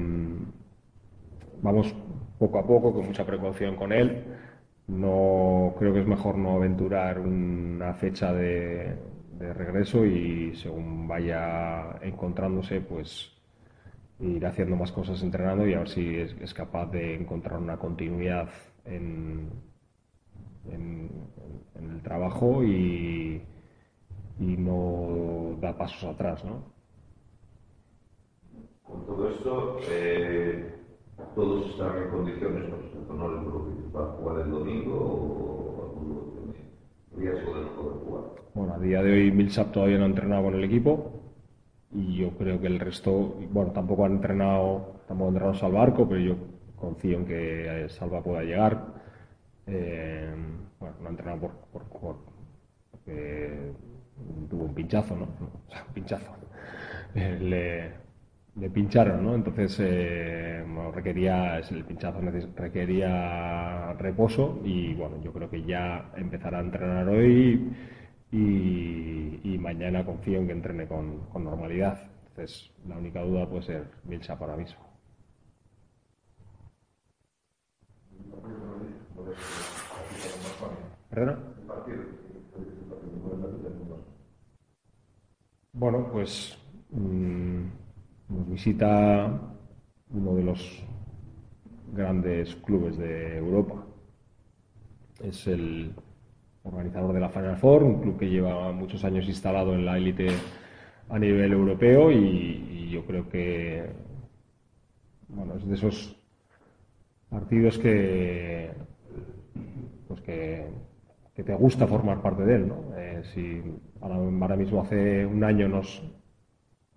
vamos 1.61 1.95
poco 2.39 2.59
a 2.59 2.67
poco, 2.67 2.93
con 2.93 3.07
mucha 3.07 3.27
precaución 3.27 3.77
con 3.77 3.93
él. 3.93 4.25
No 4.89 5.75
creo 5.79 5.93
que 5.93 6.01
es 6.01 6.07
mejor 6.07 6.37
no 6.37 6.57
aventurar 6.57 7.19
una 7.21 7.95
fecha 7.95 8.33
de, 8.33 8.97
regreso 9.41 10.05
y 10.07 10.55
según 10.55 11.09
vaya 11.09 11.97
encontrándose, 12.01 12.81
pues 12.81 13.33
ir 14.21 14.47
haciendo 14.47 14.77
más 14.77 14.93
cosas 14.93 15.21
entrenando 15.23 15.67
y 15.67 15.75
a 15.75 15.79
ver 15.79 15.89
si 15.89 16.17
es, 16.17 16.55
capaz 16.55 16.87
de 16.93 17.17
encontrar 17.17 17.59
una 17.59 17.77
continuidad 17.77 18.49
en, 18.85 19.51
en 20.71 21.11
el 21.75 22.03
trabajo 22.03 22.63
y, 22.63 23.43
y, 24.39 24.57
no 24.57 25.57
da 25.61 25.77
pasos 25.77 26.05
atrás, 26.05 26.45
¿no? 26.45 26.63
Con 28.83 29.07
todo 29.07 29.29
esto, 29.29 29.79
eh, 29.89 30.75
todos 31.35 31.71
están 31.71 32.03
en 32.03 32.11
condiciones, 32.11 32.69
¿no? 32.69 33.15
no 33.15 33.29
les 33.29 33.95
va 33.95 34.05
a 34.05 34.13
jugar 34.17 34.41
el 34.41 34.51
domingo 34.51 34.95
o 34.97 35.95
tiene 37.15 37.33
riesgo 37.33 37.55
de 37.55 37.65
no 37.65 37.77
poder 37.77 37.99
jugar. 38.05 38.23
Bueno, 38.55 38.75
a 38.75 38.79
día 38.79 39.03
de 39.03 39.13
hoy 39.13 39.33
Millsap 39.33 39.73
todavía 39.73 39.99
no 39.99 40.05
ha 40.05 40.09
entrenado 40.09 40.45
con 40.45 40.55
el 40.55 40.65
equipo 40.65 41.13
y 41.95 42.17
yo 42.17 42.31
creo 42.31 42.61
que 42.61 42.67
el 42.67 42.81
resto, 42.81 43.37
bueno, 43.51 43.73
tampoco 43.73 44.05
han 44.05 44.13
entrenado, 44.13 45.01
tampoco 45.07 45.27
ha 45.27 45.29
entrenado 45.29 45.55
Salvarco, 45.55 46.09
pero 46.09 46.21
yo 46.21 46.37
confío 46.77 47.19
en 47.19 47.27
que 47.27 47.87
Salva 47.91 48.23
pueda 48.23 48.43
llegar. 48.43 48.95
Eh, 49.67 50.35
bueno, 50.81 50.97
no 51.01 51.07
ha 51.07 51.11
entrenado 51.11 51.41
por, 51.41 51.51
por, 51.73 51.83
por 52.01 52.17
porque 52.91 53.73
tuvo 54.49 54.65
un 54.65 54.75
pinchazo, 54.75 55.17
¿no? 55.17 55.25
O 55.25 55.71
sea, 55.71 55.85
un 55.87 55.95
pinchazo. 55.95 56.33
Eh, 57.15 57.39
le, 57.41 58.61
le, 58.61 58.71
pincharon, 58.71 59.25
¿no? 59.25 59.35
Entonces, 59.35 59.77
eh, 59.81 60.63
bueno, 60.67 60.93
requería, 60.93 61.59
el 61.59 61.85
pinchazo 61.85 62.21
requería 62.57 63.93
reposo 63.95 64.61
y, 64.65 64.95
bueno, 64.95 65.21
yo 65.23 65.33
creo 65.33 65.51
que 65.51 65.63
ya 65.65 66.11
empezará 66.17 66.59
a 66.59 66.63
entrenar 66.63 67.09
hoy 67.09 67.71
y, 68.31 69.41
y 69.45 69.59
mañana 69.59 70.05
confío 70.05 70.39
en 70.39 70.47
que 70.47 70.53
entrene 70.53 70.87
con, 70.87 71.21
con, 71.33 71.45
normalidad. 71.45 72.11
Entonces, 72.29 72.71
la 72.89 72.97
única 72.97 73.21
duda 73.23 73.49
puede 73.49 73.63
ser 73.63 73.85
Milcha 74.05 74.39
para 74.39 74.57
mismo. 74.57 74.81
¿Perdona? 81.11 81.39
Bueno, 85.75 86.07
pues 86.13 86.59
mmm, 86.91 87.63
nos 88.29 88.49
visita 88.51 89.41
uno 90.11 90.35
de 90.35 90.43
los 90.45 90.85
grandes 91.95 92.55
clubes 92.57 92.99
de 92.99 93.39
Europa. 93.39 93.83
Es 95.23 95.47
el 95.47 95.95
organizador 96.63 97.15
de 97.15 97.21
la 97.21 97.31
Final 97.31 97.57
Four, 97.57 97.85
un 97.85 98.03
club 98.03 98.19
que 98.19 98.29
lleva 98.29 98.71
muchos 98.73 99.03
años 99.05 99.27
instalado 99.27 99.75
en 99.75 99.87
la 99.87 99.97
élite 99.97 100.29
a 101.09 101.19
nivel 101.19 101.53
europeo 101.53 102.13
y, 102.13 102.17
y, 102.17 102.91
yo 102.91 103.07
creo 103.07 103.29
que 103.31 103.91
bueno, 105.29 105.55
es 105.57 105.67
de 105.67 105.75
esos 105.75 106.17
partidos 107.31 107.79
que 107.79 108.71
pues 110.07 110.21
que, 110.21 110.67
que 111.35 111.43
te 111.43 111.55
gusta 111.55 111.87
formar 111.87 112.21
parte 112.21 112.45
de 112.45 112.57
él. 112.57 112.69
¿no? 112.69 112.97
Eh, 112.97 113.23
si 113.33 113.63
ahora, 114.01 114.57
mismo 114.57 114.83
hace 114.83 115.25
un 115.27 115.43
año 115.45 115.69
nos, 115.69 116.03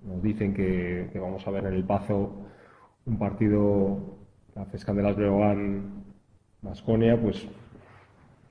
nos 0.03 0.21
dicen 0.21 0.53
que, 0.53 1.09
vamos 1.15 1.45
a 1.47 1.51
ver 1.51 1.65
en 1.65 1.73
el 1.73 1.83
Pazo 1.83 2.45
un 3.05 3.17
partido 3.17 4.17
hace 4.55 4.77
Escandelas 4.77 5.15
Breogán 5.15 6.03
Basconia, 6.61 7.19
pues, 7.21 7.47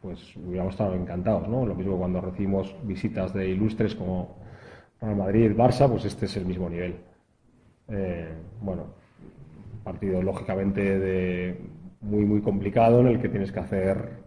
pues 0.01 0.37
hubiéramos 0.37 0.75
estado 0.75 0.95
encantados, 0.95 1.49
¿no? 1.49 1.67
Lo 1.67 1.75
mismo 1.75 1.99
cuando 1.99 2.21
recibimos 2.21 2.77
visitas 2.85 3.35
de 3.35 3.49
ilustres 3.49 3.95
como 3.95 4.37
Real 5.01 5.17
Madrid, 5.17 5.53
Barça, 5.57 5.89
pues 5.89 6.05
este 6.05 6.27
es 6.27 6.37
el 6.37 6.47
mismo 6.47 6.69
nivel. 6.71 6.97
Eh, 7.89 8.33
bueno, 8.61 8.85
partido 9.83 10.23
lógicamente 10.23 10.99
de 10.99 11.61
muy 12.01 12.25
muy 12.25 12.41
complicado 12.43 13.01
en 13.01 13.09
el 13.09 13.21
que 13.21 13.29
tienes 13.29 13.51
que 13.51 13.61
hacer 13.61 14.24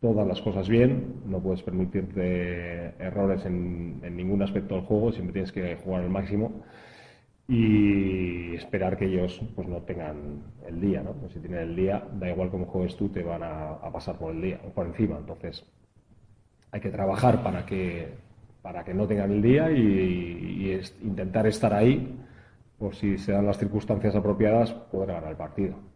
todas 0.00 0.26
las 0.26 0.40
cosas 0.40 0.68
bien, 0.68 1.22
no 1.26 1.40
puedes 1.40 1.62
permitirte 1.62 2.94
errores 2.98 3.44
en, 3.44 4.00
ningún 4.16 4.42
aspecto 4.42 4.74
del 4.74 4.84
juego, 4.84 5.12
siempre 5.12 5.32
tienes 5.32 5.52
que 5.52 5.76
jugar 5.76 6.02
al 6.02 6.10
máximo 6.10 6.62
y 7.46 8.54
esperar 8.54 8.96
que 8.96 9.06
ellos 9.06 9.40
pues 9.54 9.68
no 9.68 9.82
tengan 9.82 10.42
el 10.66 10.80
día, 10.80 11.02
¿no? 11.02 11.12
Pues 11.12 11.32
si 11.32 11.40
tienen 11.40 11.60
el 11.60 11.76
día, 11.76 12.06
da 12.18 12.30
igual 12.30 12.50
cómo 12.50 12.66
juegues 12.66 12.96
tú, 12.96 13.08
te 13.08 13.22
van 13.22 13.42
a, 13.42 13.80
pasar 13.92 14.16
por 14.18 14.32
el 14.32 14.40
día, 14.40 14.58
por 14.74 14.86
encima. 14.86 15.18
Entonces, 15.18 15.64
hay 16.70 16.80
que 16.80 16.90
trabajar 16.90 17.42
para 17.42 17.66
que 17.66 18.30
para 18.62 18.84
que 18.84 18.94
no 18.94 19.06
tengan 19.06 19.32
el 19.32 19.42
día 19.42 19.70
y, 19.70 20.80
intentar 21.02 21.46
estar 21.46 21.72
ahí 21.72 22.18
por 22.78 22.94
si 22.94 23.18
se 23.18 23.32
dan 23.32 23.46
las 23.46 23.58
circunstancias 23.58 24.14
apropiadas, 24.14 24.72
poder 24.72 25.08
ganar 25.08 25.30
el 25.30 25.36
partido. 25.36 25.89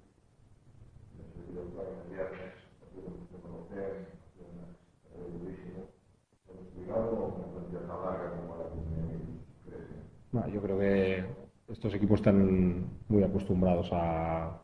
Yo 10.53 10.61
creo 10.61 10.79
que 10.81 11.25
estos 11.69 11.95
equipos 11.95 12.19
están 12.19 12.87
muy 13.09 13.23
acostumbrados 13.23 13.89
a, 13.93 14.61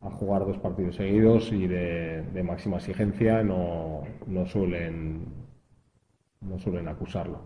a 0.00 0.10
jugar 0.10 0.46
dos 0.46 0.58
partidos 0.58 0.94
seguidos 0.94 1.50
y 1.52 1.66
de, 1.66 2.42
máxima 2.44 2.76
exigencia 2.76 3.42
no, 3.42 4.04
no, 4.26 4.46
suelen 4.46 5.26
no 6.42 6.58
suelen 6.60 6.86
acusarlo. 6.86 7.40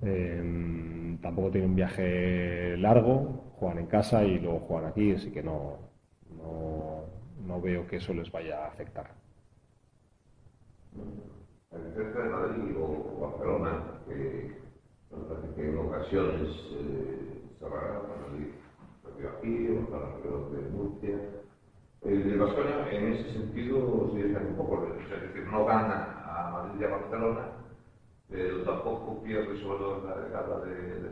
Eh, 0.00 1.18
tampoco 1.20 1.50
tienen 1.50 1.70
un 1.70 1.76
viaje 1.76 2.78
largo, 2.78 3.52
juegan 3.58 3.80
en 3.80 3.86
casa 3.86 4.24
y 4.24 4.38
luego 4.38 4.60
juegan 4.60 4.86
aquí, 4.90 5.12
así 5.12 5.30
que 5.30 5.42
no, 5.42 5.76
no, 6.30 7.04
no 7.46 7.60
veo 7.60 7.86
que 7.86 7.96
eso 7.96 8.14
les 8.14 8.32
vaya 8.32 8.64
a 8.64 8.68
afectar. 8.68 9.10
A 11.70 11.78
diferencia 11.78 12.22
de 12.22 12.28
Madrid 12.30 12.76
o 12.78 13.20
Barcelona, 13.20 13.82
parece 14.06 14.61
que 15.56 15.68
en 15.68 15.78
ocasiones 15.78 16.48
eh, 16.72 17.40
se 17.58 17.68
va 17.68 18.06
para 18.06 18.26
Madrid, 18.26 18.46
perdió 19.02 19.30
aquí, 19.30 19.68
o 19.68 19.90
para 19.90 20.06
alrededor 20.06 20.50
de 20.50 20.70
Murcia. 20.70 21.20
El 22.02 22.38
Vasconia, 22.38 22.90
en 22.90 23.08
ese 23.08 23.32
sentido, 23.32 24.10
se 24.12 24.18
diferencia 24.18 24.50
un 24.50 24.56
poco, 24.56 24.82
es 24.84 25.22
decir, 25.22 25.44
no 25.44 25.64
gana 25.64 26.12
a 26.24 26.48
Madrid 26.48 26.80
y 26.80 26.84
a 26.84 26.88
Barcelona, 26.88 27.50
pero 28.28 28.62
tampoco 28.62 29.16
pierde 29.22 29.56
sobre 29.56 29.78
todo 29.78 30.00
la 30.02 30.14
regada 30.14 30.58
de, 30.58 31.10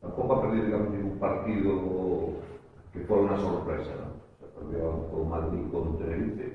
tampoco 0.00 0.34
ha 0.34 0.40
perdido 0.40 0.80
ningún 0.80 1.18
partido 1.18 2.30
que 2.92 3.02
fuera 3.02 3.24
una 3.24 3.36
sorpresa 3.36 3.96
¿no? 3.96 4.12
se 4.40 4.48
perdió 4.48 5.04
con 5.10 5.28
Madrid 5.28 5.64
con 5.70 5.96
Tenerife 5.96 6.52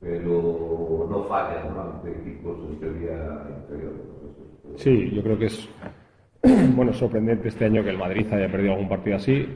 pero 0.00 1.04
no 1.08 1.20
falla 1.22 1.62
¿no? 1.62 1.80
ante 1.80 2.12
equipos 2.12 2.58
en 2.62 2.78
teoría 2.78 3.44
inferiores 3.48 4.06
Sí, 4.76 5.10
yo 5.10 5.22
creo 5.22 5.38
que 5.38 5.46
es 5.46 5.68
bueno 6.74 6.92
sorprendente 6.92 7.48
este 7.48 7.66
año 7.66 7.82
que 7.82 7.90
el 7.90 7.98
Madrid 7.98 8.26
haya 8.32 8.50
perdido 8.50 8.72
algún 8.72 8.88
partido 8.88 9.16
así. 9.16 9.46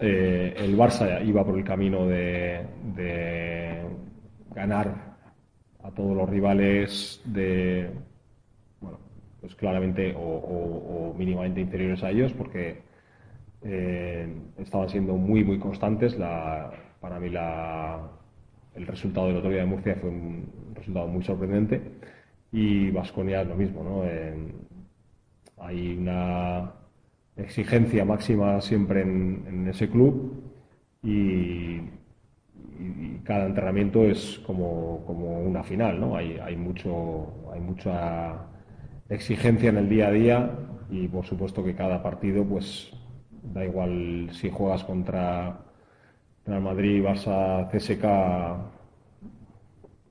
Eh, 0.00 0.54
el 0.56 0.76
Barça 0.76 1.24
iba 1.24 1.44
por 1.44 1.56
el 1.56 1.64
camino 1.64 2.06
de, 2.06 2.66
ganar 4.54 5.16
a 5.82 5.90
todos 5.90 6.16
los 6.16 6.28
rivales 6.28 7.22
de, 7.24 7.90
bueno, 8.80 8.98
pues 9.40 9.54
claramente 9.54 10.14
o, 10.16 11.14
mínimamente 11.16 11.60
inferiores 11.60 12.02
a 12.02 12.10
ellos, 12.10 12.32
porque 12.32 12.82
eh, 13.62 14.28
estaban 14.58 14.88
siendo 14.88 15.14
muy, 15.14 15.44
muy 15.44 15.58
constantes. 15.58 16.18
La, 16.18 16.70
para 17.00 17.18
mí 17.20 17.30
la, 17.30 18.00
el 18.74 18.86
resultado 18.86 19.26
de 19.26 19.32
la 19.32 19.38
Autoridad 19.38 19.62
de 19.62 19.66
Murcia 19.66 19.96
fue 20.00 20.10
un 20.10 20.74
resultado 20.74 21.06
muy 21.08 21.22
sorprendente 21.22 21.80
y 22.52 22.90
Vasconia 22.90 23.42
es 23.42 23.48
lo 23.48 23.56
mismo, 23.56 23.82
¿no? 23.82 24.02
Hay 25.64 25.96
una 25.96 26.72
exigencia 27.36 28.04
máxima 28.04 28.60
siempre 28.60 29.02
en, 29.02 29.44
en 29.48 29.68
ese 29.68 29.88
club 29.88 30.42
y, 31.02 31.80
y, 32.78 33.20
cada 33.24 33.46
entrenamiento 33.46 34.04
es 34.04 34.40
como, 34.46 35.02
como 35.06 35.40
una 35.40 35.62
final, 35.62 35.98
¿no? 35.98 36.16
Hay, 36.16 36.38
hay, 36.38 36.56
mucho, 36.56 37.50
hay 37.52 37.60
mucha 37.60 38.34
exigencia 39.08 39.70
en 39.70 39.78
el 39.78 39.88
día 39.88 40.08
a 40.08 40.10
día 40.10 40.50
y 40.90 41.08
por 41.08 41.24
supuesto 41.24 41.64
que 41.64 41.74
cada 41.74 42.02
partido, 42.02 42.44
pues 42.44 42.92
da 43.42 43.64
igual 43.64 44.28
si 44.32 44.50
juegas 44.50 44.84
contra 44.84 45.58
Real 46.44 46.60
Madrid, 46.60 47.02
Barça, 47.02 47.68
CSK 47.70 48.81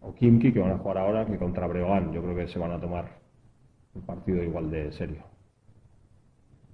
o 0.02 0.14
Kimki, 0.14 0.52
que 0.52 0.60
van 0.60 0.72
a 0.72 0.78
jugar 0.78 0.98
ahora, 0.98 1.26
que 1.26 1.38
contra 1.38 1.68
Breogán. 1.68 2.12
Yo 2.12 2.22
creo 2.22 2.36
que 2.36 2.48
se 2.48 2.60
van 2.60 2.72
a 2.72 2.80
tomar 2.80 3.20
el 3.96 4.02
partido 4.02 4.44
igual 4.44 4.70
de 4.70 4.92
serio. 4.92 5.24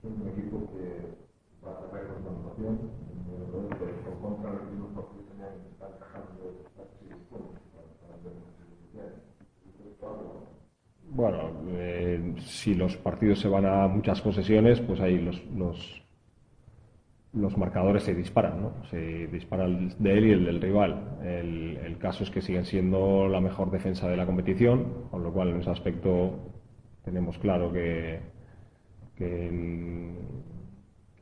Un 0.03 0.27
equipo 0.29 0.71
que 0.73 1.65
va 1.65 1.71
a 1.71 1.79
atacar 1.79 2.07
con 2.07 2.23
puntuación, 2.23 2.79
por 4.05 4.19
contra 4.21 4.53
los 4.53 4.71
mismos 4.71 4.91
partidos 4.93 5.25
que 5.25 5.71
están 5.71 5.89
encajando 5.95 6.67
Bueno, 11.09 11.51
eh, 11.69 12.35
si 12.39 12.75
los 12.75 12.95
partidos 12.97 13.39
se 13.39 13.47
van 13.47 13.65
a 13.65 13.87
muchas 13.87 14.21
posesiones, 14.21 14.79
pues 14.81 14.99
ahí 14.99 15.17
los, 15.17 15.43
los, 15.47 16.06
los 17.37 17.57
marcadores 17.57 18.03
se 18.03 18.13
disparan, 18.13 18.61
¿no? 18.61 18.71
Se 18.89 19.27
dispara 19.27 19.65
el 19.65 19.95
de 19.99 20.17
él 20.17 20.27
y 20.27 20.31
el 20.31 20.45
del 20.45 20.61
rival. 20.61 21.19
El, 21.23 21.97
caso 21.99 22.23
es 22.23 22.29
que 22.29 22.41
siguen 22.41 22.65
siendo 22.65 23.27
la 23.27 23.41
mejor 23.41 23.71
defensa 23.71 24.07
de 24.07 24.15
la 24.15 24.25
competición, 24.25 25.07
con 25.09 25.23
lo 25.23 25.33
cual 25.33 25.49
en 25.49 25.61
ese 25.61 25.71
aspecto 25.71 26.37
tenemos 27.03 27.39
claro 27.39 27.73
que, 27.73 28.19
que, 29.15 29.49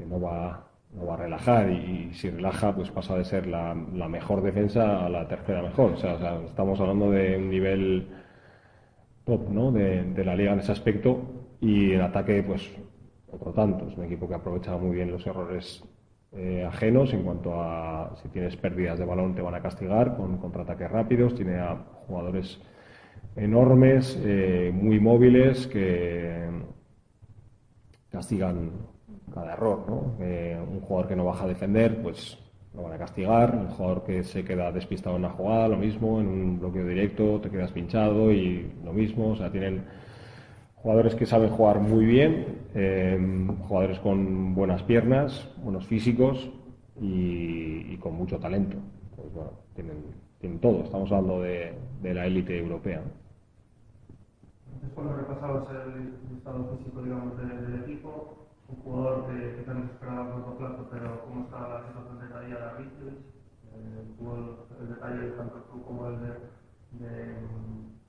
no, 0.05 0.19
va, 0.19 0.67
no 0.93 1.05
va 1.05 1.13
a 1.13 1.17
relajar 1.17 1.69
y, 1.71 2.09
y, 2.09 2.13
si 2.13 2.29
relaja 2.29 2.75
pues 2.75 2.91
pasa 2.91 3.17
de 3.17 3.23
ser 3.23 3.47
la, 3.47 3.73
la, 3.93 4.09
mejor 4.09 4.43
defensa 4.43 5.05
a 5.05 5.09
la 5.09 5.27
tercera 5.29 5.61
mejor. 5.61 5.93
O 5.93 5.97
sea, 5.97 6.15
o 6.15 6.19
sea, 6.19 6.41
estamos 6.45 6.79
hablando 6.81 7.09
de 7.09 7.37
un 7.37 7.49
nivel 7.49 8.09
top 9.23 9.49
¿no? 9.49 9.71
de, 9.71 10.03
de 10.03 10.25
la 10.25 10.35
liga 10.35 10.51
en 10.53 10.59
ese 10.59 10.73
aspecto 10.73 11.21
y 11.61 11.93
en 11.93 12.01
ataque 12.01 12.43
pues 12.43 12.69
otro 13.31 13.53
tanto. 13.53 13.87
Es 13.87 13.97
un 13.97 14.03
equipo 14.03 14.27
que 14.27 14.35
aprovecha 14.35 14.77
muy 14.77 14.95
bien 14.97 15.11
los 15.11 15.25
errores 15.25 15.83
eh, 16.35 16.65
ajenos 16.65 17.13
en 17.13 17.23
cuanto 17.23 17.61
a 17.61 18.15
si 18.21 18.27
tienes 18.29 18.55
pérdidas 18.57 18.99
de 18.99 19.05
balón 19.05 19.35
te 19.35 19.41
van 19.41 19.55
a 19.55 19.61
castigar 19.61 20.17
con 20.17 20.37
contraataques 20.37 20.91
rápidos, 20.91 21.35
tiene 21.35 21.59
a 21.59 21.77
jugadores 22.07 22.59
enormes, 23.35 24.19
eh, 24.23 24.71
muy 24.73 24.99
móviles 24.99 25.67
que 25.67 26.49
castigan 28.09 28.71
cada 29.33 29.53
error. 29.53 29.85
¿no? 29.87 30.15
Eh, 30.19 30.57
un 30.59 30.81
jugador 30.81 31.07
que 31.07 31.15
no 31.15 31.25
baja 31.25 31.45
a 31.45 31.47
defender, 31.47 32.01
pues 32.01 32.37
lo 32.73 32.83
van 32.83 32.93
a 32.93 32.97
castigar. 32.97 33.55
Un 33.55 33.67
jugador 33.67 34.03
que 34.03 34.23
se 34.23 34.43
queda 34.43 34.71
despistado 34.71 35.15
en 35.15 35.23
una 35.23 35.33
jugada, 35.33 35.67
lo 35.67 35.77
mismo. 35.77 36.19
En 36.19 36.27
un 36.27 36.59
bloqueo 36.59 36.85
directo 36.85 37.39
te 37.41 37.49
quedas 37.49 37.71
pinchado 37.71 38.31
y 38.31 38.73
lo 38.83 38.93
mismo. 38.93 39.31
O 39.31 39.35
sea, 39.35 39.51
tienen 39.51 39.83
jugadores 40.85 41.15
que 41.15 41.25
saben 41.25 41.49
jugar 41.49 41.79
muy 41.79 42.05
bien, 42.05 42.59
eh, 42.75 43.17
jugadores 43.67 43.99
con 44.01 44.53
buenas 44.53 44.83
piernas, 44.83 45.49
buenos 45.63 45.87
físicos 45.87 46.47
y, 47.01 47.91
y 47.91 47.97
con 47.97 48.13
mucho 48.13 48.37
talento. 48.37 48.77
Pues 49.15 49.33
bueno, 49.33 49.49
tienen, 49.73 50.05
tienen, 50.39 50.59
todo. 50.59 50.83
Estamos 50.83 51.11
hablando 51.11 51.41
de, 51.41 51.73
de 52.03 52.13
la 52.13 52.27
élite 52.27 52.59
europea. 52.59 53.01
Antes 54.75 54.91
cuando 54.93 55.15
repasabas 55.15 55.67
el 55.71 56.37
estado 56.37 56.77
físico 56.77 57.01
digamos, 57.01 57.35
del, 57.39 57.65
del 57.65 57.81
equipo, 57.81 58.45
un 58.69 58.75
jugador 58.83 59.25
que, 59.25 59.55
que 59.55 59.61
tenemos 59.63 59.89
esperado 59.89 60.21
a 60.21 60.33
corto 60.33 60.57
plazo, 60.59 60.87
pero 60.91 61.25
cómo 61.25 61.45
está 61.45 61.67
la 61.67 61.87
situación 61.87 62.19
de 62.19 62.27
de 62.27 62.69
Riches, 62.77 63.15
eh, 63.73 64.03
el, 64.21 64.83
el 64.83 64.89
detalle 64.93 65.31
tanto 65.31 65.65
tú 65.71 65.81
como 65.81 66.09
el 66.09 66.19
de, 66.21 66.29
de 67.05 67.33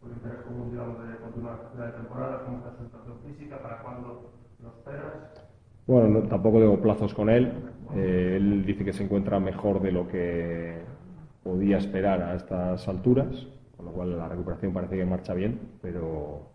por 0.07 0.17
interés 0.17 0.45
común, 0.45 0.71
digamos, 0.71 1.09
de 1.09 1.17
continuar 1.17 1.73
la 1.79 1.93
temporada, 1.93 2.45
cómo 2.45 2.59
está 2.59 2.71
su 2.77 2.85
situación 2.85 3.19
física, 3.27 3.63
para 3.63 3.83
cuándo 3.83 4.33
lo 4.63 4.69
esperas. 4.69 5.47
Bueno, 5.87 6.09
no, 6.09 6.29
tampoco 6.29 6.59
tengo 6.59 6.81
plazos 6.81 7.15
con 7.15 7.31
él. 7.31 7.53
Eh, 7.95 8.35
él 8.37 8.65
dice 8.65 8.85
que 8.85 8.93
se 8.93 9.05
encuentra 9.05 9.39
mejor 9.39 9.81
de 9.81 9.93
lo 9.93 10.09
que 10.09 10.83
podía 11.43 11.79
esperar 11.79 12.23
a 12.23 12.35
estas 12.35 12.89
alturas, 12.89 13.47
con 13.77 13.87
lo 13.87 13.93
cual 13.93 14.17
la 14.17 14.29
recuperación 14.29 14.73
parece 14.73 14.97
que 14.97 15.05
marcha 15.05 15.35
bien, 15.35 15.61
pero, 15.81 16.51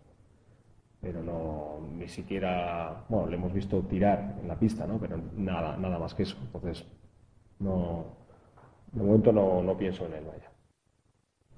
pero 1.00 1.22
no, 1.22 1.78
ni 1.96 2.08
siquiera, 2.08 3.04
bueno, 3.08 3.28
le 3.28 3.36
hemos 3.36 3.52
visto 3.52 3.80
tirar 3.82 4.36
en 4.40 4.48
la 4.48 4.58
pista, 4.58 4.86
¿no? 4.86 4.98
Pero 4.98 5.18
nada, 5.36 5.76
nada 5.78 5.98
más 5.98 6.14
que 6.14 6.24
eso. 6.24 6.36
Entonces, 6.42 6.86
no, 7.58 8.04
de 8.92 9.02
momento 9.02 9.32
no, 9.32 9.62
no 9.62 9.76
pienso 9.76 10.04
en 10.06 10.14
él, 10.14 10.24
vaya. 10.26 10.51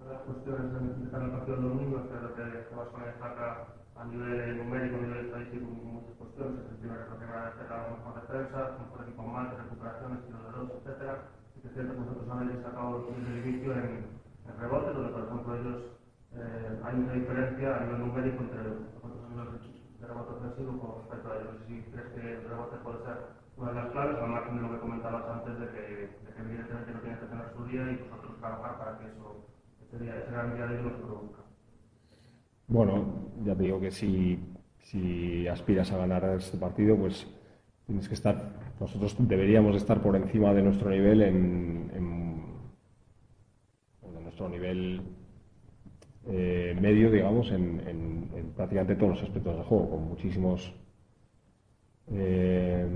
Las 0.04 0.20
cuestiones 0.22 1.00
de 1.00 1.10
cara 1.10 1.24
al 1.24 1.32
partido 1.32 1.56
del 1.56 1.68
domingo, 1.68 1.98
espero 2.00 2.34
que, 2.34 2.44
que 2.68 2.74
vas 2.76 2.88
a 2.94 3.06
destacar 3.06 3.66
a 3.96 4.04
nivel 4.04 4.58
numérico, 4.58 4.96
a 4.96 5.00
nivel 5.00 5.26
estadístico, 5.26 5.66
muchas 5.66 6.14
cuestiones. 6.16 6.60
Es 6.60 6.70
decir, 6.76 6.90
que 6.90 7.26
la 7.26 7.48
acabamos 7.48 8.00
con 8.04 8.14
defensa, 8.20 8.76
mejor 8.78 9.02
equipo 9.02 9.22
más, 9.24 9.54
recuperaciones, 9.56 10.26
tiro 10.26 10.38
de 10.44 10.50
dos, 10.52 10.70
etcétera. 10.76 11.14
Y 11.56 11.60
que 11.60 11.68
es 11.68 11.76
nosotros 11.76 12.28
habéis 12.30 12.52
destacado 12.52 13.06
desde 13.08 13.32
el 13.32 13.46
inicio 13.46 13.72
en, 13.72 14.20
en 14.44 14.54
rebotes, 14.60 14.94
donde 14.94 15.12
por 15.12 15.24
ejemplo 15.24 15.56
ellos 15.56 15.78
eh, 16.36 16.80
hay 16.84 16.94
una 17.00 17.12
diferencia 17.14 17.76
a 17.76 17.80
nivel 17.80 17.98
numérico 18.00 18.42
entre 18.44 18.60
a 18.60 19.28
nivel 19.30 19.48
de 20.00 20.06
rebote 20.06 20.32
ofensivo 20.34 20.80
con 20.80 21.00
respecto 21.00 21.32
a 21.32 21.36
ellos. 21.36 21.56
Si 21.66 21.82
crees 21.90 22.08
que 22.12 22.32
el 22.34 22.44
rebote 22.48 22.76
puede 22.84 22.98
ser 23.04 23.18
una 23.56 23.68
de 23.70 23.76
las 23.76 23.90
claves, 23.92 24.18
al 24.18 24.28
margen 24.28 24.56
de 24.56 24.62
lo 24.62 24.70
que 24.72 24.80
comentabas 24.80 25.24
antes 25.28 25.58
de 25.60 25.66
que, 25.70 25.82
de 26.26 26.30
que 26.34 26.42
evidentemente 26.42 26.92
no 26.92 27.00
tienes 27.00 27.20
que 27.20 27.26
tener 27.26 27.46
su 27.56 27.64
día 27.66 27.92
y 27.92 27.96
vosotros 27.96 28.36
trabajar 28.40 28.78
para 28.78 28.98
que 28.98 29.06
eso, 29.06 29.53
Bueno, 32.66 33.30
ya 33.44 33.54
te 33.54 33.62
digo 33.64 33.80
que 33.80 33.90
si, 33.90 34.38
si 34.80 35.46
aspiras 35.48 35.92
a 35.92 35.98
ganar 35.98 36.24
este 36.36 36.56
partido, 36.58 36.96
pues 36.96 37.26
tienes 37.86 38.08
que 38.08 38.14
estar, 38.14 38.52
nosotros 38.80 39.14
deberíamos 39.18 39.76
estar 39.76 40.00
por 40.02 40.16
encima 40.16 40.52
de 40.54 40.62
nuestro 40.62 40.90
nivel 40.90 41.22
en, 41.22 41.90
en 41.94 42.44
de 44.14 44.20
nuestro 44.22 44.48
nivel 44.48 45.02
eh, 46.26 46.76
medio, 46.80 47.10
digamos, 47.10 47.50
en, 47.50 47.80
en- 47.86 48.30
en 48.34 48.50
prácticamente 48.56 48.96
todos 48.96 49.12
los 49.14 49.22
aspectos 49.22 49.56
del 49.56 49.64
juego, 49.64 49.90
con 49.90 50.08
muchísimos 50.08 50.72
eh, 52.10 52.86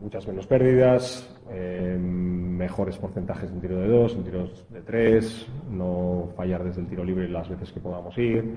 muchas 0.00 0.26
menos 0.26 0.46
pérdidas, 0.46 1.34
eh, 1.50 1.96
mejores 1.98 2.98
porcentajes 2.98 3.50
en 3.50 3.60
tiro 3.60 3.78
de 3.78 3.88
dos, 3.88 4.14
en 4.14 4.24
tiros 4.24 4.64
de 4.70 4.80
tres, 4.82 5.46
no 5.70 6.30
fallar 6.36 6.64
desde 6.64 6.80
el 6.82 6.88
tiro 6.88 7.04
libre 7.04 7.28
las 7.28 7.48
veces 7.48 7.72
que 7.72 7.80
podamos 7.80 8.16
ir. 8.18 8.54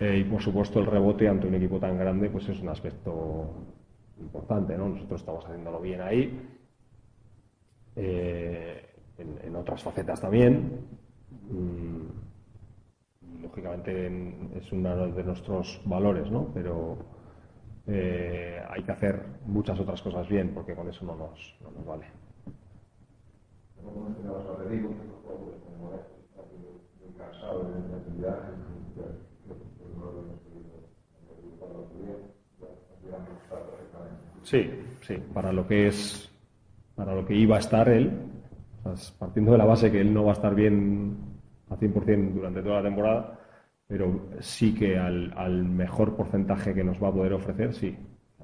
eh, 0.00 0.18
y 0.18 0.24
por 0.24 0.42
supuesto 0.42 0.80
el 0.80 0.86
rebote 0.86 1.28
ante 1.28 1.46
un 1.46 1.54
equipo 1.54 1.78
tan 1.78 1.96
grande 1.98 2.28
pues 2.28 2.48
es 2.48 2.60
un 2.60 2.68
aspecto 2.68 3.48
importante, 4.20 4.76
¿no? 4.76 4.88
Nosotros 4.88 5.20
estamos 5.20 5.44
haciéndolo 5.44 5.80
bien 5.80 6.00
ahí. 6.00 6.40
eh, 7.96 8.82
en, 9.18 9.54
otras 9.56 9.82
facetas 9.82 10.20
también. 10.20 10.80
Mm, 11.50 12.06
lógicamente 13.42 14.06
en- 14.06 14.50
es 14.56 14.70
uno 14.72 15.06
de 15.08 15.22
nuestros 15.24 15.80
valores, 15.84 16.30
¿no? 16.30 16.48
Pero 16.52 16.96
eh, 17.86 18.62
hay 18.68 18.82
que 18.82 18.92
hacer 18.92 19.22
muchas 19.46 19.78
otras 19.78 20.00
cosas 20.00 20.28
bien 20.28 20.52
porque 20.54 20.74
con 20.74 20.88
eso 20.88 21.04
no 21.04 21.16
nos, 21.16 21.56
no 21.62 21.70
nos 21.70 21.86
vale. 21.86 22.06
Sí, 34.42 34.70
sí, 35.00 35.16
para 35.32 35.52
lo 35.52 35.66
que 35.66 35.88
es, 35.88 36.30
para 36.94 37.14
lo 37.14 37.24
que 37.26 37.34
iba 37.34 37.56
a 37.56 37.60
estar 37.60 37.88
él, 37.88 38.12
partiendo 39.18 39.52
de 39.52 39.58
la 39.58 39.64
base 39.64 39.90
que 39.90 40.00
él 40.00 40.12
no 40.12 40.24
va 40.24 40.32
a 40.32 40.34
estar 40.34 40.54
bien 40.54 41.16
a 41.70 41.76
100% 41.76 42.34
durante 42.34 42.62
toda 42.62 42.76
la 42.76 42.82
temporada, 42.82 43.38
pero 43.94 44.26
sí 44.40 44.74
que 44.74 44.98
al, 44.98 45.62
mejor 45.62 46.16
porcentaje 46.16 46.74
que 46.74 46.82
nos 46.82 47.00
va 47.00 47.10
a 47.10 47.12
poder 47.12 47.32
ofrecer, 47.32 47.72
sí. 47.72 47.96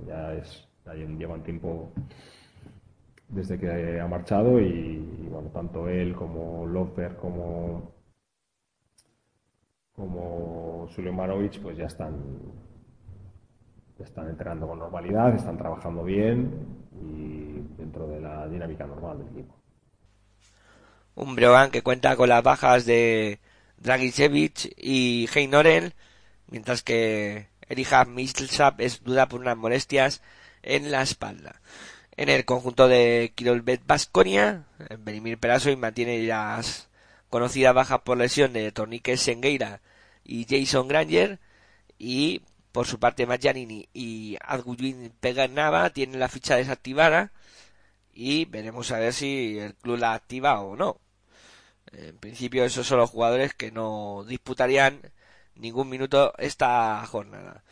Ya 0.07 0.33
es, 0.35 0.69
ya 0.87 0.95
llevan 0.95 1.43
tiempo 1.43 1.91
desde 3.29 3.59
que 3.59 4.01
ha 4.01 4.07
marchado 4.07 4.61
y, 4.61 4.99
bueno, 5.29 5.49
tanto 5.49 5.89
él 5.89 6.15
como 6.15 6.65
Lofer 6.67 7.17
como 7.17 7.93
como 9.93 10.87
Sulemanovic 10.95 11.61
pues 11.61 11.77
ya 11.77 11.87
están 11.87 12.15
están 13.99 14.29
entrenando 14.29 14.69
con 14.69 14.79
normalidad, 14.79 15.35
están 15.35 15.59
trabajando 15.59 16.05
bien 16.05 16.65
y 17.03 17.61
dentro 17.77 18.07
de 18.07 18.21
la 18.21 18.47
dinámica 18.47 18.87
normal 18.87 19.19
del 19.19 19.29
equipo. 19.31 19.57
Un 21.17 21.35
Breogán 21.35 21.73
que 21.73 21.83
cuenta 21.83 22.15
con 22.15 22.29
las 22.29 22.45
bajas 22.45 22.87
de 22.87 23.41
Dragicevic 23.81 24.73
y 24.77 25.29
Heinoren, 25.35 25.95
mientras 26.49 26.83
que 26.83 27.49
Erija 27.69 28.05
Milsap 28.05 28.81
es 28.81 29.03
duda 29.03 29.29
por 29.29 29.41
unas 29.41 29.57
molestias 29.57 30.23
en 30.63 30.91
la 30.91 31.03
espalda. 31.03 31.61
En 32.17 32.29
el 32.29 32.45
conjunto 32.45 32.89
de 32.89 33.33
Kirolbet 33.35 33.83
Basconia, 33.87 34.67
Benimir 34.99 35.39
Perasoy 35.39 35.77
mantiene 35.77 36.23
las 36.23 36.89
conocidas 37.31 37.75
bajas 37.75 38.01
por 38.01 38.19
lesión 38.19 38.53
de 38.53 38.71
Tornique 38.73 39.17
Sengueira 39.17 39.81
y 40.25 40.47
Jason 40.49 40.89
Granger 40.89 41.39
y 41.99 42.43
por 42.73 42.87
su 42.87 42.99
parte 42.99 43.27
Maggianini 43.27 43.89
y 43.95 44.37
Adguin 44.43 45.13
Peganava 45.21 45.91
tienen 45.91 46.21
la 46.21 46.29
ficha 46.29 46.57
desactivada 46.57 47.33
y 48.13 48.45
veremos 48.45 48.91
a 48.93 48.99
ver 48.99 49.13
si 49.13 49.59
el 49.59 49.75
club 49.75 49.99
la 49.99 50.15
activa 50.15 50.61
o 50.61 50.77
no. 50.77 50.99
En 51.93 52.17
principio 52.19 52.65
esos 52.65 52.87
son 52.87 52.99
los 52.99 53.11
jugadores 53.11 53.55
que 53.55 53.71
no 53.73 54.25
disputarían 54.27 55.01
ningún 55.55 55.89
minuto 55.89 56.33
esta 56.39 57.05
jornada. 57.07 57.63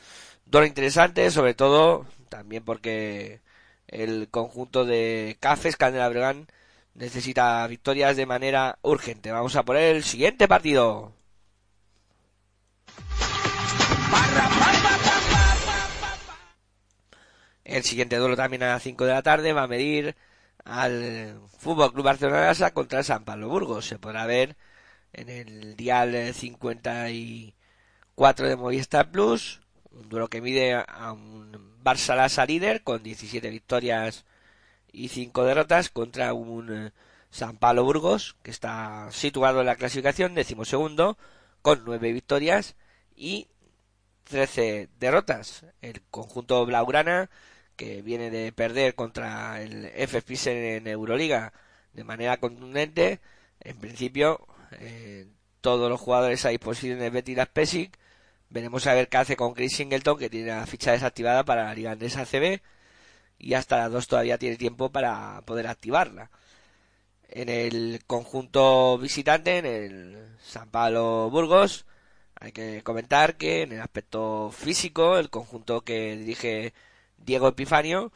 Duelo 0.47 0.67
interesante, 0.67 1.31
sobre 1.31 1.55
todo 1.55 2.07
también 2.29 2.65
porque 2.65 3.41
el 3.89 4.29
conjunto 4.31 4.85
de 4.85 5.37
Cafés 5.41 5.77
Candela 5.77 6.09
Bregan 6.09 6.47
necesita 6.95 7.67
victorias 7.67 8.17
de 8.17 8.27
manera 8.27 8.79
urgente. 8.83 9.33
Vamos 9.33 9.57
a 9.57 9.63
por 9.65 9.77
el 9.77 10.05
siguiente 10.05 10.49
partido. 10.49 11.13
El 17.65 17.85
siguiente 17.85 18.17
duelo 18.17 18.37
también 18.37 18.63
a 18.63 18.69
las 18.69 18.83
5 18.83 19.05
de 19.05 19.13
la 19.13 19.23
tarde 19.23 19.53
va 19.53 19.65
a 19.65 19.67
medir 19.69 20.17
al 20.69 21.41
Fútbol 21.59 21.93
Club 21.93 22.05
Barcelona 22.05 22.55
contra 22.73 23.01
el 23.01 23.05
San 23.05 23.25
Pablo 23.25 23.49
Burgos. 23.49 23.87
Se 23.87 23.99
podrá 23.99 24.27
ver 24.27 24.57
en 25.13 25.29
el 25.29 25.77
dial 25.77 26.35
54 26.35 28.49
de 28.49 28.57
Movistar 28.57 29.11
Plus. 29.11 29.61
Un 29.91 30.09
duelo 30.09 30.29
que 30.29 30.41
mide 30.41 30.75
a 30.75 31.13
un 31.13 31.77
Barça 31.83 32.47
líder 32.47 32.83
con 32.83 33.03
17 33.03 33.51
victorias 33.51 34.25
y 34.93 35.09
5 35.09 35.45
derrotas 35.45 35.89
contra 35.89 36.35
un 36.35 36.93
San 37.31 37.57
Pablo 37.57 37.85
Burgos 37.85 38.37
que 38.43 38.51
está 38.51 39.09
situado 39.11 39.61
en 39.61 39.67
la 39.67 39.77
clasificación 39.77 40.35
decimosegundo 40.35 41.17
con 41.63 41.83
9 41.85 42.13
victorias 42.13 42.77
y 43.17 43.49
13 44.25 44.89
derrotas. 45.01 45.65
El 45.81 46.03
conjunto 46.11 46.65
Blaugrana 46.67 47.31
que 47.79 48.03
viene 48.03 48.31
de 48.31 48.53
perder 48.53 48.95
contra 48.97 49.63
el 49.63 49.87
FS 49.87 50.77
en 50.77 50.89
Euroliga 50.89 51.53
de 51.95 52.05
manera 52.05 52.39
contundente. 52.39 53.21
En 53.61 53.79
principio, 53.79 54.47
eh, 54.81 55.29
todos 55.61 55.89
los 55.91 56.01
jugadores 56.01 56.45
a 56.45 56.51
disposición 56.51 56.99
de 56.99 57.11
Betty 57.11 57.37
Pesic. 57.53 57.99
Veremos 58.51 58.87
a 58.87 58.95
ver 58.95 59.09
qué 59.09 59.19
hace 59.19 59.37
con 59.37 59.55
Chris 59.55 59.77
Singleton, 59.77 60.19
que 60.19 60.31
tiene 60.31 60.49
la 60.49 60.67
ficha 60.67 60.93
desactivada 60.93 61.45
para 61.45 61.65
la 61.65 61.75
Liga 61.75 61.93
Andesa 61.93 62.27
CB. 62.27 62.61
Y 63.39 63.55
hasta 63.55 63.79
las 63.79 63.93
dos 63.93 64.09
todavía 64.09 64.39
tiene 64.39 64.57
tiempo 64.57 64.91
para 64.91 65.43
poder 65.43 65.69
activarla. 65.69 66.31
En 67.29 67.49
el 67.49 68.03
conjunto 68.07 68.99
visitante, 68.99 69.59
en 69.59 69.67
el 69.67 70.37
San 70.43 70.71
Pablo 70.71 71.31
Burgos, 71.31 71.87
hay 72.41 72.53
que 72.53 72.83
comentar 72.83 73.37
que 73.37 73.63
en 73.63 73.73
el 73.73 73.81
aspecto 73.83 74.51
físico, 74.53 75.19
el 75.19 75.31
conjunto 75.31 75.83
que 75.83 76.17
dirige 76.17 76.73
Diego 77.19 77.49
Epifanio, 77.49 78.13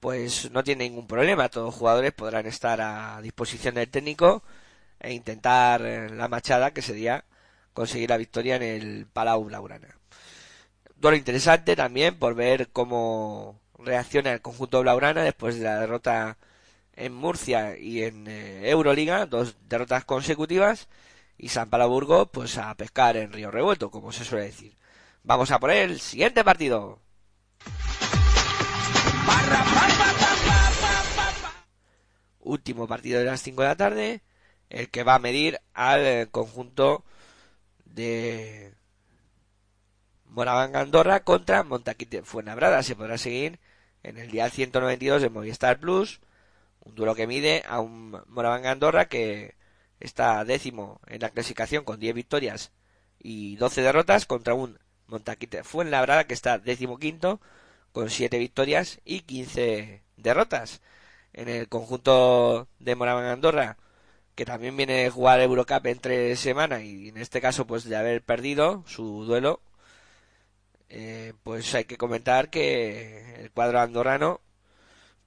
pues 0.00 0.50
no 0.52 0.64
tiene 0.64 0.84
ningún 0.84 1.06
problema. 1.06 1.48
Todos 1.48 1.66
los 1.68 1.74
jugadores 1.74 2.12
podrán 2.12 2.46
estar 2.46 2.80
a 2.80 3.20
disposición 3.22 3.74
del 3.74 3.88
técnico 3.90 4.42
e 5.00 5.12
intentar 5.12 5.80
la 5.80 6.28
machada 6.28 6.72
que 6.72 6.82
sería 6.82 7.24
conseguir 7.72 8.10
la 8.10 8.16
victoria 8.16 8.56
en 8.56 8.62
el 8.62 9.06
Palau 9.06 9.44
Blaugrana. 9.44 9.98
Duelo 10.96 11.16
interesante 11.16 11.76
también 11.76 12.18
por 12.18 12.34
ver 12.34 12.70
cómo 12.70 13.60
reacciona 13.78 14.32
el 14.32 14.40
conjunto 14.40 14.80
Blaugrana 14.80 15.22
después 15.22 15.58
de 15.58 15.64
la 15.64 15.80
derrota 15.80 16.38
en 16.96 17.12
Murcia 17.14 17.76
y 17.76 18.02
en 18.02 18.26
eh, 18.28 18.70
Euroliga, 18.70 19.26
dos 19.26 19.56
derrotas 19.68 20.04
consecutivas, 20.04 20.88
y 21.36 21.48
San 21.48 21.70
Palaburgo 21.70 22.26
pues 22.26 22.58
a 22.58 22.74
pescar 22.74 23.16
en 23.16 23.32
Río 23.32 23.50
Revuelto, 23.50 23.90
como 23.90 24.12
se 24.12 24.24
suele 24.24 24.46
decir. 24.46 24.76
Vamos 25.24 25.50
a 25.50 25.58
por 25.58 25.70
el 25.70 26.00
siguiente 26.00 26.44
partido. 26.44 27.00
Último 32.44 32.86
partido 32.86 33.18
de 33.18 33.26
las 33.26 33.42
5 33.42 33.62
de 33.62 33.68
la 33.68 33.76
tarde, 33.76 34.22
el 34.70 34.90
que 34.90 35.02
va 35.02 35.16
a 35.16 35.18
medir 35.18 35.60
al 35.74 36.06
eh, 36.06 36.28
conjunto 36.30 37.04
de 37.84 38.74
Moraván 40.26 40.76
Andorra 40.76 41.20
contra 41.24 41.62
Montaquite 41.62 42.22
Fuenlabrada. 42.22 42.82
Se 42.82 42.96
podrá 42.96 43.18
seguir 43.18 43.60
en 44.02 44.18
el 44.18 44.30
día 44.30 44.48
192 44.50 45.22
de 45.22 45.30
Movistar 45.30 45.78
Plus, 45.78 46.20
un 46.80 46.94
duelo 46.94 47.14
que 47.14 47.26
mide 47.26 47.64
a 47.68 47.80
un 47.80 48.22
Moraván 48.28 48.66
Andorra 48.66 49.06
que 49.06 49.56
está 50.00 50.44
décimo 50.44 51.00
en 51.06 51.20
la 51.20 51.30
clasificación 51.30 51.84
con 51.84 52.00
10 52.00 52.14
victorias 52.14 52.72
y 53.18 53.56
12 53.56 53.82
derrotas 53.82 54.26
contra 54.26 54.54
un 54.54 54.78
Montaquite 55.06 55.64
Fuenlabrada 55.64 56.26
que 56.26 56.34
está 56.34 56.58
décimo 56.58 56.98
quinto 56.98 57.40
con 57.94 58.10
7 58.10 58.38
victorias 58.38 59.00
y 59.04 59.20
15 59.20 60.02
derrotas. 60.16 60.82
En 61.32 61.48
el 61.48 61.68
conjunto 61.68 62.68
de 62.80 62.96
Moraván 62.96 63.26
Andorra 63.26 63.78
que 64.34 64.44
también 64.44 64.76
viene 64.76 65.06
a 65.06 65.10
jugar 65.10 65.40
Eurocup 65.40 65.86
entre 65.86 66.36
semana 66.36 66.82
y 66.82 67.08
en 67.08 67.18
este 67.18 67.40
caso 67.40 67.66
pues 67.66 67.84
de 67.84 67.96
haber 67.96 68.22
perdido 68.22 68.84
su 68.86 69.24
duelo 69.24 69.60
eh, 70.88 71.34
pues 71.44 71.74
hay 71.74 71.84
que 71.84 71.96
comentar 71.96 72.50
que 72.50 73.36
el 73.40 73.50
cuadro 73.52 73.80
andorrano 73.80 74.40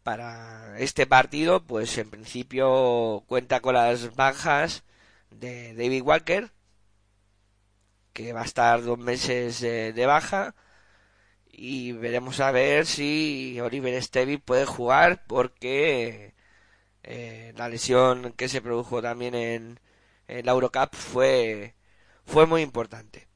para 0.03 0.77
este 0.79 1.07
partido 1.07 1.63
pues 1.63 1.97
en 1.97 2.09
principio 2.09 3.23
cuenta 3.27 3.61
con 3.61 3.75
las 3.75 4.15
bajas 4.15 4.83
de 5.31 5.73
David 5.75 6.03
Walker 6.03 6.51
que 8.13 8.33
va 8.33 8.41
a 8.41 8.45
estar 8.45 8.83
dos 8.83 8.97
meses 8.99 9.61
de 9.61 10.05
baja 10.05 10.55
y 11.57 11.91
veremos 11.91 12.39
a 12.39 12.51
ver 12.51 12.85
si 12.85 13.59
Oliver 13.61 14.01
Stevie 14.03 14.37
puede 14.39 14.65
jugar 14.65 15.25
porque 15.27 16.35
eh, 17.03 17.53
la 17.57 17.67
lesión 17.67 18.33
que 18.33 18.47
se 18.47 18.61
produjo 18.61 19.01
también 19.01 19.33
en, 19.35 19.79
la 20.27 20.51
Eurocup 20.51 20.93
fue, 20.95 21.75
fue 22.25 22.45
muy 22.45 22.61
importante. 22.61 23.27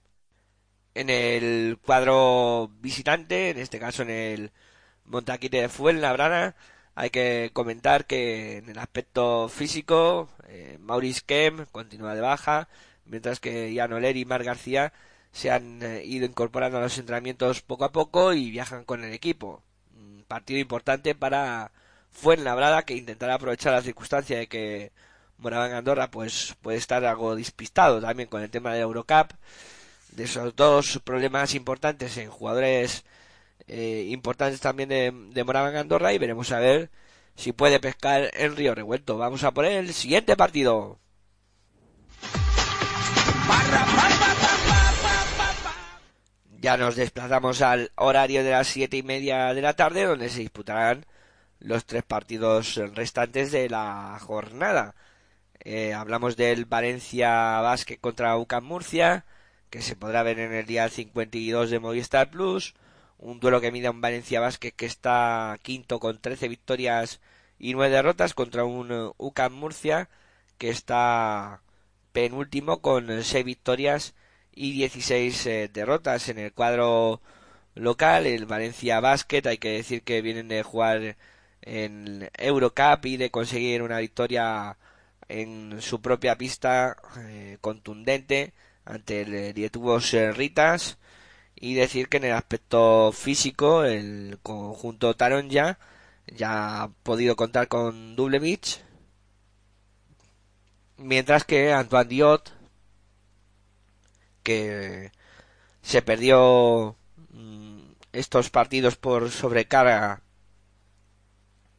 En 0.94 1.10
el 1.10 1.80
cuadro 1.84 2.70
visitante, 2.80 3.50
en 3.50 3.58
este 3.58 3.80
caso 3.80 4.04
en 4.04 4.12
el 4.12 4.52
Montaquite 5.06 5.62
de 5.62 5.70
Fuenlabrada, 5.70 6.56
hay 6.96 7.10
que 7.10 7.50
comentar 7.54 8.06
que 8.06 8.58
en 8.58 8.70
el 8.70 8.78
aspecto 8.78 9.50
físico, 9.50 10.30
eh, 10.48 10.78
Maurice 10.80 11.22
Kem 11.26 11.66
continúa 11.72 12.14
de 12.14 12.22
baja, 12.22 12.70
mientras 13.06 13.40
que 13.40 13.74
Jan 13.76 13.94
Oler 13.94 14.18
y 14.18 14.26
Mar 14.26 14.44
García 14.44 14.94
se 15.32 15.52
han 15.52 15.82
eh, 15.84 16.04
ido 16.06 16.26
incorporando 16.26 16.78
a 16.78 16.82
los 16.82 16.98
entrenamientos 16.98 17.62
poco 17.62 17.86
a 17.86 17.92
poco 17.92 18.34
y 18.34 18.52
viajan 18.52 18.84
con 18.86 19.04
el 19.04 19.14
equipo. 19.14 19.64
Partido 20.28 20.60
importante 20.60 21.16
para 21.16 21.72
Fuenlabrada 22.12 22.84
que 22.84 22.96
intentará 22.96 23.36
aprovechar 23.36 23.74
la 23.74 23.82
circunstancia 23.82 24.38
de 24.38 24.48
que 24.48 24.92
Moraván 25.38 25.74
Andorra 25.74 26.12
pues 26.12 26.56
puede 26.62 26.78
estar 26.78 27.04
algo 27.06 27.36
despistado 27.36 28.02
también 28.02 28.30
con 28.30 28.42
el 28.42 28.50
tema 28.50 28.74
de 28.74 28.82
Eurocup 28.82 29.32
de 30.12 30.26
esos 30.26 30.56
dos 30.56 31.00
problemas 31.04 31.56
importantes 31.56 32.18
en 32.18 32.30
jugadores 32.30 33.06
eh, 33.68 34.08
importantes 34.10 34.60
también 34.60 34.90
de, 34.90 35.12
de 35.34 35.44
Moraván 35.44 35.76
Andorra 35.78 36.14
y 36.14 36.18
veremos 36.18 36.52
a 36.52 36.60
ver 36.60 36.90
si 37.36 37.54
puede 37.54 37.80
pescar 37.80 38.30
en 38.34 38.56
Río 38.56 38.76
Revuelto. 38.76 39.18
Vamos 39.18 39.44
a 39.44 39.52
poner 39.52 39.74
el 39.74 39.94
siguiente 39.94 40.36
partido. 40.36 41.00
Ya 46.62 46.78
nos 46.78 46.96
desplazamos 46.96 47.64
al 47.64 47.92
horario 47.96 48.44
de 48.44 48.52
las 48.52 48.68
siete 48.68 48.96
y 48.96 49.02
media 49.02 49.52
de 49.56 49.64
la 49.64 49.74
tarde 49.74 50.04
donde 50.06 50.30
se 50.30 50.42
disputarán 50.42 51.08
los 51.60 51.86
tres 51.86 52.04
partidos 52.04 52.76
restantes 52.94 53.52
de 53.52 53.68
la 53.68 54.20
jornada. 54.22 54.94
Eh, 55.62 55.96
hablamos 55.96 56.38
del 56.38 56.66
Valencia 56.66 57.62
Basket 57.62 57.98
contra 58.00 58.38
UCAM 58.38 58.64
Murcia, 58.64 59.26
que 59.72 59.82
se 59.82 59.96
podrá 59.96 60.22
ver 60.22 60.38
en 60.38 60.54
el 60.54 60.68
día 60.68 60.88
52 60.88 61.72
de 61.72 61.80
Movistar 61.80 62.30
Plus. 62.30 62.76
Un 63.18 63.40
duelo 63.40 63.60
que 63.60 63.72
mide 63.72 63.88
a 63.88 63.92
un 63.92 64.02
Valencia 64.02 64.40
Basket 64.40 64.72
que 64.72 64.86
está 64.86 65.58
quinto 65.64 66.00
con 66.00 66.20
13 66.22 66.48
victorias 66.48 67.22
y 67.58 67.74
9 67.74 67.92
derrotas 67.92 68.36
contra 68.36 68.66
un 68.66 68.92
eh, 68.92 69.12
UCAM 69.18 69.54
Murcia 69.54 70.10
que 70.60 70.70
está 70.70 71.64
penúltimo 72.12 72.82
con 72.82 73.24
6 73.24 73.46
victorias 73.46 74.14
y 74.54 74.72
16 74.74 75.46
eh, 75.48 75.70
derrotas 75.74 76.30
en 76.30 76.40
el 76.40 76.54
cuadro 76.54 77.22
local. 77.76 78.26
El 78.28 78.46
Valencia 78.46 79.00
Basket, 79.00 79.44
hay 79.46 79.58
que 79.58 79.72
decir 79.72 80.04
que 80.04 80.22
vienen 80.22 80.48
de 80.48 80.64
jugar 80.64 81.18
en 81.62 82.30
Eurocup 82.38 83.06
y 83.06 83.18
de 83.18 83.32
conseguir 83.32 83.82
una 83.82 84.00
victoria 84.00 84.78
en 85.28 85.82
su 85.82 86.02
propia 86.02 86.38
pista 86.38 86.98
eh, 87.20 87.58
contundente 87.62 88.54
ante 88.86 89.22
el 89.22 89.54
Dietubos 89.54 90.12
Ritas 90.12 90.98
y 91.56 91.76
decir 91.76 92.10
que 92.10 92.18
en 92.18 92.26
el 92.26 92.34
aspecto 92.34 93.12
físico 93.12 93.86
el 93.86 94.40
conjunto 94.42 95.16
Taronja 95.16 95.80
ya 96.28 96.84
ha 96.84 96.90
podido 97.04 97.36
contar 97.36 97.68
con 97.68 98.16
Dublevich 98.16 98.82
mientras 100.98 101.44
que 101.46 101.74
Antoine 101.74 102.10
Diot 102.10 102.61
que 104.44 105.12
se 105.82 106.02
perdió 106.02 106.96
mm, 107.32 107.80
estos 108.14 108.50
partidos 108.50 108.96
por 108.96 109.32
sobrecarga 109.32 110.22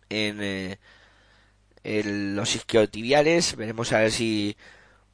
en, 0.08 0.38
eh, 0.42 0.78
los 1.84 2.54
isquiotibiales. 2.54 3.56
Veremos 3.56 3.92
a 3.92 4.00
ver 4.00 4.12
si 4.12 4.56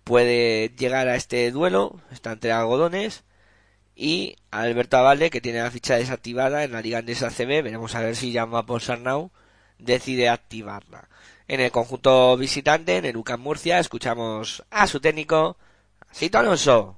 puede 0.04 0.70
llegar 0.76 1.08
a 1.08 1.16
este 1.16 1.50
duelo. 1.50 2.00
Está 2.10 2.32
entre 2.32 2.52
algodones. 2.52 3.24
Y 3.96 4.36
Alberto 4.50 4.96
Avalde, 4.96 5.30
que 5.30 5.40
tiene 5.40 5.60
la 5.60 5.70
ficha 5.70 5.96
desactivada 5.96 6.64
en 6.64 6.72
la 6.72 6.82
Liga 6.82 6.98
Andesa 6.98 7.30
CB. 7.30 7.62
Veremos 7.62 7.94
a 7.94 8.00
ver 8.00 8.16
si 8.16 8.32
llama 8.32 8.64
por 8.66 8.80
Sarnau 8.82 9.32
decide 9.78 10.28
activarla. 10.28 11.08
En 11.46 11.60
el 11.60 11.70
conjunto 11.70 12.36
visitante, 12.36 12.98
en 12.98 13.06
el 13.06 13.16
UCAM 13.16 13.40
Murcia, 13.40 13.78
escuchamos 13.78 14.64
a 14.70 14.86
su 14.86 15.00
técnico, 15.00 15.56
Sito 16.12 16.38
Alonso. 16.38 16.97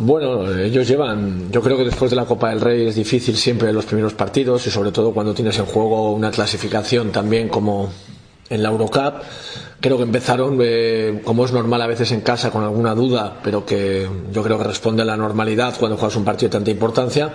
Bueno, 0.00 0.48
ellos 0.56 0.86
llevan, 0.86 1.50
yo 1.50 1.60
creo 1.60 1.76
que 1.76 1.84
después 1.84 2.08
de 2.08 2.16
la 2.16 2.24
Copa 2.24 2.50
del 2.50 2.60
Rey 2.60 2.86
es 2.86 2.94
difícil 2.94 3.36
siempre 3.36 3.72
los 3.72 3.84
primeros 3.84 4.14
partidos 4.14 4.64
y 4.68 4.70
sobre 4.70 4.92
todo 4.92 5.12
cuando 5.12 5.34
tienes 5.34 5.58
en 5.58 5.66
juego 5.66 6.12
una 6.12 6.30
clasificación 6.30 7.10
también 7.10 7.48
como 7.48 7.90
en 8.48 8.62
la 8.62 8.68
Eurocup. 8.68 9.14
Creo 9.80 9.96
que 9.96 10.04
empezaron, 10.04 10.56
eh, 10.62 11.20
como 11.24 11.44
es 11.44 11.52
normal 11.52 11.82
a 11.82 11.88
veces 11.88 12.12
en 12.12 12.20
casa, 12.20 12.52
con 12.52 12.62
alguna 12.62 12.94
duda, 12.94 13.40
pero 13.42 13.66
que 13.66 14.08
yo 14.32 14.42
creo 14.44 14.56
que 14.58 14.64
responde 14.64 15.02
a 15.02 15.04
la 15.04 15.16
normalidad 15.16 15.74
cuando 15.76 15.96
juegas 15.96 16.16
un 16.16 16.24
partido 16.24 16.48
de 16.48 16.52
tanta 16.58 16.70
importancia. 16.70 17.32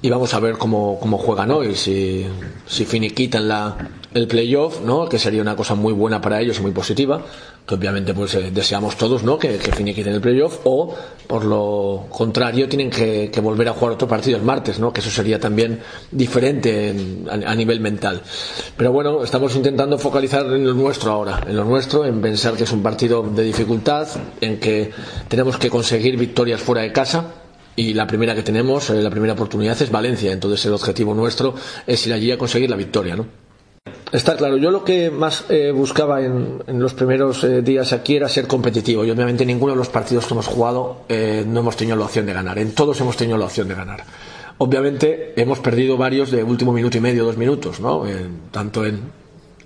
Y 0.00 0.08
vamos 0.08 0.34
a 0.34 0.40
ver 0.40 0.56
cómo, 0.56 0.98
cómo 1.00 1.18
juegan 1.18 1.50
hoy, 1.50 1.74
si, 1.74 2.24
si 2.64 2.84
finiquitan 2.84 3.48
la, 3.48 3.76
el 4.14 4.28
playoff, 4.28 4.80
¿no? 4.80 5.08
que 5.08 5.18
sería 5.18 5.42
una 5.42 5.56
cosa 5.56 5.74
muy 5.74 5.92
buena 5.92 6.20
para 6.20 6.40
ellos 6.40 6.58
y 6.58 6.62
muy 6.62 6.72
positiva 6.72 7.22
que 7.66 7.74
obviamente 7.74 8.12
pues 8.12 8.34
eh, 8.34 8.50
deseamos 8.52 8.96
todos 8.96 9.22
¿no? 9.22 9.38
que, 9.38 9.58
finiquiten 9.58 10.12
el 10.12 10.20
playoff 10.20 10.60
o 10.64 10.94
por 11.26 11.44
lo 11.44 12.06
contrario 12.10 12.68
tienen 12.68 12.90
que, 12.90 13.30
que, 13.32 13.40
volver 13.40 13.68
a 13.68 13.72
jugar 13.72 13.94
otro 13.94 14.06
partido 14.06 14.36
el 14.36 14.44
martes 14.44 14.78
¿no? 14.78 14.92
que 14.92 15.00
eso 15.00 15.10
sería 15.10 15.40
también 15.40 15.80
diferente 16.10 16.90
en, 16.90 17.26
a, 17.28 17.50
a, 17.50 17.54
nivel 17.54 17.80
mental 17.80 18.20
pero 18.76 18.92
bueno 18.92 19.24
estamos 19.24 19.56
intentando 19.56 19.98
focalizar 19.98 20.44
en 20.46 20.66
lo 20.66 20.74
nuestro 20.74 21.10
ahora 21.10 21.40
en 21.46 21.56
lo 21.56 21.64
nuestro 21.64 22.04
en 22.04 22.20
pensar 22.20 22.54
que 22.54 22.64
es 22.64 22.72
un 22.72 22.82
partido 22.82 23.22
de 23.22 23.42
dificultad 23.42 24.08
en 24.40 24.60
que 24.60 24.90
tenemos 25.28 25.56
que 25.56 25.70
conseguir 25.70 26.18
victorias 26.18 26.60
fuera 26.60 26.82
de 26.82 26.92
casa 26.92 27.32
y 27.76 27.94
la 27.94 28.06
primera 28.06 28.34
que 28.34 28.42
tenemos 28.42 28.90
eh, 28.90 29.02
la 29.02 29.10
primera 29.10 29.32
oportunidad 29.32 29.80
es 29.80 29.90
Valencia 29.90 30.32
entonces 30.32 30.66
el 30.66 30.74
objetivo 30.74 31.14
nuestro 31.14 31.54
es 31.86 32.06
ir 32.06 32.12
allí 32.12 32.30
a 32.30 32.36
conseguir 32.36 32.68
la 32.68 32.76
victoria 32.76 33.16
¿no? 33.16 33.43
Está 34.14 34.36
claro, 34.36 34.56
yo 34.58 34.70
lo 34.70 34.84
que 34.84 35.10
más 35.10 35.44
eh, 35.48 35.72
buscaba 35.72 36.22
en, 36.22 36.62
en, 36.68 36.78
los 36.78 36.94
primeros 36.94 37.42
eh, 37.42 37.62
días 37.62 37.92
aquí 37.92 38.14
era 38.14 38.28
ser 38.28 38.46
competitivo 38.46 39.04
y 39.04 39.10
obviamente 39.10 39.44
ninguno 39.44 39.72
de 39.72 39.76
los 39.76 39.88
partidos 39.88 40.26
que 40.26 40.34
hemos 40.34 40.46
jugado 40.46 40.98
eh, 41.08 41.44
no 41.44 41.58
hemos 41.58 41.76
tenido 41.76 41.96
la 41.96 42.04
opción 42.04 42.24
de 42.24 42.32
ganar, 42.32 42.56
en 42.60 42.76
todos 42.76 43.00
hemos 43.00 43.16
tenido 43.16 43.36
la 43.36 43.46
opción 43.46 43.66
de 43.66 43.74
ganar. 43.74 44.04
Obviamente 44.58 45.34
hemos 45.34 45.58
perdido 45.58 45.96
varios 45.96 46.30
de 46.30 46.44
último 46.44 46.72
minuto 46.72 46.96
y 46.96 47.00
medio, 47.00 47.24
dos 47.24 47.36
minutos, 47.36 47.80
¿no? 47.80 48.04
tanto 48.52 48.86
en 48.86 49.00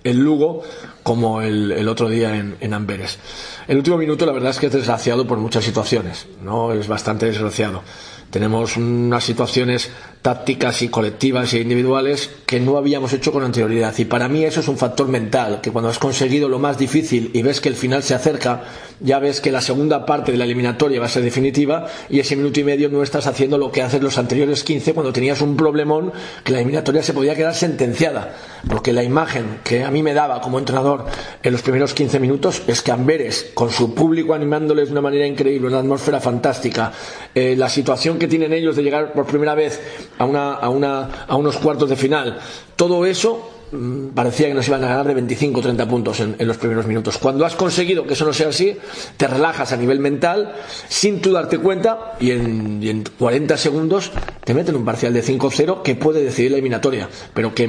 el 0.02 0.16
Lugo 0.16 0.62
como 1.02 1.42
el, 1.42 1.70
el 1.72 1.86
otro 1.86 2.08
día 2.08 2.34
en, 2.34 2.56
en, 2.60 2.72
Amberes. 2.72 3.18
El 3.66 3.76
último 3.76 3.98
minuto 3.98 4.24
la 4.24 4.32
verdad 4.32 4.52
es 4.52 4.58
que 4.58 4.68
es 4.68 4.72
desgraciado 4.72 5.26
por 5.26 5.36
muchas 5.36 5.62
situaciones, 5.62 6.26
¿no? 6.42 6.72
Es 6.72 6.88
bastante 6.88 7.26
desgraciado 7.26 7.82
Tenemos 8.30 8.76
unas 8.76 9.24
situaciones 9.24 9.90
tácticas 10.22 10.82
y 10.82 10.88
colectivas 10.88 11.54
e 11.54 11.60
individuales 11.60 12.30
que 12.44 12.60
no 12.60 12.76
habíamos 12.76 13.12
hecho 13.12 13.32
con 13.32 13.44
anterioridad. 13.44 13.96
Y 13.98 14.04
para 14.04 14.28
mí 14.28 14.44
eso 14.44 14.60
es 14.60 14.68
un 14.68 14.76
factor 14.76 15.08
mental, 15.08 15.60
que 15.62 15.70
cuando 15.70 15.88
has 15.88 15.98
conseguido 15.98 16.48
lo 16.48 16.58
más 16.58 16.78
difícil 16.78 17.30
y 17.32 17.42
ves 17.42 17.60
que 17.60 17.68
el 17.68 17.76
final 17.76 18.02
se 18.02 18.14
acerca, 18.14 18.64
ya 19.00 19.18
ves 19.20 19.40
que 19.40 19.52
la 19.52 19.60
segunda 19.60 20.04
parte 20.04 20.32
de 20.32 20.38
la 20.38 20.44
eliminatoria 20.44 21.00
va 21.00 21.06
a 21.06 21.10
ser 21.10 21.22
definitiva 21.22 21.86
y 22.10 22.20
ese 22.20 22.36
minuto 22.36 22.60
y 22.60 22.64
medio 22.64 22.88
no 22.88 23.02
estás 23.02 23.26
haciendo 23.26 23.58
lo 23.58 23.70
que 23.70 23.82
haces 23.82 24.02
los 24.02 24.18
anteriores 24.18 24.64
15 24.64 24.92
cuando 24.92 25.12
tenías 25.12 25.40
un 25.40 25.56
problemón 25.56 26.12
que 26.42 26.52
la 26.52 26.58
eliminatoria 26.58 27.02
se 27.02 27.12
podía 27.12 27.34
quedar 27.34 27.54
sentenciada. 27.54 28.34
Porque 28.68 28.92
la 28.92 29.04
imagen 29.04 29.60
que 29.62 29.84
a 29.84 29.90
mí 29.90 30.02
me 30.02 30.14
daba 30.14 30.40
como 30.40 30.58
entrenador 30.58 31.06
en 31.42 31.52
los 31.52 31.62
primeros 31.62 31.94
15 31.94 32.18
minutos 32.18 32.62
es 32.66 32.82
que 32.82 32.92
Amberes, 32.92 33.50
con 33.54 33.70
su 33.70 33.94
público 33.94 34.34
animándoles 34.34 34.88
de 34.88 34.92
una 34.92 35.00
manera 35.00 35.26
increíble, 35.26 35.68
una 35.68 35.78
atmósfera 35.78 36.20
fantástica, 36.20 36.92
eh, 37.34 37.54
la 37.56 37.68
situación 37.68 38.17
que 38.18 38.28
tienen 38.28 38.52
ellos 38.52 38.76
de 38.76 38.82
llegar 38.82 39.12
por 39.12 39.26
primera 39.26 39.54
vez 39.54 39.80
a, 40.18 40.24
una, 40.24 40.54
a, 40.54 40.68
una, 40.68 41.24
a 41.26 41.36
unos 41.36 41.56
cuartos 41.56 41.88
de 41.88 41.96
final, 41.96 42.38
todo 42.76 43.06
eso 43.06 43.50
mm, 43.72 44.08
parecía 44.08 44.48
que 44.48 44.54
nos 44.54 44.66
iban 44.68 44.84
a 44.84 44.88
ganar 44.88 45.06
de 45.06 45.14
25 45.14 45.60
o 45.60 45.62
30 45.62 45.88
puntos 45.88 46.20
en, 46.20 46.36
los 46.46 46.56
primeros 46.56 46.86
minutos. 46.86 47.18
Cuando 47.18 47.44
has 47.44 47.54
conseguido 47.56 48.06
que 48.06 48.14
eso 48.14 48.24
no 48.24 48.32
sea 48.32 48.48
así, 48.48 48.76
te 49.16 49.26
relajas 49.26 49.72
a 49.72 49.76
nivel 49.76 50.00
mental 50.00 50.54
sin 50.88 51.20
tú 51.20 51.32
darte 51.32 51.58
cuenta 51.58 52.14
y 52.20 52.30
en, 52.30 52.82
y 52.82 52.90
en 52.90 53.04
40 53.18 53.56
segundos 53.56 54.12
te 54.44 54.54
meten 54.54 54.76
un 54.76 54.84
parcial 54.84 55.12
de 55.12 55.22
5-0 55.22 55.82
que 55.82 55.94
puede 55.94 56.22
decidir 56.22 56.52
la 56.52 56.56
eliminatoria, 56.58 57.08
pero 57.34 57.54
que 57.54 57.66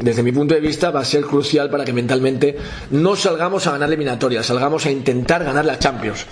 desde 0.00 0.22
mi 0.22 0.32
punto 0.32 0.54
de 0.54 0.60
vista 0.60 0.90
va 0.90 1.00
a 1.00 1.04
ser 1.04 1.24
crucial 1.24 1.70
para 1.70 1.84
que 1.84 1.92
mentalmente 1.92 2.56
no 2.90 3.16
salgamos 3.16 3.66
a 3.66 3.72
ganar 3.72 3.88
la 3.88 3.94
eliminatoria, 3.94 4.42
salgamos 4.42 4.86
a 4.86 4.90
intentar 4.90 5.44
ganar 5.44 5.64
la 5.64 5.78
Champions 5.78 6.26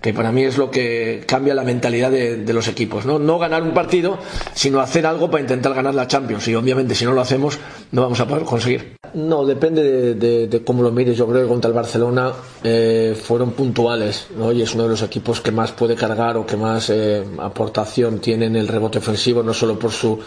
que 0.00 0.14
para 0.14 0.30
mí 0.30 0.44
es 0.44 0.56
lo 0.58 0.70
que 0.70 1.24
cambia 1.26 1.54
la 1.54 1.64
mentalidad 1.64 2.10
de, 2.10 2.52
los 2.52 2.68
equipos. 2.68 3.04
¿no? 3.04 3.18
no 3.18 3.38
ganar 3.38 3.62
un 3.62 3.72
partido, 3.72 4.18
sino 4.54 4.80
hacer 4.80 5.06
algo 5.06 5.30
para 5.30 5.42
intentar 5.42 5.74
ganar 5.74 5.94
la 5.94 6.06
Champions. 6.06 6.46
Y 6.48 6.54
obviamente 6.54 6.94
si 6.94 7.04
no 7.04 7.12
lo 7.12 7.20
hacemos, 7.20 7.58
no 7.92 8.02
vamos 8.02 8.20
a 8.20 8.28
poder 8.28 8.44
conseguir. 8.44 8.96
No, 9.14 9.44
depende 9.44 10.14
de, 10.14 10.62
cómo 10.64 10.82
lo 10.82 10.92
mires. 10.92 11.16
Yo 11.16 11.26
creo 11.26 11.42
que 11.42 11.48
contra 11.48 11.68
el 11.68 11.74
Barcelona 11.74 12.32
eh, 12.62 13.16
fueron 13.20 13.52
puntuales. 13.52 14.28
¿no? 14.36 14.52
Y 14.52 14.62
es 14.62 14.74
uno 14.74 14.84
de 14.84 14.90
los 14.90 15.02
equipos 15.02 15.40
que 15.40 15.50
más 15.50 15.72
puede 15.72 15.96
cargar 15.96 16.36
o 16.36 16.46
que 16.46 16.56
más 16.56 16.90
eh, 16.90 17.24
aportación 17.38 18.20
tiene 18.20 18.46
en 18.46 18.56
el 18.56 18.68
rebote 18.68 18.98
ofensivo, 18.98 19.42
no 19.42 19.52
solo 19.52 19.78
por 19.78 19.90
su 19.90 20.18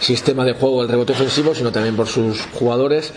sistema 0.00 0.44
de 0.44 0.52
juego 0.52 0.82
del 0.82 0.90
rebote 0.90 1.12
ofensivo, 1.12 1.54
sino 1.54 1.72
también 1.72 1.96
por 1.96 2.08
sus 2.08 2.42
jugadores. 2.52 3.12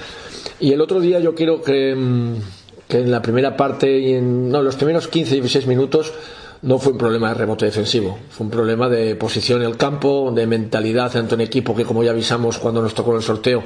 Y 0.59 0.71
el 0.71 0.79
otro 0.79 1.01
día 1.01 1.19
yo 1.19 1.35
quiero 1.35 1.61
que... 1.61 1.93
Mmm, 1.95 2.56
que 2.87 2.99
en 2.99 3.11
la 3.11 3.21
primera 3.21 3.57
parte 3.57 3.99
y 3.99 4.13
en 4.13 4.49
no, 4.49 4.61
los 4.61 4.75
primeros 4.75 5.07
15 5.07 5.35
16 5.35 5.67
minutos 5.67 6.13
no 6.61 6.79
fue 6.79 6.93
un 6.93 6.97
problema 6.97 7.29
de 7.29 7.35
rebote 7.35 7.65
defensivo, 7.65 8.17
fue 8.29 8.45
un 8.45 8.51
problema 8.51 8.89
de 8.89 9.15
posición 9.15 9.61
en 9.61 9.67
el 9.67 9.77
campo, 9.77 10.31
de 10.33 10.47
mentalidad 10.47 11.15
ante 11.15 11.35
un 11.35 11.41
equipo 11.41 11.75
que 11.75 11.85
como 11.85 12.03
ya 12.03 12.11
avisamos 12.11 12.57
cuando 12.57 12.81
nos 12.81 12.93
tocó 12.93 13.15
el 13.15 13.21
sorteo, 13.21 13.63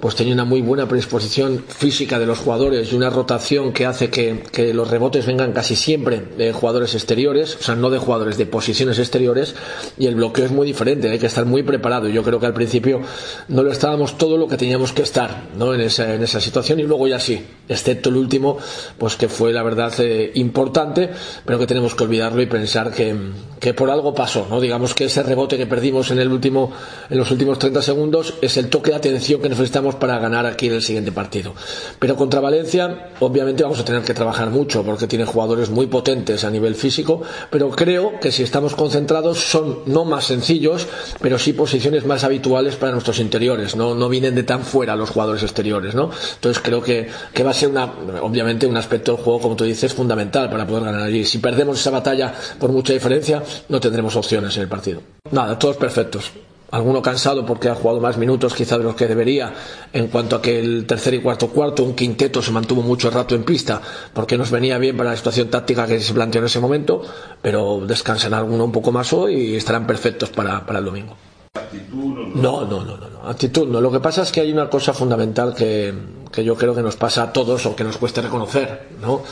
pues 0.00 0.16
tenía 0.16 0.32
una 0.32 0.44
muy 0.44 0.62
buena 0.62 0.88
predisposición 0.88 1.62
física 1.68 2.18
de 2.18 2.26
los 2.26 2.38
jugadores 2.38 2.92
y 2.92 2.96
una 2.96 3.10
rotación 3.10 3.72
que 3.72 3.84
hace 3.84 4.08
que, 4.08 4.40
los 4.72 4.88
rebotes 4.88 5.26
vengan 5.26 5.52
casi 5.52 5.76
siempre 5.76 6.20
de 6.20 6.52
jugadores 6.52 6.94
exteriores, 6.94 7.56
o 7.56 7.62
sea, 7.62 7.74
no 7.74 7.90
de 7.90 7.98
jugadores 7.98 8.38
de 8.38 8.46
posiciones 8.46 8.98
exteriores, 8.98 9.54
y 9.98 10.06
el 10.06 10.14
bloqueo 10.14 10.46
es 10.46 10.52
muy 10.52 10.66
diferente, 10.66 11.10
hay 11.10 11.18
que 11.18 11.26
estar 11.26 11.44
muy 11.44 11.62
preparado. 11.62 12.08
Yo 12.08 12.22
creo 12.22 12.40
que 12.40 12.46
al 12.46 12.54
principio 12.54 13.00
no 13.48 13.62
lo 13.62 13.72
estábamos 13.72 14.16
todo 14.16 14.36
lo 14.36 14.48
que 14.48 14.56
teníamos 14.56 14.92
que 14.92 15.02
estar 15.02 15.48
¿no? 15.56 15.74
en, 15.74 15.82
esa, 15.82 16.14
en 16.14 16.22
esa 16.22 16.40
situación 16.40 16.80
y 16.80 16.84
luego 16.84 17.06
ya 17.08 17.18
sí, 17.18 17.44
excepto 17.68 18.08
el 18.08 18.16
último, 18.16 18.58
pues 18.96 19.16
que 19.16 19.28
fue 19.28 19.52
la 19.52 19.62
verdad 19.62 19.92
eh, 19.98 20.30
importante, 20.34 21.10
pero 21.44 21.58
que 21.58 21.66
tenemos 21.66 21.94
que 21.94 22.04
y 22.38 22.46
pensar 22.46 22.92
que, 22.92 23.14
que 23.58 23.74
por 23.74 23.90
algo 23.90 24.14
pasó, 24.14 24.46
¿no? 24.48 24.60
Digamos 24.60 24.94
que 24.94 25.04
ese 25.04 25.22
rebote 25.22 25.56
que 25.56 25.66
perdimos 25.66 26.10
en 26.10 26.18
el 26.18 26.30
último, 26.30 26.72
en 27.08 27.18
los 27.18 27.30
últimos 27.30 27.58
30 27.58 27.82
segundos 27.82 28.34
es 28.40 28.56
el 28.56 28.68
toque 28.68 28.90
de 28.90 28.96
atención 28.96 29.40
que 29.40 29.48
necesitamos 29.48 29.94
para 29.96 30.18
ganar 30.18 30.46
aquí 30.46 30.66
en 30.66 30.74
el 30.74 30.82
siguiente 30.82 31.12
partido. 31.12 31.54
Pero 31.98 32.16
contra 32.16 32.40
Valencia, 32.40 33.10
obviamente 33.20 33.62
vamos 33.62 33.80
a 33.80 33.84
tener 33.84 34.02
que 34.02 34.14
trabajar 34.14 34.50
mucho 34.50 34.82
porque 34.82 35.06
tiene 35.06 35.24
jugadores 35.24 35.70
muy 35.70 35.86
potentes 35.86 36.44
a 36.44 36.50
nivel 36.50 36.74
físico, 36.74 37.22
pero 37.50 37.70
creo 37.70 38.20
que 38.20 38.32
si 38.32 38.42
estamos 38.42 38.74
concentrados 38.74 39.38
son 39.38 39.80
no 39.86 40.04
más 40.04 40.24
sencillos, 40.24 40.86
pero 41.20 41.38
sí 41.38 41.52
posiciones 41.52 42.06
más 42.06 42.24
habituales 42.24 42.76
para 42.76 42.92
nuestros 42.92 43.18
interiores, 43.18 43.76
no, 43.76 43.94
no 43.94 44.08
vienen 44.08 44.34
de 44.34 44.42
tan 44.42 44.62
fuera 44.62 44.96
los 44.96 45.10
jugadores 45.10 45.42
exteriores, 45.42 45.94
¿no? 45.94 46.10
Entonces 46.34 46.62
creo 46.62 46.82
que, 46.82 47.08
que 47.32 47.42
va 47.42 47.50
a 47.50 47.54
ser 47.54 47.68
una, 47.68 47.92
obviamente 48.22 48.66
un 48.66 48.76
aspecto 48.76 49.12
del 49.12 49.22
juego, 49.22 49.40
como 49.40 49.56
tú 49.56 49.64
dices, 49.64 49.92
fundamental 49.92 50.50
para 50.50 50.66
poder 50.66 50.84
ganar 50.84 51.02
allí. 51.02 51.24
Si 51.24 51.38
perdemos 51.38 51.78
esa 51.80 51.90
batalla 51.90 52.19
por 52.58 52.72
mucha 52.72 52.92
diferencia, 52.92 53.42
no 53.68 53.80
tendremos 53.80 54.16
opciones 54.16 54.56
en 54.56 54.62
el 54.62 54.68
partido. 54.68 55.00
Nada, 55.30 55.58
todos 55.58 55.76
perfectos 55.76 56.32
alguno 56.70 57.02
cansado 57.02 57.44
porque 57.44 57.68
ha 57.68 57.74
jugado 57.74 58.00
más 58.00 58.16
minutos 58.16 58.54
quizá 58.54 58.78
de 58.78 58.84
los 58.84 58.94
que 58.94 59.08
debería 59.08 59.52
en 59.92 60.08
cuanto 60.08 60.36
a 60.36 60.42
que 60.42 60.58
el 60.58 60.86
tercer 60.86 61.14
y 61.14 61.20
cuarto 61.20 61.48
cuarto 61.48 61.84
un 61.84 61.94
quinteto 61.94 62.42
se 62.42 62.52
mantuvo 62.52 62.82
mucho 62.82 63.10
rato 63.10 63.34
en 63.34 63.44
pista 63.44 63.80
porque 64.12 64.38
nos 64.38 64.50
venía 64.50 64.78
bien 64.78 64.96
para 64.96 65.10
la 65.10 65.16
situación 65.16 65.48
táctica 65.48 65.86
que 65.86 66.00
se 66.00 66.14
planteó 66.14 66.40
en 66.40 66.46
ese 66.46 66.60
momento 66.60 67.02
pero 67.42 67.80
descansan 67.86 68.34
alguno 68.34 68.64
un 68.64 68.72
poco 68.72 68.92
más 68.92 69.12
hoy 69.12 69.34
y 69.34 69.56
estarán 69.56 69.86
perfectos 69.86 70.30
para 70.30 70.64
el 70.78 70.84
domingo 70.84 71.16
no, 71.52 72.64
no, 72.64 72.84
no, 72.84 72.96
no, 72.96 73.08
no, 73.08 73.28
actitud 73.28 73.66
no. 73.66 73.80
Lo 73.80 73.90
que 73.90 73.98
pasa 73.98 74.22
es 74.22 74.30
que 74.30 74.40
hay 74.40 74.52
una 74.52 74.70
cosa 74.70 74.92
fundamental 74.92 75.52
que, 75.52 75.92
que 76.30 76.44
yo 76.44 76.54
creo 76.56 76.76
que 76.76 76.82
nos 76.82 76.94
pasa 76.94 77.24
a 77.24 77.32
todos 77.32 77.66
o 77.66 77.74
que 77.74 77.82
nos 77.82 77.96
cuesta 77.96 78.20
reconocer, 78.20 78.88
¿no? 79.00 79.22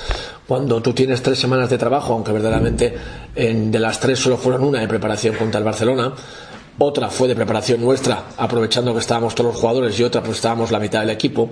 Cuando 0.47 0.83
tú 0.83 0.93
tienes 0.93 1.23
tres 1.23 1.39
semanas 1.39 1.71
de 1.71 1.79
trabajo, 1.79 2.15
aunque 2.15 2.33
verdaderamente 2.33 2.93
en, 3.37 3.71
de 3.71 3.79
las 3.79 4.01
tres 4.01 4.19
solo 4.19 4.37
fueron 4.37 4.65
una 4.65 4.81
de 4.81 4.89
preparación 4.89 5.37
contra 5.37 5.59
el 5.59 5.65
Barcelona, 5.65 6.13
otra 6.79 7.09
fue 7.09 7.29
de 7.29 7.37
preparación 7.37 7.81
nuestra, 7.81 8.25
aprovechando 8.37 8.93
que 8.93 9.01
estábamos 9.01 9.37
todos 9.37 9.53
los 9.53 9.61
jugadores 9.61 9.99
y 10.01 10.03
otra 10.03 10.21
pues 10.21 10.39
estábamos 10.39 10.73
la 10.73 10.81
mitad 10.81 11.01
del 11.01 11.11
equipo. 11.11 11.51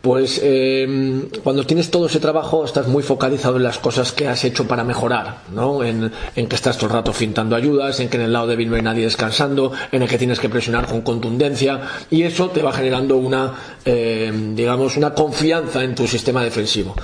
Pues 0.00 0.40
eh, 0.42 1.28
cuando 1.44 1.66
tienes 1.66 1.90
todo 1.90 2.06
ese 2.06 2.20
trabajo 2.20 2.64
estás 2.64 2.88
muy 2.88 3.02
focalizado 3.02 3.58
en 3.58 3.64
las 3.64 3.78
cosas 3.78 4.12
que 4.12 4.28
has 4.28 4.44
hecho 4.44 4.66
para 4.66 4.82
mejorar, 4.82 5.42
¿no? 5.52 5.84
En, 5.84 6.10
que 6.34 6.56
estás 6.56 6.78
todo 6.78 6.86
el 6.86 6.92
rato 6.94 7.12
fintando 7.12 7.54
ayudas, 7.54 8.00
en 8.00 8.08
que 8.08 8.16
en 8.16 8.22
el 8.22 8.32
lado 8.32 8.46
débil 8.46 8.70
no 8.70 8.76
hay 8.76 8.82
nadie 8.82 9.04
descansando, 9.04 9.72
en 9.92 10.02
el 10.02 10.08
que 10.08 10.16
tienes 10.16 10.40
que 10.40 10.48
presionar 10.48 10.86
con 10.86 11.02
contundencia 11.02 11.82
y 12.10 12.22
eso 12.22 12.48
te 12.48 12.62
va 12.62 12.72
generando 12.72 13.18
una, 13.18 13.52
eh, 13.84 14.32
digamos, 14.54 14.96
una 14.96 15.12
confianza 15.12 15.84
en 15.84 15.94
tu 15.94 16.06
sistema 16.06 16.42
defensivo. 16.42 16.94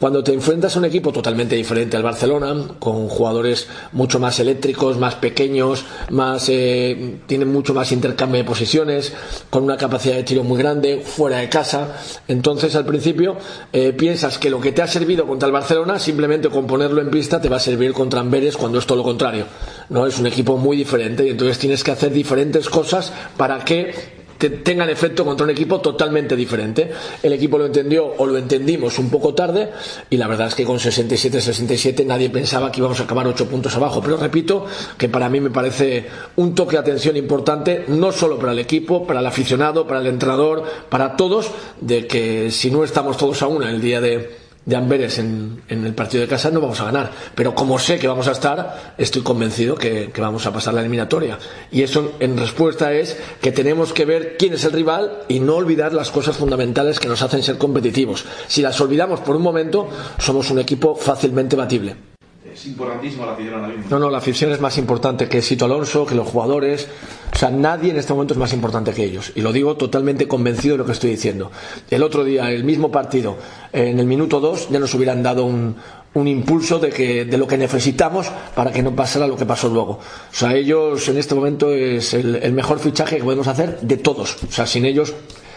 Cuando 0.00 0.24
te 0.24 0.32
enfrentas 0.32 0.74
a 0.74 0.78
un 0.78 0.86
equipo 0.86 1.12
totalmente 1.12 1.54
diferente 1.54 1.96
al 1.96 2.02
Barcelona, 2.02 2.54
con 2.78 3.06
jugadores 3.08 3.68
mucho 3.92 4.18
más 4.18 4.40
eléctricos, 4.40 4.96
más 4.96 5.14
pequeños, 5.16 5.84
más 6.10 6.48
eh, 6.48 7.18
tienen 7.26 7.52
mucho 7.52 7.74
más 7.74 7.92
intercambio 7.92 8.38
de 8.38 8.44
posiciones, 8.44 9.12
con 9.50 9.62
una 9.62 9.76
capacidad 9.76 10.16
de 10.16 10.22
tiro 10.22 10.42
muy 10.42 10.58
grande, 10.58 11.02
fuera 11.04 11.36
de 11.36 11.50
casa, 11.50 11.96
entonces 12.40 12.74
al 12.74 12.86
principio 12.86 13.36
eh, 13.70 13.92
piensas 13.92 14.38
que 14.38 14.48
lo 14.48 14.62
que 14.62 14.72
te 14.72 14.80
ha 14.80 14.86
servido 14.86 15.26
contra 15.26 15.46
el 15.46 15.52
Barcelona, 15.52 15.98
simplemente 15.98 16.48
con 16.48 16.66
ponerlo 16.66 17.02
en 17.02 17.10
pista, 17.10 17.38
te 17.38 17.50
va 17.50 17.58
a 17.58 17.60
servir 17.60 17.92
contra 17.92 18.20
Amberes 18.20 18.56
cuando 18.56 18.78
es 18.78 18.86
todo 18.86 18.96
lo 18.96 19.04
contrario. 19.04 19.44
No 19.90 20.06
es 20.06 20.18
un 20.18 20.26
equipo 20.26 20.56
muy 20.56 20.74
diferente 20.74 21.26
y 21.26 21.28
entonces 21.28 21.58
tienes 21.58 21.84
que 21.84 21.90
hacer 21.90 22.10
diferentes 22.10 22.70
cosas 22.70 23.12
para 23.36 23.62
que 23.62 24.19
tengan 24.48 24.88
efecto 24.88 25.24
contra 25.24 25.44
un 25.44 25.50
equipo 25.50 25.80
totalmente 25.80 26.34
diferente. 26.34 26.90
El 27.22 27.34
equipo 27.34 27.58
lo 27.58 27.66
entendió 27.66 28.14
o 28.16 28.26
lo 28.26 28.38
entendimos 28.38 28.98
un 28.98 29.10
poco 29.10 29.34
tarde 29.34 29.68
y 30.08 30.16
la 30.16 30.26
verdad 30.26 30.48
es 30.48 30.54
que 30.54 30.64
con 30.64 30.78
67-67 30.78 32.06
nadie 32.06 32.30
pensaba 32.30 32.72
que 32.72 32.80
íbamos 32.80 32.98
a 33.00 33.02
acabar 33.02 33.26
8 33.26 33.46
puntos 33.46 33.76
abajo. 33.76 34.00
Pero 34.00 34.16
repito 34.16 34.64
que 34.96 35.08
para 35.08 35.28
mí 35.28 35.40
me 35.40 35.50
parece 35.50 36.06
un 36.36 36.54
toque 36.54 36.76
de 36.76 36.80
atención 36.80 37.16
importante, 37.16 37.84
no 37.88 38.12
solo 38.12 38.38
para 38.38 38.52
el 38.52 38.58
equipo, 38.58 39.06
para 39.06 39.20
el 39.20 39.26
aficionado, 39.26 39.86
para 39.86 40.00
el 40.00 40.06
entrenador, 40.06 40.64
para 40.88 41.16
todos, 41.16 41.50
de 41.80 42.06
que 42.06 42.50
si 42.50 42.70
no 42.70 42.84
estamos 42.84 43.16
todos 43.16 43.42
a 43.42 43.46
una 43.46 43.70
el 43.70 43.80
día 43.80 44.00
de 44.00 44.49
de 44.70 44.76
Amberes 44.76 45.18
en, 45.18 45.62
el 45.68 45.94
partido 45.94 46.22
de 46.22 46.28
casa 46.28 46.50
no 46.50 46.60
vamos 46.60 46.80
a 46.80 46.84
ganar. 46.84 47.10
Pero 47.34 47.54
como 47.54 47.78
sé 47.78 47.98
que 47.98 48.08
vamos 48.08 48.28
a 48.28 48.32
estar, 48.32 48.94
estoy 48.96 49.22
convencido 49.22 49.74
que, 49.74 50.10
que, 50.12 50.20
vamos 50.20 50.46
a 50.46 50.52
pasar 50.52 50.74
la 50.74 50.80
eliminatoria. 50.80 51.38
Y 51.72 51.82
eso 51.82 52.12
en 52.20 52.38
respuesta 52.38 52.92
es 52.92 53.18
que 53.42 53.52
tenemos 53.52 53.92
que 53.92 54.04
ver 54.04 54.36
quién 54.38 54.54
es 54.54 54.64
el 54.64 54.72
rival 54.72 55.24
y 55.28 55.40
no 55.40 55.56
olvidar 55.56 55.92
las 55.92 56.10
cosas 56.10 56.36
fundamentales 56.36 57.00
que 57.00 57.08
nos 57.08 57.20
hacen 57.20 57.42
ser 57.42 57.58
competitivos. 57.58 58.24
Si 58.46 58.62
las 58.62 58.80
olvidamos 58.80 59.20
por 59.20 59.34
un 59.36 59.42
momento, 59.42 59.88
somos 60.18 60.50
un 60.50 60.60
equipo 60.60 60.94
fácilmente 60.94 61.56
batible. 61.56 62.09
Es 62.52 62.66
importantísimo 62.66 63.24
la 63.26 63.32
afición 63.32 63.54
ahora 63.54 63.68
mismo. 63.68 63.84
No, 63.90 63.98
no, 63.98 64.10
la 64.10 64.18
afición 64.18 64.50
es 64.50 64.60
más 64.60 64.76
importante 64.78 65.28
que 65.28 65.40
Sito 65.40 65.64
Alonso, 65.66 66.04
que 66.04 66.14
los 66.14 66.26
jugadores. 66.26 66.88
O 67.32 67.36
sea, 67.36 67.50
nadie 67.50 67.90
en 67.90 67.98
este 67.98 68.12
momento 68.12 68.34
es 68.34 68.38
más 68.38 68.52
importante 68.52 68.92
que 68.92 69.04
ellos. 69.04 69.32
Y 69.34 69.40
lo 69.40 69.52
digo 69.52 69.76
totalmente 69.76 70.26
convencido 70.26 70.74
de 70.74 70.78
lo 70.78 70.86
que 70.86 70.92
estoy 70.92 71.10
diciendo. 71.10 71.50
El 71.90 72.02
otro 72.02 72.24
día, 72.24 72.50
el 72.50 72.64
mismo 72.64 72.90
partido, 72.90 73.36
en 73.72 74.00
el 74.00 74.06
minuto 74.06 74.40
2, 74.40 74.70
ya 74.70 74.78
nos 74.80 74.92
hubieran 74.94 75.22
dado 75.22 75.44
un, 75.44 75.76
un 76.14 76.28
impulso 76.28 76.78
de, 76.78 76.90
que, 76.90 77.24
de 77.24 77.38
lo 77.38 77.46
que 77.46 77.56
necesitamos 77.56 78.30
para 78.54 78.72
que 78.72 78.82
no 78.82 78.94
pasara 78.96 79.26
lo 79.26 79.36
que 79.36 79.46
pasó 79.46 79.68
luego. 79.68 79.92
O 79.92 80.34
sea, 80.34 80.54
ellos 80.54 81.08
en 81.08 81.18
este 81.18 81.34
momento 81.34 81.72
es 81.72 82.14
el, 82.14 82.36
el 82.36 82.52
mejor 82.52 82.80
fichaje 82.80 83.18
que 83.18 83.24
podemos 83.24 83.46
hacer 83.46 83.80
de 83.80 83.96
todos. 83.96 84.42
O 84.48 84.50
sea, 84.52 84.66
sin 84.66 84.84
ellos 84.84 85.14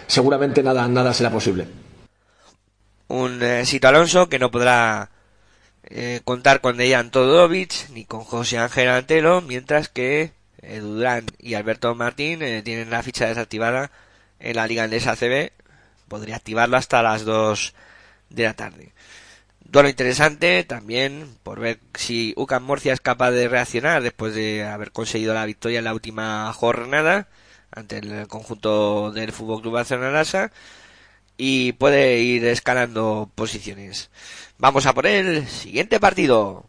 seguramente 0.08 0.62
nada, 0.62 0.88
nada 0.88 1.14
será 1.14 1.32
posible. 1.32 1.68
Un 3.08 3.42
eh, 3.42 3.66
Sito 3.66 3.88
Alonso 3.88 4.30
que 4.30 4.40
no 4.40 4.52
podrá 4.52 5.10
eh, 5.84 6.22
contar 6.24 6.62
con 6.62 6.78
Dejan 6.78 7.12
Todovic 7.12 7.90
ni 7.90 8.06
con 8.06 8.22
José 8.22 8.58
Ángel 8.58 8.90
Antelo, 8.90 9.42
mientras 9.42 9.90
que 9.90 10.32
Edu 10.62 10.96
Durán 10.96 11.26
y 11.40 11.56
Alberto 11.56 11.94
Martín 11.96 12.42
eh, 12.42 12.62
tienen 12.64 12.90
la 12.90 13.04
ficha 13.04 13.28
desactivada 13.28 13.92
en 14.40 14.56
la 14.56 14.68
Liga 14.68 14.84
Andesa 14.84 15.16
CB. 15.16 15.52
Podría 16.08 16.36
activarlo 16.38 16.78
hasta 16.78 17.04
las 17.04 17.26
2 17.26 17.74
de 18.30 18.44
la 18.44 18.54
tarde. 18.54 18.94
Duelo 19.60 19.90
interesante 19.90 20.64
también 20.64 21.36
por 21.44 21.60
ver 21.60 21.80
si 21.96 22.34
UCAM 22.38 22.64
Murcia 22.64 22.94
es 22.94 23.02
capaz 23.02 23.32
de 23.32 23.48
reaccionar 23.48 24.04
después 24.04 24.36
de 24.36 24.64
haber 24.64 24.92
conseguido 24.92 25.34
la 25.34 25.46
victoria 25.46 25.80
en 25.80 25.86
la 25.86 25.94
última 25.94 26.52
jornada 26.54 27.28
ante 27.72 27.98
el 27.98 28.28
conjunto 28.28 29.12
del 29.12 29.32
Fútbol 29.32 29.62
Club 29.62 29.74
Barcelona 29.74 30.24
y 31.38 31.74
puede 31.74 32.20
ir 32.20 32.46
escalando 32.46 33.30
posiciones. 33.36 34.10
Vamos 34.58 34.86
a 34.86 34.94
por 34.94 35.08
el 35.08 35.48
siguiente 35.48 36.00
partido. 36.00 36.66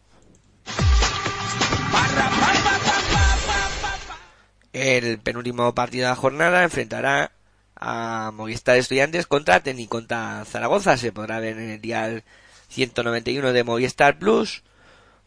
El 4.73 5.19
penúltimo 5.19 5.73
partido 5.73 6.03
de 6.03 6.09
la 6.09 6.15
jornada 6.15 6.63
enfrentará 6.63 7.31
a 7.75 8.31
Movistar 8.33 8.77
Estudiantes 8.77 9.27
contra 9.27 9.61
Teniconta 9.61 10.43
Zaragoza. 10.45 10.97
Se 10.97 11.13
podrá 11.13 11.39
ver 11.39 11.57
en 11.57 11.69
el 11.69 11.81
dial 11.81 12.23
191 12.69 13.53
de 13.53 13.63
Movistar 13.63 14.19
Plus. 14.19 14.63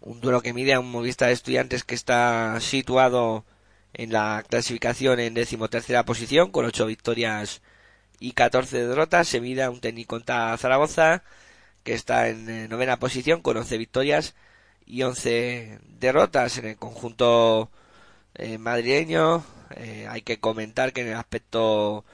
Un 0.01 0.21
duelo 0.21 0.43
que 0.43 0.53
mide 0.53 0.75
a 0.75 0.81
un 0.81 0.91
Movistar 0.91 1.31
Estudiantes 1.31 1.85
que 1.85 1.95
está 1.95 2.61
situado 2.61 3.45
en 3.95 4.13
la 4.13 4.45
clasificación 4.49 5.19
en 5.21 5.35
decimotercera 5.35 6.05
posición 6.05 6.51
con 6.51 6.67
8 6.67 6.87
victorias 6.87 7.63
y 8.21 8.33
14 8.33 8.87
derrotas. 8.87 9.29
Se 9.29 9.41
mide 9.41 9.63
a 9.63 9.71
un 9.71 9.81
Teniconta 9.81 10.57
Zaragoza 10.57 11.23
que 11.83 11.95
está 11.95 12.29
en 12.29 12.49
eh, 12.51 12.69
novena 12.69 12.99
posición 12.99 13.43
con 13.43 13.57
11 13.57 13.79
victorias 13.79 14.35
y 14.87 15.03
11 15.03 15.81
derrotas 15.99 16.59
en 16.59 16.67
el 16.67 16.77
conjunto 16.77 17.71
eh, 18.35 18.59
madrileño. 18.59 19.45
Eh, 19.77 20.07
hay 20.09 20.23
que 20.23 20.41
comentar 20.41 20.93
que 20.93 21.03
en 21.03 21.09
el 21.09 21.15
aspecto 21.15 22.05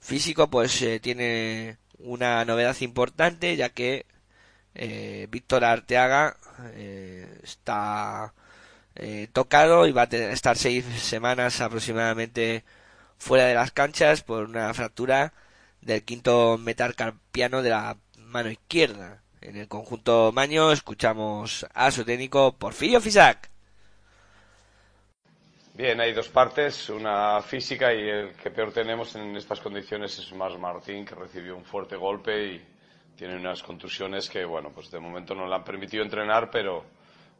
físico 0.00 0.50
pues 0.50 0.84
tiene 1.00 1.78
una 1.98 2.44
novedad 2.44 2.76
importante 2.80 3.56
ya 3.56 3.70
que 3.70 4.06
Víctor 5.30 5.64
Arteaga 5.64 6.36
está 7.42 8.34
tocado 9.32 9.86
y 9.86 9.92
va 9.92 10.02
a 10.10 10.16
estar 10.32 10.56
seis 10.58 10.84
semanas 11.00 11.60
aproximadamente 11.60 12.64
fuera 13.18 13.46
de 13.46 13.54
las 13.54 13.70
canchas 13.72 14.22
por 14.22 14.44
una 14.44 14.74
fractura 14.74 15.32
del 15.82 16.04
quinto 16.04 16.56
metacarpiano 16.58 17.62
de 17.62 17.70
la 17.70 17.96
mano 18.16 18.50
izquierda. 18.50 19.22
En 19.40 19.56
el 19.56 19.68
conjunto 19.68 20.32
Maño 20.32 20.72
escuchamos 20.72 21.66
a 21.74 21.90
su 21.90 22.04
técnico 22.04 22.56
Porfirio 22.56 23.00
Fisac. 23.00 23.50
Bien, 25.74 26.00
hay 26.00 26.12
dos 26.12 26.28
partes, 26.28 26.90
una 26.90 27.40
física 27.40 27.92
y 27.92 28.08
el 28.08 28.32
que 28.34 28.50
peor 28.50 28.72
tenemos 28.72 29.16
en 29.16 29.34
estas 29.36 29.58
condiciones 29.60 30.18
es 30.18 30.32
más 30.34 30.56
Martín, 30.58 31.04
que 31.04 31.14
recibió 31.14 31.56
un 31.56 31.64
fuerte 31.64 31.96
golpe 31.96 32.52
y 32.52 32.62
tiene 33.16 33.36
unas 33.36 33.62
contusiones 33.62 34.28
que, 34.28 34.44
bueno, 34.44 34.70
pues 34.70 34.90
de 34.90 35.00
momento 35.00 35.34
no 35.34 35.46
le 35.46 35.54
han 35.54 35.64
permitido 35.64 36.04
entrenar, 36.04 36.50
pero 36.50 36.84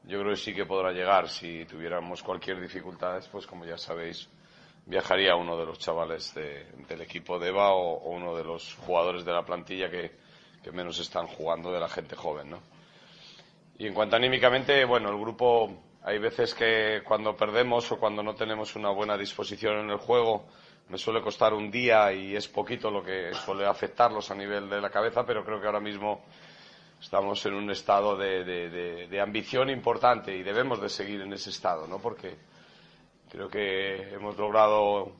yo 0.04 0.18
creo 0.20 0.30
que 0.30 0.36
sí 0.36 0.54
que 0.54 0.64
podrá 0.64 0.92
llegar. 0.92 1.28
Si 1.28 1.66
tuviéramos 1.66 2.22
cualquier 2.22 2.60
dificultad, 2.60 3.22
pues 3.30 3.46
como 3.46 3.66
ya 3.66 3.76
sabéis, 3.76 4.28
viajaría 4.86 5.36
uno 5.36 5.56
de 5.56 5.66
los 5.66 5.78
chavales 5.78 6.34
del 6.34 7.00
equipo 7.00 7.38
de 7.38 7.48
EVA 7.48 7.72
o 7.72 8.10
uno 8.10 8.36
de 8.36 8.44
los 8.44 8.74
jugadores 8.74 9.24
de 9.24 9.32
la 9.32 9.44
plantilla 9.44 9.90
que, 9.90 10.12
que 10.62 10.72
menos 10.72 10.98
están 10.98 11.26
jugando 11.26 11.72
de 11.72 11.80
la 11.80 11.88
gente 11.88 12.16
joven, 12.16 12.50
¿no? 12.50 12.60
Y 13.78 13.86
en 13.86 13.94
cuanto 13.94 14.16
anímicamente, 14.16 14.84
bueno, 14.84 15.10
el 15.10 15.18
grupo 15.18 15.70
hay 16.04 16.18
veces 16.18 16.54
que 16.54 17.02
cuando 17.04 17.36
perdemos 17.36 17.90
o 17.92 17.98
cuando 17.98 18.22
no 18.22 18.34
tenemos 18.34 18.76
una 18.76 18.90
buena 18.90 19.16
disposición 19.16 19.78
en 19.78 19.90
el 19.90 19.98
juego, 19.98 20.46
me 20.88 20.98
suele 20.98 21.22
costar 21.22 21.54
un 21.54 21.70
día 21.70 22.12
y 22.12 22.36
es 22.36 22.48
poquito 22.48 22.90
lo 22.90 23.02
que 23.02 23.32
suele 23.34 23.66
afectarlos 23.66 24.30
a 24.30 24.34
nivel 24.34 24.68
de 24.68 24.80
la 24.80 24.90
cabeza, 24.90 25.24
pero 25.24 25.44
creo 25.44 25.60
que 25.60 25.66
ahora 25.66 25.80
mismo 25.80 26.22
estamos 27.00 27.44
en 27.46 27.54
un 27.54 27.70
estado 27.70 28.16
de, 28.16 28.44
de, 28.44 29.20
ambición 29.20 29.70
importante 29.70 30.36
y 30.36 30.42
debemos 30.42 30.80
de 30.80 30.88
seguir 30.88 31.20
en 31.20 31.32
ese 31.32 31.50
estado, 31.50 31.86
¿no? 31.86 31.98
Porque 31.98 32.36
creo 33.32 33.48
que 33.48 34.12
hemos 34.12 34.36
logrado 34.36 35.10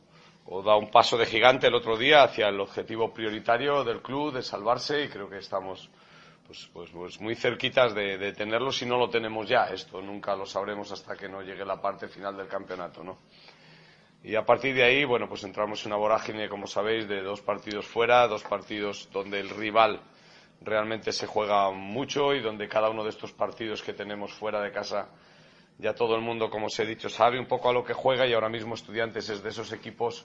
o 0.45 0.63
da 0.63 0.77
un 0.77 0.91
paso 0.91 1.17
de 1.17 1.25
gigante 1.25 1.69
el 1.69 1.75
otro 1.75 1.97
día 1.97 2.25
hacia 2.25 2.49
el 2.49 2.61
objetivo 2.61 3.11
prioritario 3.11 3.85
del 3.85 4.03
club 4.03 4.35
de 4.35 4.43
salvarse 4.43 5.05
y 5.05 5.09
creo 5.09 5.31
que 5.31 5.39
estamos 5.39 5.89
pues, 6.47 6.69
pues, 6.75 6.91
pues 6.91 7.21
muy 7.23 7.35
cerquitas 7.35 7.95
de, 7.95 8.33
tenerlo 8.35 8.71
si 8.71 8.85
no 8.85 8.99
lo 8.99 9.09
tenemos 9.09 9.49
ya. 9.49 9.65
Esto 9.65 10.03
nunca 10.03 10.37
lo 10.37 10.45
sabremos 10.45 10.93
hasta 10.93 11.17
que 11.17 11.27
no 11.27 11.41
llegue 11.41 11.65
la 11.65 11.81
parte 11.81 12.07
final 12.07 12.37
del 12.37 12.49
campeonato, 12.49 13.03
¿no? 13.03 13.19
Y 14.23 14.35
a 14.35 14.45
partir 14.45 14.75
de 14.75 14.85
ahí, 14.85 15.05
bueno, 15.07 15.27
pues 15.27 15.43
entramos 15.45 15.83
en 15.87 15.93
una 15.93 15.99
vorágine, 15.99 16.51
como 16.51 16.67
sabéis, 16.67 17.09
de 17.09 17.23
dos 17.23 17.41
partidos 17.41 17.87
fuera, 17.87 18.29
dos 18.29 18.43
partidos 18.43 19.09
donde 19.11 19.41
el 19.41 19.49
rival 19.49 20.03
realmente 20.61 21.13
se 21.13 21.27
juega 21.27 21.71
mucho 21.71 22.35
y 22.35 22.43
donde 22.43 22.69
cada 22.69 22.91
uno 22.91 23.05
de 23.05 23.11
estos 23.11 23.33
partidos 23.33 23.83
que 23.83 23.95
tenemos 23.95 24.35
fuera 24.35 24.61
de 24.61 24.71
casa 24.71 25.09
ya 25.79 25.95
todo 25.95 26.15
el 26.15 26.21
mundo, 26.21 26.51
como 26.51 26.67
os 26.67 26.79
he 26.79 26.87
dicho, 26.87 27.09
sabe 27.09 27.39
un 27.39 27.47
poco 27.47 27.69
a 27.69 27.73
lo 27.73 27.85
que 27.85 27.95
juega 27.95 28.27
y 28.27 28.33
ahora 28.33 28.49
mismo 28.49 28.75
Estudiantes 28.75 29.29
es 29.29 29.43
de 29.43 29.49
esos 29.49 29.73
equipos 29.73 30.25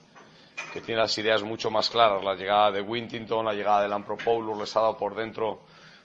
que 0.72 0.80
tiene 0.80 1.00
las 1.00 1.16
ideas 1.18 1.42
mucho 1.42 1.70
más 1.70 1.90
claras. 1.90 2.22
La 2.22 2.34
llegada 2.34 2.72
de 2.72 2.80
Wintington, 2.80 3.44
la 3.44 3.54
llegada 3.54 3.82
de 3.82 3.88
Lampropoulos 3.88 4.58
les 4.58 4.76
ha 4.76 4.80
dado 4.80 4.96
por 4.96 5.14
dentro 5.14 5.60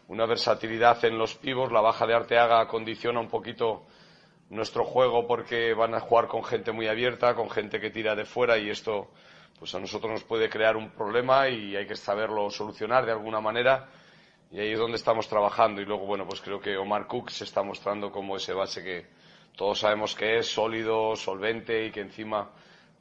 una 0.08 0.26
versatilidad 0.26 1.04
en 1.06 1.18
los 1.18 1.36
pivos. 1.36 1.72
La 1.72 1.82
baja 1.82 2.06
de 2.08 2.14
Arteaga 2.14 2.68
condiciona 2.68 3.20
un 3.20 3.30
poquito 3.30 3.84
nuestro 4.50 4.84
juego 4.86 5.28
porque 5.28 5.74
van 5.74 5.96
a 5.96 6.00
jugar 6.00 6.28
con 6.28 6.44
gente 6.44 6.72
muy 6.72 6.88
abierta, 6.88 7.36
con 7.36 7.50
gente 7.50 7.80
que 7.80 7.90
tira 7.90 8.16
de 8.16 8.26
fuera 8.26 8.58
y 8.58 8.70
esto 8.70 9.10
pues 9.58 9.74
a 9.76 9.80
nosotros 9.80 10.12
nos 10.12 10.24
puede 10.24 10.50
crear 10.50 10.76
un 10.76 10.90
problema 10.92 11.48
y 11.48 11.76
hay 11.76 11.88
que 11.88 11.96
saberlo 11.96 12.50
solucionar 12.50 13.06
de 13.06 13.14
alguna 13.14 13.40
manera 13.40 13.88
y 14.52 14.60
ahí 14.60 14.72
es 14.72 14.80
donde 14.80 14.98
estamos 14.98 15.28
trabajando 15.28 15.82
y 15.82 15.86
luego 15.86 16.06
bueno 16.06 16.28
pues 16.28 16.42
creo 16.42 16.60
que 16.60 16.76
Omar 16.76 17.08
Cook 17.08 17.30
se 17.30 17.46
está 17.46 17.64
mostrando 17.64 18.12
como 18.12 18.36
ese 18.36 18.54
base 18.54 18.84
que, 18.84 19.06
todos 19.56 19.80
sabemos 19.80 20.16
que 20.16 20.40
es 20.40 20.48
sólido, 20.48 21.16
solvente 21.16 21.86
y 21.86 21.92
que 21.92 22.02
encima 22.02 22.52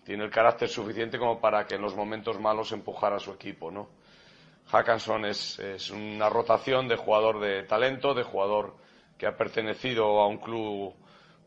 tiene 0.04 0.24
el 0.24 0.30
carácter 0.30 0.68
suficiente 0.68 1.18
como 1.18 1.40
para 1.40 1.66
que 1.66 1.76
en 1.76 1.82
los 1.82 1.94
momentos 1.94 2.38
malos 2.40 2.72
empujara 2.72 3.16
a 3.16 3.20
su 3.20 3.32
equipo, 3.32 3.70
¿no? 3.70 3.88
Hackanson 4.70 5.24
es, 5.26 5.90
una 5.90 6.28
rotación 6.28 6.88
de 6.88 6.96
jugador 6.96 7.40
de 7.40 7.64
talento, 7.64 8.14
de 8.14 8.22
jugador 8.22 8.76
que 9.18 9.26
ha 9.26 9.36
pertenecido 9.36 10.20
a 10.20 10.26
un 10.26 10.38
club 10.38 10.94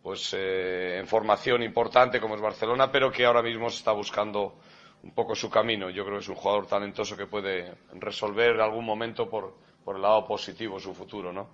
pues 0.03 0.35
eh, 0.37 0.99
en 0.99 1.07
formación 1.07 1.63
importante 1.63 2.21
como 2.21 2.35
es 2.35 2.41
Barcelona, 2.41 2.91
pero 2.91 3.11
que 3.11 3.25
ahora 3.25 3.41
mismo 3.41 3.69
se 3.69 3.77
está 3.77 3.91
buscando 3.91 4.59
un 5.01 5.11
poco 5.11 5.33
su 5.33 5.49
camino. 5.49 5.89
Yo 5.89 6.03
creo 6.03 6.17
que 6.17 6.23
es 6.23 6.29
un 6.29 6.35
jugador 6.35 6.67
talentoso 6.67 7.17
que 7.17 7.25
puede 7.25 7.73
resolver 7.93 8.51
en 8.51 8.61
algún 8.61 8.85
momento 8.85 9.27
por, 9.27 9.55
por 9.83 9.95
el 9.95 10.03
lado 10.03 10.25
positivo 10.25 10.79
su 10.79 10.93
futuro, 10.93 11.33
¿no? 11.33 11.49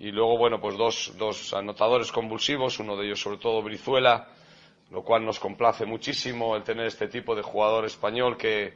Y 0.00 0.12
luego, 0.12 0.38
bueno, 0.38 0.58
pues 0.58 0.78
dos, 0.78 1.12
dos 1.18 1.52
anotadores 1.52 2.10
convulsivos, 2.10 2.78
uno 2.78 2.96
de 2.96 3.04
ellos 3.04 3.20
sobre 3.20 3.36
todo 3.36 3.60
Brizuela, 3.60 4.28
lo 4.90 5.02
cual 5.02 5.26
nos 5.26 5.38
complace 5.38 5.84
muchísimo 5.84 6.56
el 6.56 6.62
tener 6.62 6.86
este 6.86 7.06
tipo 7.06 7.36
de 7.36 7.42
jugador 7.42 7.84
español 7.84 8.38
que, 8.38 8.72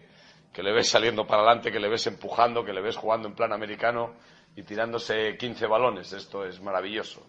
que 0.53 0.63
le 0.63 0.71
ves 0.73 0.91
saliendo 0.91 1.27
para 1.27 1.41
adelante, 1.41 1.73
que 1.73 1.81
le 1.81 1.89
ves 1.89 2.07
empujando, 2.09 2.63
que 2.63 2.75
le 2.75 2.83
ves 2.83 2.97
jugando 2.97 3.27
en 3.27 3.35
plan 3.35 3.55
americano 3.55 4.13
y 4.55 4.65
tirándose 4.65 5.39
15 5.39 5.67
balones. 5.67 6.13
Esto 6.13 6.45
es 6.45 6.61
maravilloso. 6.61 7.27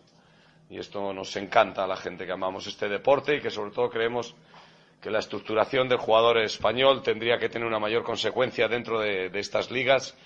Y 0.69 0.77
esto 0.77 1.13
nos 1.13 1.33
encanta 1.37 1.85
a 1.85 1.87
la 1.87 1.95
gente 1.95 2.25
que 2.25 2.33
amamos 2.33 2.67
este 2.67 2.89
deporte 2.89 3.37
y 3.37 3.41
que 3.41 3.49
sobre 3.49 3.71
todo 3.71 3.89
creemos 3.89 4.35
que 5.01 5.09
la 5.09 5.19
estructuración 5.19 5.87
del 5.87 5.99
jugador 5.99 6.39
español 6.39 7.01
tendría 7.01 7.37
que 7.37 7.47
tener 7.47 7.65
una 7.65 7.79
mayor 7.79 8.03
consecuencia 8.03 8.67
dentro 8.67 8.99
de, 8.99 9.29
de 9.29 9.39
estas 9.39 9.71
ligas 9.71 10.17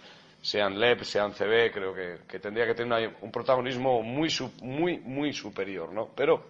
sean 0.42 0.80
LEP, 0.80 1.04
sean 1.04 1.34
CB, 1.34 1.72
creo 1.72 1.94
que, 1.94 2.40
tendría 2.40 2.66
que 2.66 2.76
tener 2.76 3.18
un 3.22 3.32
protagonismo 3.32 4.02
muy, 4.02 4.30
muy, 4.62 5.00
muy 5.00 5.34
superior, 5.34 5.92
¿no? 5.92 6.10
Pero 6.16 6.48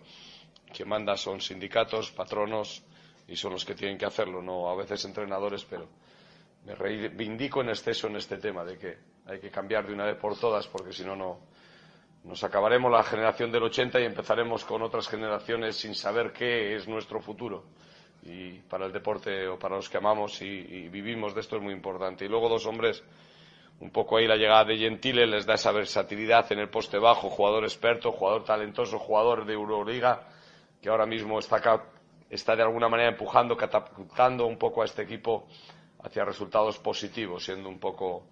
quien 0.74 0.88
manda 0.88 1.18
son 1.18 1.42
sindicatos, 1.42 2.12
patronos, 2.12 2.84
y 3.28 3.36
son 3.36 3.54
los 3.54 3.66
que 3.66 3.76
tienen 3.76 3.98
que 3.98 4.06
hacerlo, 4.06 4.42
no 4.42 4.70
a 4.70 4.76
veces 4.76 5.06
entrenadores, 5.06 5.64
pero 5.66 5.88
me 6.66 6.76
reivindico 6.76 7.62
en 7.62 7.70
exceso 7.70 8.08
en 8.08 8.16
este 8.16 8.38
tema 8.38 8.64
de 8.64 8.78
que 8.78 8.98
hay 9.28 9.40
que 9.40 9.50
cambiar 9.50 9.88
de 9.88 9.94
una 9.94 10.06
vez 10.06 10.18
por 10.18 10.38
todas, 10.38 10.68
porque 10.68 10.92
si 10.92 11.04
no, 11.04 11.16
no 11.16 11.40
nos 12.24 12.44
acabaremos 12.44 12.92
la 12.92 13.04
generación 13.04 13.52
del 13.52 13.64
80 13.64 14.00
y 14.02 14.06
empezaremos 14.06 14.66
con 14.66 14.82
otras 14.82 15.08
generaciones 15.08 15.78
sin 15.78 15.96
saber 15.96 16.34
qué 16.34 16.76
es 16.76 16.88
nuestro 16.88 17.22
futuro. 17.22 17.64
Y 18.24 18.54
para 18.70 18.86
el 18.86 18.92
deporte 18.92 19.48
o 19.48 19.58
para 19.58 19.78
los 19.78 19.90
que 19.90 19.98
amamos 19.98 20.42
y, 20.42 20.46
y 20.46 20.90
vivimos 20.90 21.34
de 21.34 21.42
esto 21.42 21.56
es 21.56 21.62
muy 21.62 21.74
importante. 21.74 22.26
Y 22.26 22.28
luego 22.28 22.50
dos 22.50 22.66
hombres 22.66 23.04
un 23.80 23.92
poco 23.92 24.18
ahí 24.18 24.28
la 24.28 24.36
llegada 24.36 24.66
de 24.66 24.78
Gentile 24.78 25.26
les 25.26 25.46
da 25.46 25.54
esa 25.54 25.72
versatilidad 25.72 26.52
en 26.52 26.60
el 26.60 26.70
poste 26.70 26.98
bajo, 26.98 27.30
jugador 27.30 27.64
experto, 27.64 28.12
jugador 28.12 28.44
talentoso, 28.44 29.00
jugador 29.00 29.46
de 29.46 29.54
Euroliga, 29.54 30.28
que 30.82 30.90
ahora 30.90 31.06
mismo 31.06 31.40
está, 31.40 31.62
está 32.30 32.56
de 32.56 32.64
alguna 32.64 32.90
manera 32.90 33.10
empujando, 33.10 33.56
catapultando 33.56 34.46
un 34.46 34.58
poco 34.58 34.82
a 34.82 34.86
este 34.86 35.04
equipo 35.04 35.48
hacia 36.04 36.26
resultados 36.26 36.78
positivos, 36.80 37.46
siendo 37.46 37.70
un 37.70 37.80
poco 37.80 38.28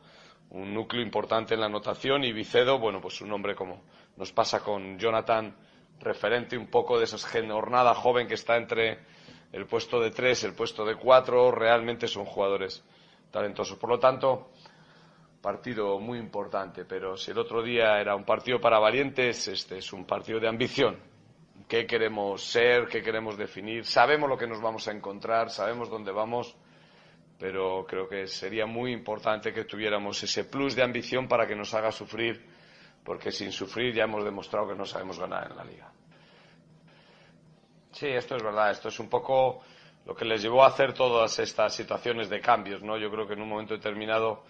un 0.50 0.74
núcleo 0.74 1.02
importante 1.02 1.54
en 1.54 1.62
la 1.62 1.66
anotación 1.66 2.24
y 2.24 2.32
Vicedo, 2.32 2.80
bueno, 2.80 3.02
pues 3.02 3.22
un 3.22 3.32
hombre 3.32 3.56
como 3.56 3.82
nos 4.16 4.32
pasa 4.32 4.62
con 4.62 4.98
Jonathan, 4.98 5.56
referente 6.00 6.58
un 6.58 6.68
poco 6.68 6.98
de 6.98 7.06
esa 7.06 7.18
jornada 7.18 7.94
joven 7.94 8.28
que 8.28 8.36
está 8.36 8.58
entre 8.58 9.00
el 9.52 9.66
puesto 9.66 10.00
de 10.00 10.12
tres, 10.12 10.44
el 10.44 10.54
puesto 10.54 10.86
de 10.86 10.96
cuatro, 10.96 11.52
realmente 11.52 12.08
son 12.08 12.26
jugadores 12.26 12.84
talentosos. 13.32 13.78
Por 13.78 13.90
lo 13.90 14.00
tanto, 14.00 14.52
partido 15.42 16.00
muy 16.00 16.20
importante, 16.20 16.86
pero 16.86 17.18
si 17.18 17.32
el 17.32 17.38
otro 17.38 17.62
día 17.62 18.00
era 18.00 18.16
un 18.16 18.24
partido 18.24 18.60
para 18.60 18.80
valientes, 18.80 19.48
este 19.48 19.78
es 19.78 19.94
un 19.94 20.06
partido 20.06 20.40
de 20.40 20.48
ambición. 20.48 20.98
¿Qué 21.68 21.86
queremos 21.86 22.44
ser? 22.44 22.88
¿Qué 22.88 23.02
queremos 23.02 23.38
definir? 23.38 23.86
Sabemos 23.86 24.30
lo 24.30 24.38
que 24.38 24.48
nos 24.48 24.62
vamos 24.62 24.88
a 24.88 24.92
encontrar, 24.92 25.50
sabemos 25.50 25.90
dónde 25.90 26.12
vamos, 26.12 26.56
pero 27.38 27.86
creo 27.88 28.08
que 28.08 28.28
sería 28.28 28.66
muy 28.66 28.92
importante 28.92 29.54
que 29.54 29.66
tuviéramos 29.66 30.22
ese 30.24 30.46
plus 30.46 30.76
de 30.76 30.84
ambición 30.84 31.28
para 31.28 31.46
que 31.46 31.56
nos 31.56 31.74
haga 31.74 31.92
sufrir, 31.92 32.46
porque 33.04 33.32
sin 33.32 33.52
sufrir 33.52 33.94
ya 33.94 34.06
hemos 34.06 34.24
demostrado 34.24 34.70
que 34.70 34.76
no 34.76 34.86
sabemos 34.86 35.20
ganar 35.20 35.52
en 35.52 35.58
la 35.58 35.64
liga. 35.64 35.92
Sí, 37.92 38.08
esto 38.08 38.36
es 38.36 38.44
verdad. 38.44 38.72
Esto 38.72 38.90
es 38.90 39.00
un 39.00 39.10
poco 39.10 39.62
lo 40.06 40.16
que 40.16 40.24
les 40.24 40.42
llevó 40.42 40.64
a 40.64 40.68
hacer 40.68 40.94
todas 40.94 41.40
estas 41.40 41.74
situaciones 41.74 42.30
de 42.30 42.40
cambios, 42.40 42.82
¿no? 42.82 42.98
Yo 42.98 43.10
creo 43.10 43.28
que 43.28 43.34
en 43.34 43.42
un 43.42 43.50
momento 43.50 43.74
determinado 43.74 44.44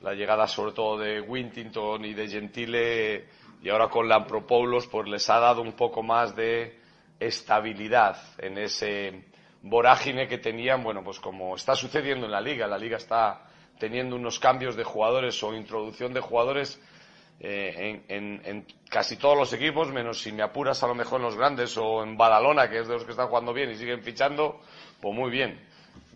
la 0.00 0.14
llegada 0.14 0.46
sobre 0.46 0.72
todo 0.72 0.98
de 0.98 1.20
Wintington 1.20 2.04
y 2.04 2.14
de 2.14 2.28
Gentile 2.28 3.24
y 3.62 3.68
ahora 3.68 3.88
con 3.88 4.08
Lampropoulos 4.08 4.86
pues 4.86 5.08
les 5.08 5.28
ha 5.30 5.38
dado 5.38 5.62
un 5.62 5.72
poco 5.72 6.02
más 6.02 6.36
de 6.36 6.78
estabilidad 7.18 8.16
en 8.38 8.58
ese 8.58 9.24
vorágine 9.62 10.28
que 10.28 10.38
tenían, 10.38 10.82
bueno, 10.82 11.02
pues 11.02 11.18
como 11.20 11.56
está 11.56 11.74
sucediendo 11.74 12.26
en 12.26 12.32
la 12.32 12.40
liga, 12.40 12.66
la 12.66 12.76
liga 12.76 12.98
está 12.98 13.46
teniendo 13.78 14.16
unos 14.16 14.38
cambios 14.38 14.76
de 14.76 14.84
jugadores 14.84 15.42
o 15.42 15.54
introducción 15.54 16.12
de 16.12 16.20
jugadores 16.20 16.80
eh, 17.40 18.02
en, 18.08 18.66
casi 18.88 19.16
todos 19.16 19.36
los 19.36 19.52
equipos, 19.52 19.90
menos 19.90 20.20
si 20.20 20.32
me 20.32 20.42
apuras 20.42 20.82
a 20.82 20.86
lo 20.86 20.94
mejor 20.94 21.20
en 21.20 21.26
los 21.26 21.36
grandes 21.36 21.76
o 21.76 22.02
en 22.02 22.16
Badalona, 22.16 22.68
que 22.68 22.80
es 22.80 22.88
de 22.88 22.94
los 22.94 23.04
que 23.04 23.10
están 23.10 23.28
jugando 23.28 23.52
bien 23.52 23.70
y 23.70 23.76
siguen 23.76 24.02
fichando, 24.02 24.60
pues 25.00 25.14
muy 25.14 25.30
bien. 25.30 25.60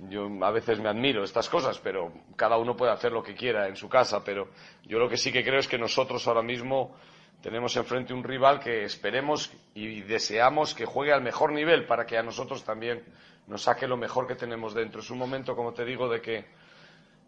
Yo 0.01 0.28
a 0.42 0.51
veces 0.53 0.78
me 0.78 0.88
admiro 0.88 1.24
estas 1.24 1.49
cosas, 1.49 1.78
pero 1.80 2.12
cada 2.36 2.57
uno 2.57 2.76
puede 2.76 2.92
hacer 2.92 3.11
lo 3.11 3.22
que 3.22 3.34
quiera 3.34 3.66
en 3.66 3.74
su 3.74 3.88
casa, 3.88 4.22
pero 4.22 4.49
yo 4.84 4.99
lo 4.99 5.09
que 5.09 5.16
sí 5.16 5.32
que 5.32 5.42
creo 5.42 5.59
es 5.59 5.66
que 5.66 5.78
nosotros 5.78 6.26
ahora 6.28 6.42
mismo 6.42 6.94
tenemos 7.42 7.76
enfrente 7.76 8.14
un 8.14 8.22
rival 8.22 8.61
que 8.61 8.84
esperemos 8.84 9.53
y 9.74 10.03
deseamos 10.03 10.74
que 10.74 10.84
juegue 10.84 11.12
al 11.12 11.22
mejor 11.22 11.53
nivel 11.53 11.84
para 11.86 12.07
que 12.07 12.16
a 12.16 12.22
nosotros 12.22 12.62
también 12.64 13.03
nos 13.49 13.62
saque 13.62 13.88
lo 13.88 13.96
mejor 13.96 14.28
que 14.28 14.36
tenemos 14.36 14.72
dentro. 14.72 15.01
Es 15.01 15.11
un 15.11 15.18
momento, 15.18 15.57
como 15.57 15.72
te 15.72 15.84
digo, 15.84 16.09
de 16.09 16.20
que 16.20 16.44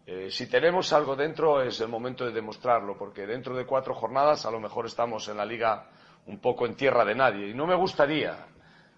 eh, 0.05 0.31
si 0.31 0.47
tenemos 0.47 0.93
algo 0.93 1.15
dentro 1.15 1.61
es 1.61 1.79
el 1.81 1.89
momento 1.89 2.25
de 2.25 2.31
demostrarlo, 2.31 2.97
porque 2.97 3.25
dentro 3.25 3.55
de 3.55 3.65
cuatro 3.65 3.93
jornadas 3.93 4.45
a 4.45 4.51
lo 4.51 4.59
mejor 4.59 4.85
estamos 4.85 5.27
en 5.27 5.37
la 5.37 5.45
liga 5.45 5.89
un 6.25 6.39
poco 6.39 6.65
en 6.65 6.75
tierra 6.75 7.03
de 7.03 7.15
nadie. 7.15 7.49
Y 7.49 7.53
no 7.53 7.67
me 7.67 7.75
gustaría. 7.75 8.47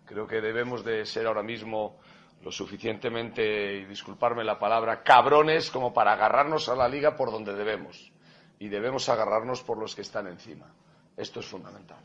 Creo 0.06 0.28
que 0.28 0.42
debemos 0.42 0.84
de 0.84 1.06
ser 1.06 1.26
ahora 1.28 1.44
mismo 1.44 2.00
lo 2.44 2.52
suficientemente, 2.52 3.78
y 3.78 3.86
disculparme 3.86 4.44
la 4.44 4.60
palabra, 4.60 5.02
cabrones 5.02 5.72
como 5.72 5.94
para 5.94 6.14
agarrarnos 6.14 6.68
a 6.70 6.76
la 6.76 6.90
liga 6.90 7.16
por 7.16 7.32
donde 7.32 7.54
debemos. 7.54 8.12
Y 8.60 8.68
debemos 8.68 9.08
agarrarnos 9.10 9.64
por 9.64 9.78
los 9.78 9.96
que 9.96 10.02
están 10.02 10.28
encima. 10.28 10.68
Esto 11.16 11.40
es 11.40 11.46
fundamental. 11.46 12.00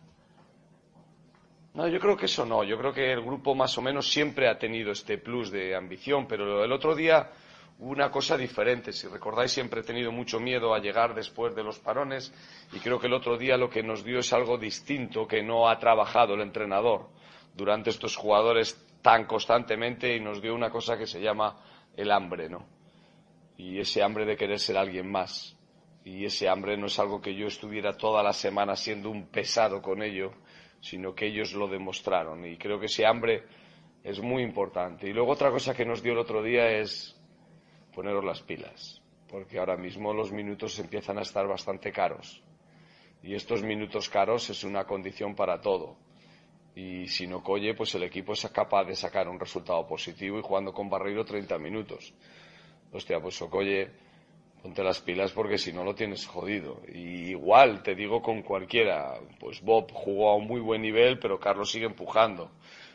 No, 1.74 1.86
yo 1.88 2.00
creo 2.00 2.16
que 2.16 2.26
eso 2.26 2.46
no. 2.46 2.64
Yo 2.64 2.78
creo 2.78 2.92
que 2.92 3.12
el 3.12 3.22
grupo 3.22 3.54
más 3.54 3.76
o 3.78 3.82
menos 3.82 4.10
siempre 4.10 4.48
ha 4.48 4.58
tenido 4.58 4.92
este 4.92 5.18
plus 5.18 5.50
de 5.50 5.74
ambición, 5.74 6.26
pero 6.26 6.64
el 6.64 6.72
otro 6.72 6.94
día 6.94 7.30
una 7.80 8.10
cosa 8.10 8.36
diferente. 8.36 8.92
Si 8.92 9.06
recordáis, 9.06 9.52
siempre 9.52 9.80
he 9.80 9.84
tenido 9.84 10.10
mucho 10.10 10.40
miedo 10.40 10.74
a 10.74 10.80
llegar 10.80 11.14
después 11.14 11.54
de 11.54 11.62
los 11.62 11.78
parones 11.78 12.32
y 12.72 12.80
creo 12.80 12.98
que 12.98 13.06
el 13.06 13.12
otro 13.12 13.36
día 13.36 13.56
lo 13.56 13.70
que 13.70 13.82
nos 13.82 14.04
dio 14.04 14.18
es 14.18 14.32
algo 14.32 14.58
distinto 14.58 15.26
que 15.26 15.42
no 15.42 15.68
ha 15.68 15.78
trabajado 15.78 16.34
el 16.34 16.40
entrenador 16.40 17.08
durante 17.54 17.90
estos 17.90 18.16
jugadores 18.16 18.76
tan 19.02 19.24
constantemente 19.26 20.14
y 20.14 20.20
nos 20.20 20.40
dio 20.42 20.54
una 20.54 20.70
cosa 20.70 20.96
que 20.96 21.06
se 21.06 21.20
llama 21.20 21.56
el 21.96 22.10
hambre, 22.10 22.48
¿no? 22.48 22.66
Y 23.56 23.78
ese 23.78 24.02
hambre 24.02 24.24
de 24.24 24.36
querer 24.36 24.58
ser 24.58 24.76
alguien 24.76 25.10
más. 25.10 25.56
Y 26.04 26.24
ese 26.24 26.48
hambre 26.48 26.76
no 26.76 26.86
es 26.86 26.98
algo 26.98 27.20
que 27.20 27.34
yo 27.34 27.46
estuviera 27.46 27.96
toda 27.96 28.22
la 28.22 28.32
semana 28.32 28.76
siendo 28.76 29.10
un 29.10 29.26
pesado 29.26 29.82
con 29.82 30.02
ello, 30.02 30.32
sino 30.80 31.14
que 31.14 31.26
ellos 31.26 31.52
lo 31.52 31.68
demostraron. 31.68 32.44
Y 32.46 32.56
creo 32.56 32.78
que 32.78 32.86
ese 32.86 33.04
hambre 33.04 33.44
es 34.02 34.20
muy 34.20 34.42
importante. 34.42 35.08
Y 35.08 35.12
luego 35.12 35.32
otra 35.32 35.50
cosa 35.50 35.74
que 35.74 35.84
nos 35.84 36.02
dio 36.02 36.12
el 36.12 36.18
otro 36.18 36.42
día 36.42 36.70
es 36.70 37.20
poneros 37.94 38.24
las 38.24 38.42
pilas, 38.42 39.02
porque 39.28 39.58
ahora 39.58 39.76
mismo 39.76 40.14
los 40.14 40.30
minutos 40.30 40.78
empiezan 40.78 41.18
a 41.18 41.22
estar 41.22 41.46
bastante 41.46 41.92
caros. 41.92 42.42
Y 43.22 43.34
estos 43.34 43.62
minutos 43.62 44.08
caros 44.08 44.48
es 44.50 44.62
una 44.62 44.84
condición 44.84 45.34
para 45.34 45.60
todo. 45.60 45.96
Y 46.74 47.08
si 47.08 47.26
no 47.26 47.42
colle, 47.42 47.74
pues 47.74 47.94
el 47.94 48.04
equipo 48.04 48.32
es 48.32 48.46
capaz 48.48 48.84
de 48.84 48.94
sacar 48.94 49.28
un 49.28 49.40
resultado 49.40 49.86
positivo 49.86 50.38
y 50.38 50.42
jugando 50.42 50.72
con 50.72 50.88
Barreiro 50.88 51.24
30 51.24 51.58
minutos. 51.58 52.12
Hostia, 52.92 53.20
pues 53.20 53.40
Ocolle, 53.42 53.90
ponte 54.62 54.82
las 54.82 55.00
pilas 55.00 55.32
porque 55.32 55.58
si 55.58 55.72
no 55.72 55.84
lo 55.84 55.94
tienes 55.94 56.26
jodido. 56.26 56.80
Y 56.92 57.30
igual, 57.30 57.82
te 57.82 57.94
digo 57.94 58.22
con 58.22 58.42
cualquiera, 58.42 59.14
pues 59.38 59.60
Bob 59.60 59.90
jugó 59.92 60.30
a 60.30 60.36
un 60.36 60.46
muy 60.46 60.60
buen 60.60 60.82
nivel, 60.82 61.18
pero 61.18 61.38
Carlos 61.38 61.70
sigue 61.70 61.86
empujando. 61.86 62.50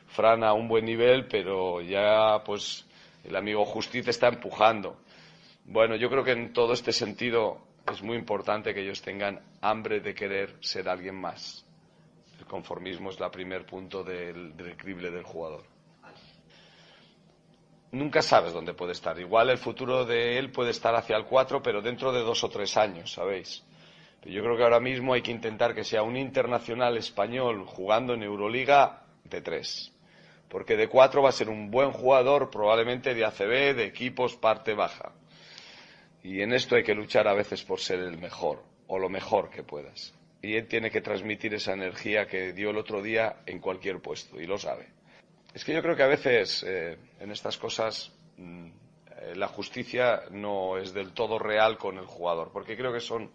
Fran 0.07 0.43
a 0.43 0.53
un 0.53 0.67
buen 0.67 0.85
nivel, 0.85 1.27
pero 1.27 1.81
ya 1.81 2.43
pues 2.43 2.85
el 3.23 3.35
amigo 3.35 3.65
Justiz 3.65 4.07
está 4.07 4.27
empujando. 4.27 4.97
Bueno, 5.65 5.95
yo 5.95 6.09
creo 6.09 6.23
que 6.23 6.31
en 6.31 6.53
todo 6.53 6.73
este 6.73 6.91
sentido 6.91 7.59
es 7.91 8.01
muy 8.01 8.17
importante 8.17 8.73
que 8.73 8.81
ellos 8.81 9.01
tengan 9.01 9.41
hambre 9.61 9.99
de 9.99 10.13
querer 10.13 10.55
ser 10.59 10.89
alguien 10.89 11.15
más. 11.15 11.62
El 12.43 12.49
conformismo 12.49 13.09
es 13.09 13.19
el 13.19 13.31
primer 13.31 13.65
punto 13.65 14.03
del, 14.03 14.55
del 14.55 14.75
crible 14.75 15.09
del 15.09 15.23
jugador. 15.23 15.63
Nunca 17.91 18.21
sabes 18.21 18.53
dónde 18.53 18.73
puede 18.73 18.91
estar. 18.91 19.17
Igual 19.19 19.49
el 19.49 19.57
futuro 19.57 20.03
de 20.03 20.37
él 20.37 20.51
puede 20.51 20.71
estar 20.71 20.93
hacia 20.95 21.15
el 21.15 21.25
4, 21.25 21.63
pero 21.63 21.81
dentro 21.81 22.11
de 22.11 22.21
dos 22.21 22.43
o 22.43 22.49
tres 22.49 22.75
años, 22.75 23.13
¿sabéis? 23.13 23.63
Yo 24.23 24.41
creo 24.41 24.57
que 24.57 24.63
ahora 24.63 24.79
mismo 24.79 25.13
hay 25.13 25.21
que 25.21 25.31
intentar 25.31 25.73
que 25.73 25.83
sea 25.83 26.03
un 26.03 26.17
internacional 26.17 26.97
español 26.97 27.65
jugando 27.65 28.13
en 28.13 28.23
Euroliga 28.23 29.03
de 29.23 29.41
tres 29.41 29.93
porque 30.53 30.77
de 30.77 30.87
cuatro 30.87 31.23
va 31.23 31.29
a 31.29 31.31
ser 31.31 31.49
un 31.49 31.71
buen 31.71 31.91
jugador, 31.91 32.51
probablemente 32.51 33.15
de 33.15 33.25
ACB, 33.25 33.75
de 33.75 33.85
equipos 33.85 34.35
parte 34.35 34.75
baja. 34.75 35.11
Y 36.21 36.41
en 36.41 36.53
esto 36.53 36.75
hay 36.75 36.83
que 36.83 36.93
luchar 36.93 37.27
a 37.27 37.33
veces 37.33 37.63
por 37.63 37.79
ser 37.79 37.97
el 37.97 38.19
mejor, 38.19 38.61
o 38.85 38.99
lo 38.99 39.09
mejor 39.09 39.49
que 39.49 39.63
puedas. 39.63 40.13
Y 40.43 40.57
él 40.57 40.67
tiene 40.67 40.91
que 40.91 40.99
transmitir 40.99 41.53
esa 41.53 41.71
energía 41.71 42.27
que 42.27 42.51
dio 42.51 42.71
el 42.71 42.77
otro 42.77 43.01
día 43.01 43.37
en 43.45 43.59
cualquier 43.59 44.01
puesto, 44.01 44.41
y 44.41 44.45
lo 44.45 44.57
sabe. 44.57 44.89
Es 45.53 45.63
que 45.63 45.73
yo 45.73 45.81
creo 45.81 45.95
que 45.95 46.03
a 46.03 46.07
veces 46.07 46.65
eh, 46.67 46.97
en 47.21 47.31
estas 47.31 47.57
cosas 47.57 48.11
mm, 48.35 48.67
eh, 48.67 49.35
la 49.35 49.47
justicia 49.47 50.23
no 50.31 50.77
es 50.77 50.93
del 50.93 51.13
todo 51.13 51.39
real 51.39 51.77
con 51.77 51.97
el 51.97 52.05
jugador, 52.05 52.51
porque 52.51 52.75
creo 52.75 52.91
que 52.91 52.99
son 52.99 53.31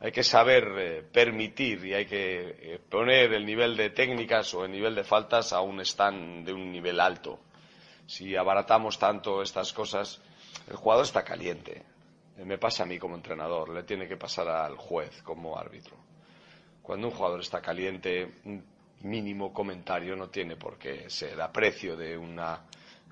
hay 0.00 0.12
que 0.12 0.22
saber 0.22 0.64
eh, 0.78 1.02
permitir 1.02 1.84
y 1.84 1.92
hay 1.92 2.06
que 2.06 2.80
poner 2.88 3.34
el 3.34 3.44
nivel 3.44 3.76
de 3.76 3.90
técnicas 3.90 4.54
o 4.54 4.64
el 4.64 4.72
nivel 4.72 4.94
de 4.94 5.04
faltas 5.04 5.52
a 5.52 5.60
un 5.60 5.78
stand 5.82 6.46
de 6.46 6.54
un 6.54 6.72
nivel 6.72 7.00
alto. 7.00 7.38
Si 8.06 8.34
abaratamos 8.34 8.98
tanto 8.98 9.42
estas 9.42 9.74
cosas, 9.74 10.22
el 10.70 10.76
jugador 10.76 11.04
está 11.04 11.22
caliente. 11.22 11.82
Me 12.38 12.56
pasa 12.56 12.84
a 12.84 12.86
mí 12.86 12.98
como 12.98 13.14
entrenador, 13.14 13.68
le 13.68 13.82
tiene 13.82 14.08
que 14.08 14.16
pasar 14.16 14.48
al 14.48 14.78
juez 14.78 15.20
como 15.22 15.58
árbitro. 15.58 16.09
Cuando 16.82 17.08
un 17.08 17.14
jugador 17.14 17.40
está 17.40 17.60
caliente, 17.60 18.40
un 18.44 18.64
mínimo 19.02 19.52
comentario 19.52 20.16
no 20.16 20.28
tiene 20.28 20.56
por 20.56 20.78
qué 20.78 21.08
ser 21.08 21.40
aprecio 21.40 21.96
de 21.96 22.16
una 22.16 22.64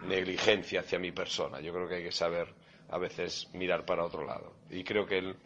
negligencia 0.02 0.80
hacia 0.80 0.98
mi 0.98 1.12
persona. 1.12 1.60
Yo 1.60 1.72
creo 1.72 1.88
que 1.88 1.96
hay 1.96 2.04
que 2.04 2.12
saber 2.12 2.48
a 2.90 2.98
veces 2.98 3.48
mirar 3.52 3.84
para 3.84 4.04
otro 4.04 4.24
lado. 4.24 4.54
Y 4.70 4.84
creo 4.84 5.06
que 5.06 5.18
el, 5.18 5.36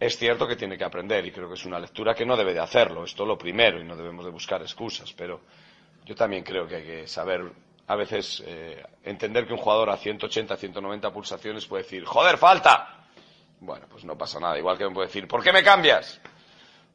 es 0.00 0.18
cierto 0.18 0.46
que 0.46 0.56
tiene 0.56 0.76
que 0.76 0.84
aprender 0.84 1.24
y 1.24 1.30
creo 1.30 1.48
que 1.48 1.54
es 1.54 1.64
una 1.64 1.78
lectura 1.78 2.14
que 2.14 2.26
no 2.26 2.36
debe 2.36 2.52
de 2.52 2.60
hacerlo. 2.60 3.04
Esto 3.04 3.24
lo 3.24 3.38
primero 3.38 3.80
y 3.80 3.84
no 3.84 3.96
debemos 3.96 4.24
de 4.24 4.30
buscar 4.30 4.60
excusas, 4.62 5.12
pero 5.12 5.40
yo 6.04 6.14
también 6.14 6.42
creo 6.42 6.66
que 6.66 6.76
hay 6.76 6.84
que 6.84 7.08
saber 7.08 7.52
a 7.86 7.96
veces 7.96 8.42
eh, 8.46 8.82
entender 9.04 9.46
que 9.46 9.52
un 9.52 9.58
jugador 9.58 9.90
a 9.90 9.96
180, 9.96 10.56
190 10.56 11.12
pulsaciones 11.12 11.66
puede 11.66 11.84
decir, 11.84 12.04
joder, 12.04 12.38
falta. 12.38 13.06
Bueno, 13.60 13.86
pues 13.88 14.04
no 14.04 14.16
pasa 14.18 14.40
nada. 14.40 14.58
Igual 14.58 14.76
que 14.76 14.88
me 14.88 14.94
puede 14.94 15.06
decir, 15.06 15.28
¿por 15.28 15.42
qué 15.42 15.52
me 15.52 15.62
cambias? 15.62 16.20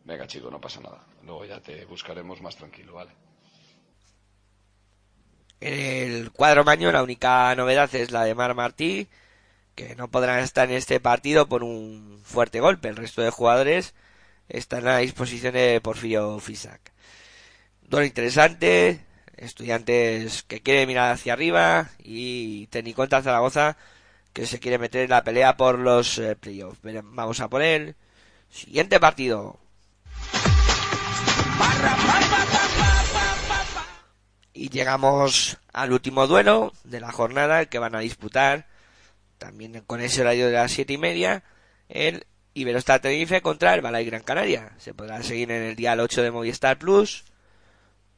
Venga, 0.08 0.26
chico, 0.26 0.49
no 0.49 0.62
pasa 0.62 0.80
nada. 0.80 1.03
Luego 1.26 1.43
ya 1.43 1.60
te 1.60 1.84
buscaremos 1.84 2.41
más 2.41 2.55
tranquilo, 2.55 2.93
¿vale? 2.93 3.12
En 5.60 5.74
el 5.74 6.32
cuadro 6.32 6.64
maño 6.64 6.91
la 6.93 7.03
única 7.03 7.53
novedad 7.55 7.93
es 7.93 8.12
la 8.12 8.24
de 8.24 8.34
Mar 8.34 8.55
Martí, 8.55 9.10
que 9.76 9.95
no 9.95 10.08
podrán 10.08 10.39
estar 10.39 10.70
en 10.70 10.78
este 10.78 11.01
partido 11.01 11.49
por 11.49 11.62
un 11.62 12.22
fuerte 12.24 12.62
golpe. 12.62 12.88
El 12.88 12.95
resto 12.95 13.22
de 13.22 13.32
jugadores 13.32 13.93
están 14.47 14.88
a 14.88 14.99
disposición 14.99 15.55
de 15.55 15.82
Porfirio 15.82 16.39
Fisac. 16.39 16.80
Duelo 17.82 18.05
interesante, 18.05 19.01
estudiantes 19.36 20.43
que 20.43 20.62
quieren 20.62 20.88
mirar 20.88 21.12
hacia 21.12 21.34
arriba 21.34 21.89
y 21.99 22.68
Teniconta 22.68 23.22
Zaragoza 23.22 23.76
que 24.32 24.45
se 24.45 24.60
quiere 24.60 24.78
meter 24.78 25.03
en 25.03 25.10
la 25.10 25.24
pelea 25.24 25.58
por 25.58 25.80
los 25.80 26.18
eh, 26.20 26.38
playoffs. 26.38 26.80
Vamos 27.03 27.41
a 27.41 27.49
poner 27.49 27.95
siguiente 28.49 28.99
partido. 28.99 29.60
Y 34.58 34.70
llegamos 34.70 35.58
al 35.72 35.93
último 35.93 36.26
duelo 36.26 36.74
de 36.84 36.99
la 36.99 37.12
jornada, 37.12 37.60
el 37.60 37.70
que 37.70 37.78
van 37.78 37.95
a 37.95 37.99
disputar, 37.99 38.68
también 39.38 39.84
con 39.86 40.01
ese 40.01 40.22
horario 40.22 40.47
de 40.47 40.53
las 40.53 40.72
siete 40.72 40.93
y 40.93 40.97
media, 40.97 41.43
el 41.89 42.26
Iberostar 42.55 42.99
Tenerife 42.99 43.41
contra 43.41 43.76
el 43.76 43.82
Balay 43.82 44.05
Gran 44.05 44.24
Canaria. 44.24 44.72
Se 44.80 44.95
podrá 44.95 45.22
seguir 45.22 45.51
en 45.51 45.62
el 45.62 45.76
día 45.76 45.95
8 45.95 46.24
de 46.24 46.32
Movistar 46.32 46.80
Plus. 46.80 47.24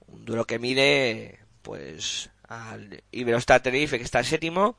Un 0.07 0.23
duelo 0.23 0.45
que 0.45 0.59
mide, 0.59 1.39
pues, 1.61 2.29
al 2.47 3.03
Iberostar 3.11 3.61
Tenerife, 3.61 3.97
que 3.97 4.05
está 4.05 4.23
séptimo, 4.23 4.77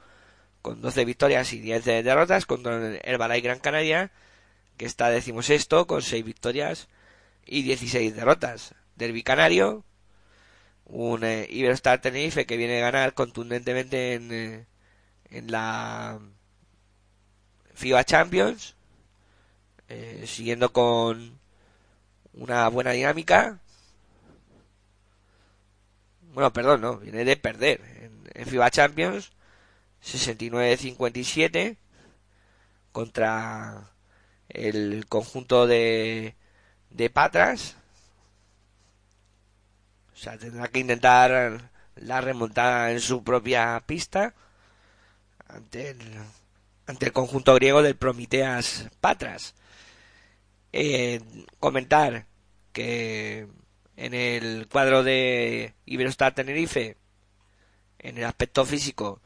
con 0.63 0.81
12 0.81 1.05
victorias 1.05 1.53
y 1.53 1.61
10 1.61 1.85
derrotas, 1.85 2.47
contra 2.47 2.97
el 2.97 3.19
Balay 3.19 3.43
Gran 3.43 3.59
Canaria, 3.59 4.11
que 4.79 4.87
está 4.87 5.11
decimosexto, 5.11 5.87
con 5.87 6.01
6 6.01 6.25
victorias 6.25 6.89
y 7.51 7.62
16 7.62 8.14
derrotas. 8.14 8.74
Derby 8.96 9.22
Canario, 9.24 9.84
un 10.86 11.24
eh, 11.24 11.46
Iberostar 11.51 12.01
Tenerife 12.01 12.46
que 12.46 12.57
viene 12.57 12.78
a 12.78 12.90
ganar 12.90 13.14
contundentemente 13.14 14.14
en, 14.14 14.32
eh, 14.32 14.66
en 15.30 15.51
la 15.51 16.20
FIBA 17.74 18.05
Champions, 18.05 18.76
eh, 19.88 20.24
siguiendo 20.26 20.72
con 20.72 21.40
una 22.34 22.68
buena 22.68 22.92
dinámica. 22.92 23.59
Bueno, 26.32 26.53
perdón, 26.53 26.80
no, 26.82 26.98
viene 26.98 27.24
de 27.24 27.36
perder 27.36 27.80
en, 28.03 28.30
en 28.34 28.46
FIBA 28.46 28.70
Champions 28.70 29.32
69-57 30.05 31.76
contra 32.92 33.90
el 34.48 35.07
conjunto 35.09 35.66
de, 35.66 36.36
de 36.91 37.11
Patras 37.11 37.76
o 40.20 40.22
sea, 40.22 40.36
tendrá 40.36 40.68
que 40.68 40.80
intentar 40.80 41.70
la 41.97 42.20
remontada 42.20 42.93
en 42.93 43.01
su 43.01 43.24
propia 43.24 43.82
pista 43.86 44.34
ante 45.49 45.88
el, 45.88 45.99
ante 46.86 47.07
el 47.07 47.12
conjunto 47.14 47.55
griego 47.55 47.80
del 47.80 47.97
Promiteas 47.97 48.91
Patras. 49.01 49.55
Eh, 50.74 51.22
comentar 51.59 52.26
que 52.74 53.49
en 53.97 54.12
el 54.12 54.68
cuadro 54.68 55.03
de 55.03 55.72
Iberostar 55.86 56.34
Tenerife, 56.34 56.99
en 57.99 58.18
el 58.18 58.24
aspecto 58.24 58.66
físico, 58.66 59.22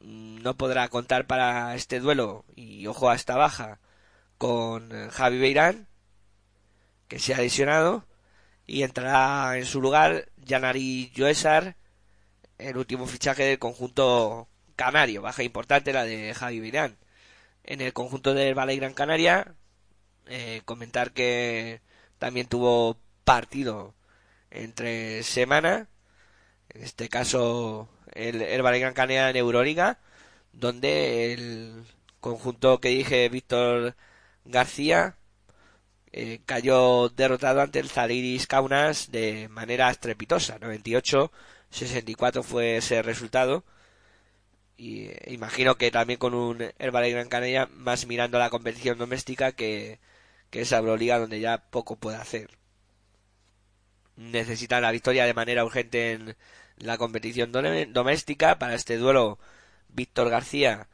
no 0.00 0.56
podrá 0.56 0.88
contar 0.88 1.26
para 1.26 1.74
este 1.74 2.00
duelo, 2.00 2.46
y 2.56 2.86
ojo 2.86 3.10
a 3.10 3.14
esta 3.14 3.36
baja, 3.36 3.78
con 4.38 5.10
Javi 5.10 5.38
Beirán, 5.38 5.89
que 7.10 7.18
se 7.18 7.34
ha 7.34 7.38
lesionado, 7.38 8.06
y 8.66 8.84
entrará 8.84 9.58
en 9.58 9.66
su 9.66 9.80
lugar 9.82 10.30
Janari 10.48 11.12
Joesar, 11.16 11.76
el 12.58 12.76
último 12.76 13.06
fichaje 13.06 13.42
del 13.44 13.58
conjunto 13.58 14.48
canario, 14.76 15.20
baja 15.20 15.42
importante 15.42 15.92
la 15.92 16.04
de 16.04 16.34
Javi 16.34 16.60
Virán. 16.60 16.98
En 17.64 17.80
el 17.80 17.92
conjunto 17.92 18.32
del 18.32 18.54
Valle 18.54 18.76
Gran 18.76 18.94
Canaria, 18.94 19.56
eh, 20.26 20.62
comentar 20.64 21.12
que 21.12 21.80
también 22.18 22.46
tuvo 22.46 22.96
partido 23.24 23.94
entre 24.50 25.24
semana, 25.24 25.88
en 26.70 26.84
este 26.84 27.08
caso 27.08 27.88
el, 28.14 28.40
el 28.42 28.62
Valle 28.62 28.78
Gran 28.80 28.94
Canaria 28.94 29.30
en 29.30 29.36
Euroliga, 29.36 29.98
donde 30.52 31.32
el 31.32 31.84
conjunto 32.20 32.80
que 32.80 32.90
dije 32.90 33.28
Víctor 33.28 33.96
García 34.44 35.16
eh, 36.12 36.40
cayó 36.46 37.08
derrotado 37.10 37.60
ante 37.60 37.78
el 37.78 37.88
Zaliris 37.88 38.46
Kaunas 38.46 39.10
de 39.12 39.48
manera 39.48 39.90
estrepitosa. 39.90 40.58
98-64 40.60 42.42
fue 42.42 42.76
ese 42.78 43.02
resultado. 43.02 43.64
Y 44.76 45.06
eh, 45.06 45.22
imagino 45.28 45.76
que 45.76 45.90
también 45.90 46.18
con 46.18 46.34
un 46.34 46.62
Herbalife 46.78 47.12
Gran 47.14 47.28
Canaria 47.28 47.66
más 47.72 48.06
mirando 48.06 48.38
la 48.38 48.50
competición 48.50 48.98
doméstica 48.98 49.52
que, 49.52 50.00
que 50.50 50.62
esa 50.62 50.78
Euroliga 50.78 51.18
donde 51.18 51.40
ya 51.40 51.58
poco 51.70 51.96
puede 51.96 52.16
hacer. 52.18 52.50
Necesitan 54.16 54.82
la 54.82 54.90
victoria 54.92 55.24
de 55.24 55.34
manera 55.34 55.64
urgente 55.64 56.12
en 56.12 56.36
la 56.76 56.98
competición 56.98 57.52
doméstica. 57.52 58.58
Para 58.58 58.74
este 58.74 58.96
duelo, 58.98 59.38
Víctor 59.88 60.30
García 60.30 60.88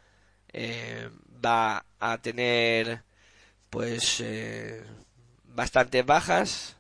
eh, 0.53 1.11
va 1.45 1.87
a 2.01 2.19
tener 2.19 3.03
pues 3.71 4.21
eh, 4.21 4.85
bastantes 5.57 6.07
bajas, 6.07 6.77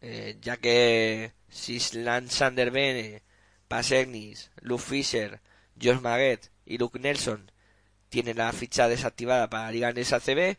eh, 0.00 0.38
ya 0.40 0.56
que 0.56 1.32
Sislan 1.48 2.30
Sanderbene, 2.30 3.22
Pasegnis, 3.68 4.50
Luke 4.60 4.82
Fisher, 4.82 5.40
Josh 5.80 6.00
Maguet 6.00 6.50
y 6.66 6.78
Luke 6.78 6.98
Nelson 6.98 7.50
tienen 8.08 8.38
la 8.38 8.52
ficha 8.52 8.88
desactivada 8.88 9.50
para 9.50 9.70
Liga 9.70 9.90
en 9.90 9.98
ACB 9.98 10.56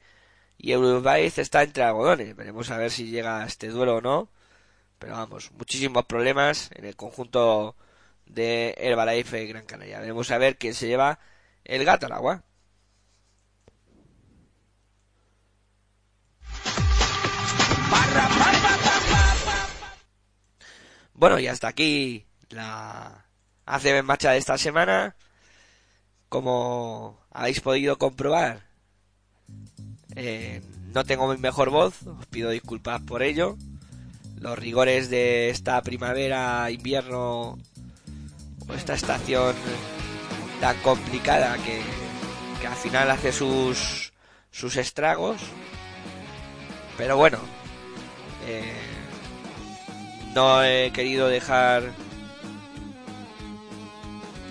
y 0.58 0.72
Eurobaiz 0.72 1.38
está 1.38 1.64
entre 1.64 1.84
algodones. 1.84 2.36
Veremos 2.36 2.70
a 2.72 2.78
ver 2.78 2.92
si 2.92 3.10
llega 3.10 3.44
a 3.44 3.48
este 3.48 3.70
duelo 3.70 3.98
o 3.98 4.02
no. 4.02 4.30
Pero 5.00 5.14
vamos, 5.14 5.52
muchísimos 5.54 6.06
problemas 6.06 6.70
en 6.76 6.86
el 6.86 6.96
conjunto 6.96 7.76
de 8.26 8.76
Herbalife 8.78 9.46
Gran 9.48 9.66
Canaria. 9.66 10.00
Veremos 10.00 10.32
a 10.32 10.38
ver 10.38 10.58
quién 10.58 10.74
se 10.74 10.88
lleva 10.88 11.20
el 11.66 11.84
gato 11.86 12.06
al 12.06 12.14
agua. 12.14 12.44
Bueno, 21.16 21.40
y 21.40 21.48
hasta 21.48 21.70
aquí 21.70 22.26
la 22.50 23.26
ACB 23.66 24.00
en 24.00 24.06
marcha 24.06 24.32
de 24.32 24.38
esta 24.38 24.58
semana. 24.58 25.16
Como 26.28 27.22
habéis 27.32 27.62
podido 27.62 27.98
comprobar, 27.98 28.66
eh, 30.16 30.62
no 30.94 31.06
tengo 31.06 31.32
mi 31.32 31.38
mejor 31.38 31.70
voz, 31.70 32.06
os 32.06 32.26
pido 32.26 32.50
disculpas 32.50 33.02
por 33.02 33.24
ello. 33.24 33.56
Los 34.40 34.60
rigores 34.60 35.10
de 35.10 35.50
esta 35.50 35.82
primavera, 35.82 36.70
invierno, 36.70 37.58
o 38.68 38.74
esta 38.76 38.96
estación 38.96 39.56
tan 40.60 40.78
complicada 40.82 41.56
que, 41.64 41.82
que 42.60 42.68
al 42.68 42.76
final 42.76 43.10
hace 43.12 43.32
sus, 43.32 44.12
sus 44.52 44.76
estragos. 44.76 45.42
Pero 46.98 47.16
bueno, 47.16 47.40
eh, 48.48 48.95
no 50.36 50.62
he 50.64 50.92
querido 50.92 51.30
dejar 51.30 51.84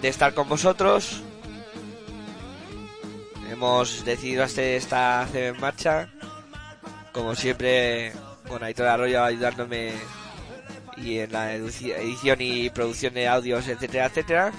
de 0.01 0.09
estar 0.09 0.33
con 0.33 0.49
vosotros. 0.49 1.23
Hemos 3.51 4.05
decidido 4.05 4.43
hacer 4.43 4.77
esta 4.77 5.21
hacer 5.21 5.55
en 5.55 5.61
marcha. 5.61 6.09
Como 7.13 7.37
siempre, 7.37 8.13
con 8.49 8.65
Aitor 8.65 8.87
Arroyo 8.87 9.23
ayudándome 9.23 9.93
y 10.97 11.19
en 11.19 11.31
la 11.31 11.55
edición 11.55 12.39
y 12.41 12.71
producción 12.71 13.13
de 13.15 13.29
audios, 13.29 13.69
etcétera, 13.69 14.07
etcétera. 14.07 14.53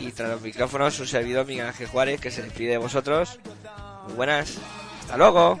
Y 0.00 0.12
tras 0.12 0.30
los 0.30 0.40
micrófonos, 0.40 0.98
un 1.00 1.06
servidor, 1.08 1.46
Miguel 1.46 1.66
Ángel 1.66 1.88
Juárez, 1.88 2.20
que 2.20 2.30
se 2.30 2.42
despide 2.42 2.70
de 2.70 2.78
vosotros. 2.78 3.38
Muy 4.06 4.14
buenas. 4.14 4.56
Hasta 5.02 5.16
luego. 5.16 5.60